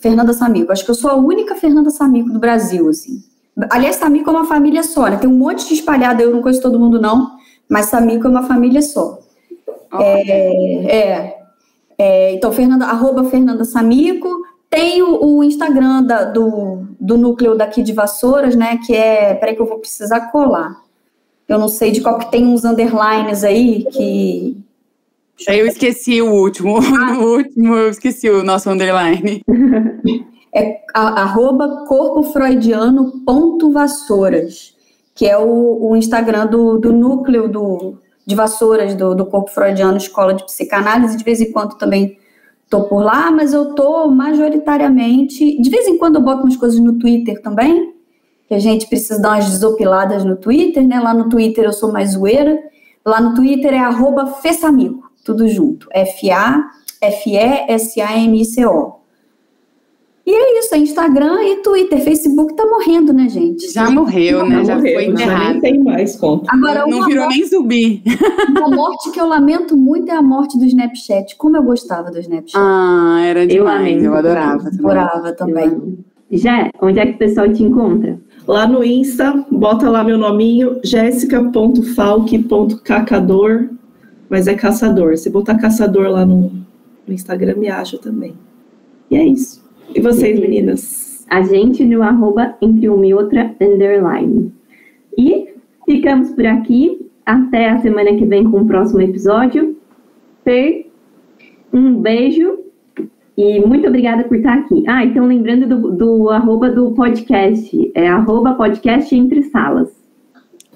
Fernanda 0.00 0.32
Samico. 0.32 0.70
Acho 0.70 0.84
que 0.84 0.90
eu 0.90 0.94
sou 0.94 1.10
a 1.10 1.16
única 1.16 1.56
Fernanda 1.56 1.90
Samico 1.90 2.30
do 2.30 2.38
Brasil, 2.38 2.88
assim. 2.88 3.22
Aliás, 3.70 3.96
Samico 3.96 4.30
é 4.30 4.32
uma 4.32 4.44
família 4.44 4.82
só, 4.82 5.08
né? 5.08 5.16
Tem 5.16 5.28
um 5.28 5.36
monte 5.36 5.66
de 5.66 5.74
espalhada, 5.74 6.22
eu 6.22 6.30
não 6.30 6.42
conheço 6.42 6.62
todo 6.62 6.78
mundo, 6.78 7.00
não, 7.00 7.32
mas 7.68 7.86
Samico 7.86 8.26
é 8.26 8.30
uma 8.30 8.42
família 8.42 8.82
só. 8.82 9.18
É, 9.98 10.98
é, 10.98 11.38
é, 11.98 12.34
então, 12.34 12.52
Fernanda, 12.52 12.86
arroba 12.86 13.24
Fernanda 13.24 13.64
Samico, 13.64 14.28
tem 14.76 15.02
o, 15.02 15.24
o 15.24 15.42
Instagram 15.42 16.02
da, 16.02 16.24
do, 16.24 16.86
do 17.00 17.16
núcleo 17.16 17.56
daqui 17.56 17.82
de 17.82 17.94
Vassouras, 17.94 18.54
né? 18.54 18.78
Que 18.84 18.94
é. 18.94 19.32
Peraí, 19.34 19.56
que 19.56 19.62
eu 19.62 19.66
vou 19.66 19.78
precisar 19.78 20.30
colar. 20.30 20.76
Eu 21.48 21.58
não 21.58 21.68
sei 21.68 21.90
de 21.90 22.02
qual 22.02 22.18
que 22.18 22.30
tem 22.30 22.46
uns 22.46 22.62
underlines 22.62 23.42
aí 23.42 23.86
que. 23.90 24.62
Eu 25.48 25.66
esqueci 25.66 26.20
o 26.20 26.30
último. 26.30 26.76
Ah. 26.78 27.16
O 27.18 27.38
último, 27.38 27.74
eu 27.74 27.88
esqueci 27.88 28.28
o 28.28 28.44
nosso 28.44 28.68
underline. 28.68 29.42
é 30.54 30.82
a, 30.94 31.22
arroba 31.22 31.86
corpofreudiano.vassouras, 31.86 34.74
que 35.14 35.26
é 35.26 35.38
o, 35.38 35.88
o 35.88 35.96
Instagram 35.96 36.48
do, 36.48 36.76
do 36.76 36.92
núcleo 36.92 37.48
do, 37.48 37.96
de 38.26 38.34
Vassouras, 38.34 38.94
do, 38.94 39.14
do 39.14 39.24
Corpo 39.24 39.50
Freudiano 39.50 39.96
Escola 39.96 40.34
de 40.34 40.44
Psicanálise. 40.44 41.16
De 41.16 41.24
vez 41.24 41.40
em 41.40 41.50
quando 41.50 41.78
também 41.78 42.18
tô 42.68 42.84
por 42.84 43.02
lá, 43.02 43.30
mas 43.30 43.52
eu 43.52 43.74
tô 43.74 44.08
majoritariamente. 44.08 45.60
De 45.60 45.70
vez 45.70 45.86
em 45.86 45.96
quando 45.98 46.16
eu 46.16 46.22
boto 46.22 46.42
umas 46.42 46.56
coisas 46.56 46.80
no 46.80 46.98
Twitter 46.98 47.40
também, 47.42 47.94
que 48.48 48.54
a 48.54 48.58
gente 48.58 48.88
precisa 48.88 49.20
dar 49.20 49.34
umas 49.34 49.50
desopiladas 49.50 50.24
no 50.24 50.36
Twitter, 50.36 50.86
né? 50.86 51.00
Lá 51.00 51.12
no 51.14 51.28
Twitter 51.28 51.64
eu 51.64 51.72
sou 51.72 51.92
mais 51.92 52.12
zoeira. 52.12 52.58
Lá 53.04 53.20
no 53.20 53.34
Twitter 53.34 53.74
é 53.74 53.78
arroba 53.78 54.26
Fessamico, 54.26 55.10
tudo 55.24 55.48
junto. 55.48 55.88
F-A-F-E-S-A-M-I-C-O. 55.92 56.46
E 60.26 60.34
é 60.34 60.58
isso, 60.58 60.74
é 60.74 60.78
Instagram 60.78 61.40
e 61.44 61.62
Twitter. 61.62 62.02
Facebook 62.02 62.56
tá 62.56 62.66
morrendo, 62.66 63.12
né, 63.12 63.28
gente? 63.28 63.72
Já 63.72 63.88
morreu, 63.88 64.44
né? 64.44 64.64
Já, 64.64 64.74
morreu, 64.74 64.94
foi 64.94 65.04
enterrado. 65.04 65.40
Já 65.40 65.52
nem 65.52 65.60
tem 65.60 65.78
mais 65.78 66.16
conta. 66.16 66.50
Agora, 66.52 66.84
não 66.84 67.06
virou 67.06 67.26
morte, 67.26 67.38
nem 67.38 67.48
zumbi. 67.48 68.02
Uma 68.50 68.68
morte 68.68 69.12
que 69.12 69.20
eu 69.20 69.28
lamento 69.28 69.76
muito 69.76 70.10
é 70.10 70.16
a 70.16 70.22
morte 70.22 70.58
do 70.58 70.64
Snapchat. 70.64 71.36
Como 71.36 71.56
eu 71.56 71.62
gostava 71.62 72.10
do 72.10 72.18
Snapchat. 72.18 72.56
Ah, 72.56 73.22
era 73.24 73.46
demais. 73.46 74.02
Eu, 74.02 74.10
eu 74.10 74.14
adorava. 74.14 74.66
Adorava 74.66 75.32
também. 75.32 75.96
Já, 76.28 76.70
onde 76.82 76.98
é 76.98 77.06
que 77.06 77.12
o 77.12 77.18
pessoal 77.18 77.48
te 77.52 77.62
encontra? 77.62 78.18
Lá 78.48 78.66
no 78.66 78.82
Insta, 78.82 79.46
bota 79.48 79.88
lá 79.88 80.02
meu 80.02 80.18
nominho, 80.18 80.80
jéssica.falque.cacador, 80.82 83.68
mas 84.28 84.48
é 84.48 84.54
caçador. 84.54 85.16
Se 85.16 85.30
botar 85.30 85.56
caçador 85.56 86.08
lá 86.08 86.26
no, 86.26 86.50
no 87.06 87.14
Instagram, 87.14 87.54
me 87.58 87.68
acha 87.68 87.96
também. 87.96 88.34
E 89.08 89.16
é 89.16 89.24
isso. 89.24 89.64
E 89.96 90.00
vocês, 90.02 90.38
meninas? 90.38 91.24
A 91.30 91.40
gente 91.40 91.82
no 91.82 92.02
arroba 92.02 92.54
entre 92.60 92.86
uma 92.86 93.06
e 93.06 93.14
outra 93.14 93.56
underline. 93.58 94.52
E 95.16 95.54
ficamos 95.86 96.28
por 96.32 96.44
aqui. 96.44 97.08
Até 97.24 97.70
a 97.70 97.78
semana 97.78 98.14
que 98.14 98.26
vem 98.26 98.44
com 98.44 98.60
o 98.60 98.66
próximo 98.66 99.00
episódio. 99.00 99.74
Per, 100.44 100.90
um 101.72 101.94
beijo 101.94 102.58
e 103.38 103.58
muito 103.60 103.88
obrigada 103.88 104.24
por 104.24 104.36
estar 104.36 104.58
aqui. 104.58 104.84
Ah, 104.86 105.02
então 105.02 105.26
lembrando 105.26 105.66
do, 105.66 105.90
do 105.90 106.28
arroba 106.28 106.68
do 106.68 106.92
podcast, 106.92 107.90
é 107.94 108.06
arroba 108.06 108.52
podcast 108.52 109.16
entre 109.16 109.44
salas. 109.44 109.95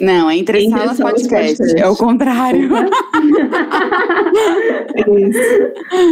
Não, 0.00 0.30
é 0.30 0.36
entre, 0.36 0.64
entre 0.64 0.78
salas, 0.78 0.96
salas 0.96 1.12
podcast. 1.12 1.56
podcast. 1.58 1.82
É 1.82 1.88
o 1.88 1.96
contrário. 1.96 2.70
é 4.94 5.00
isso. 5.20 5.40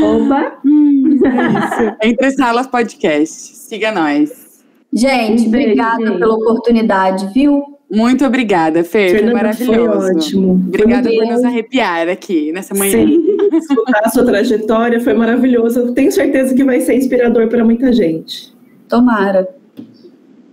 Opa. 0.04 0.58
Hum, 0.64 1.20
é 1.24 1.28
isso. 1.58 1.96
Entre 2.02 2.30
salas 2.32 2.66
podcast. 2.66 3.56
Siga 3.56 3.90
nós. 3.90 4.48
Gente, 4.92 5.46
um 5.46 5.50
beijo, 5.50 5.66
obrigada 5.66 6.06
gente. 6.06 6.18
pela 6.18 6.34
oportunidade, 6.34 7.32
viu? 7.32 7.62
Muito 7.90 8.24
obrigada, 8.24 8.84
Fê. 8.84 9.08
Fernanda, 9.08 9.54
foi 9.54 9.66
maravilhoso. 9.66 10.00
Foi 10.00 10.14
ótimo. 10.14 10.52
Obrigada 10.52 11.08
foi 11.08 11.18
por 11.18 11.26
nos 11.26 11.44
arrepiar 11.44 12.08
aqui 12.08 12.52
nessa 12.52 12.74
manhã. 12.74 12.92
Sim, 12.92 13.24
escutar 13.56 14.02
a 14.04 14.10
sua 14.10 14.24
trajetória 14.24 15.00
foi 15.00 15.14
maravilhoso. 15.14 15.92
tenho 15.94 16.12
certeza 16.12 16.54
que 16.54 16.64
vai 16.64 16.80
ser 16.82 16.94
inspirador 16.94 17.48
para 17.48 17.64
muita 17.64 17.92
gente. 17.92 18.52
Tomara. 18.88 19.48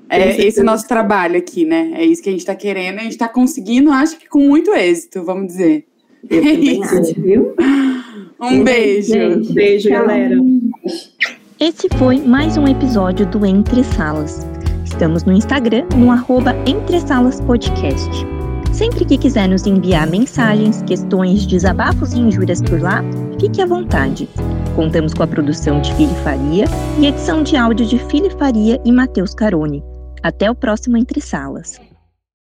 É 0.09 0.45
esse 0.45 0.59
é 0.59 0.61
o 0.61 0.65
nosso 0.65 0.87
trabalho 0.87 1.37
aqui, 1.37 1.65
né? 1.65 1.91
É 1.95 2.05
isso 2.05 2.21
que 2.21 2.29
a 2.29 2.31
gente 2.31 2.41
está 2.41 2.55
querendo. 2.55 2.99
A 2.99 3.03
gente 3.03 3.13
está 3.13 3.27
conseguindo, 3.27 3.91
acho 3.91 4.17
que 4.17 4.27
com 4.27 4.39
muito 4.39 4.73
êxito, 4.73 5.23
vamos 5.23 5.47
dizer. 5.47 5.85
Eu 6.29 6.43
é 6.43 6.51
isso. 6.51 6.97
Acho, 6.97 7.21
viu? 7.21 7.53
Um 8.41 8.63
beijo. 8.63 9.13
Beijo, 9.13 9.53
beijo 9.53 9.89
galera. 9.89 10.35
Esse 11.59 11.87
foi 11.97 12.19
mais 12.19 12.57
um 12.57 12.67
episódio 12.67 13.25
do 13.25 13.45
Entre 13.45 13.83
Salas. 13.83 14.45
Estamos 14.83 15.23
no 15.23 15.33
Instagram, 15.33 15.87
no 15.95 16.11
arroba 16.11 16.53
Entre 16.67 16.99
Salas 16.99 17.39
Podcast. 17.41 18.09
Sempre 18.71 19.05
que 19.05 19.17
quiser 19.17 19.47
nos 19.47 19.65
enviar 19.65 20.05
mensagens, 20.09 20.81
questões, 20.81 21.45
desabafos 21.45 22.13
e 22.13 22.19
injúrias 22.19 22.61
por 22.61 22.81
lá, 22.81 23.01
fique 23.39 23.61
à 23.61 23.65
vontade. 23.65 24.27
Contamos 24.75 25.13
com 25.13 25.23
a 25.23 25.27
produção 25.27 25.79
de 25.79 25.93
Fili 25.95 26.13
Faria 26.23 26.65
e 26.99 27.05
edição 27.05 27.41
de 27.41 27.55
áudio 27.55 27.85
de 27.85 27.97
Fili 28.09 28.29
Faria 28.31 28.81
e 28.83 28.91
Matheus 28.91 29.33
Carone. 29.33 29.81
Até 30.25 30.49
o 30.49 30.55
próximo 30.55 30.97
Entre 30.97 31.21
Salas. 31.21 31.79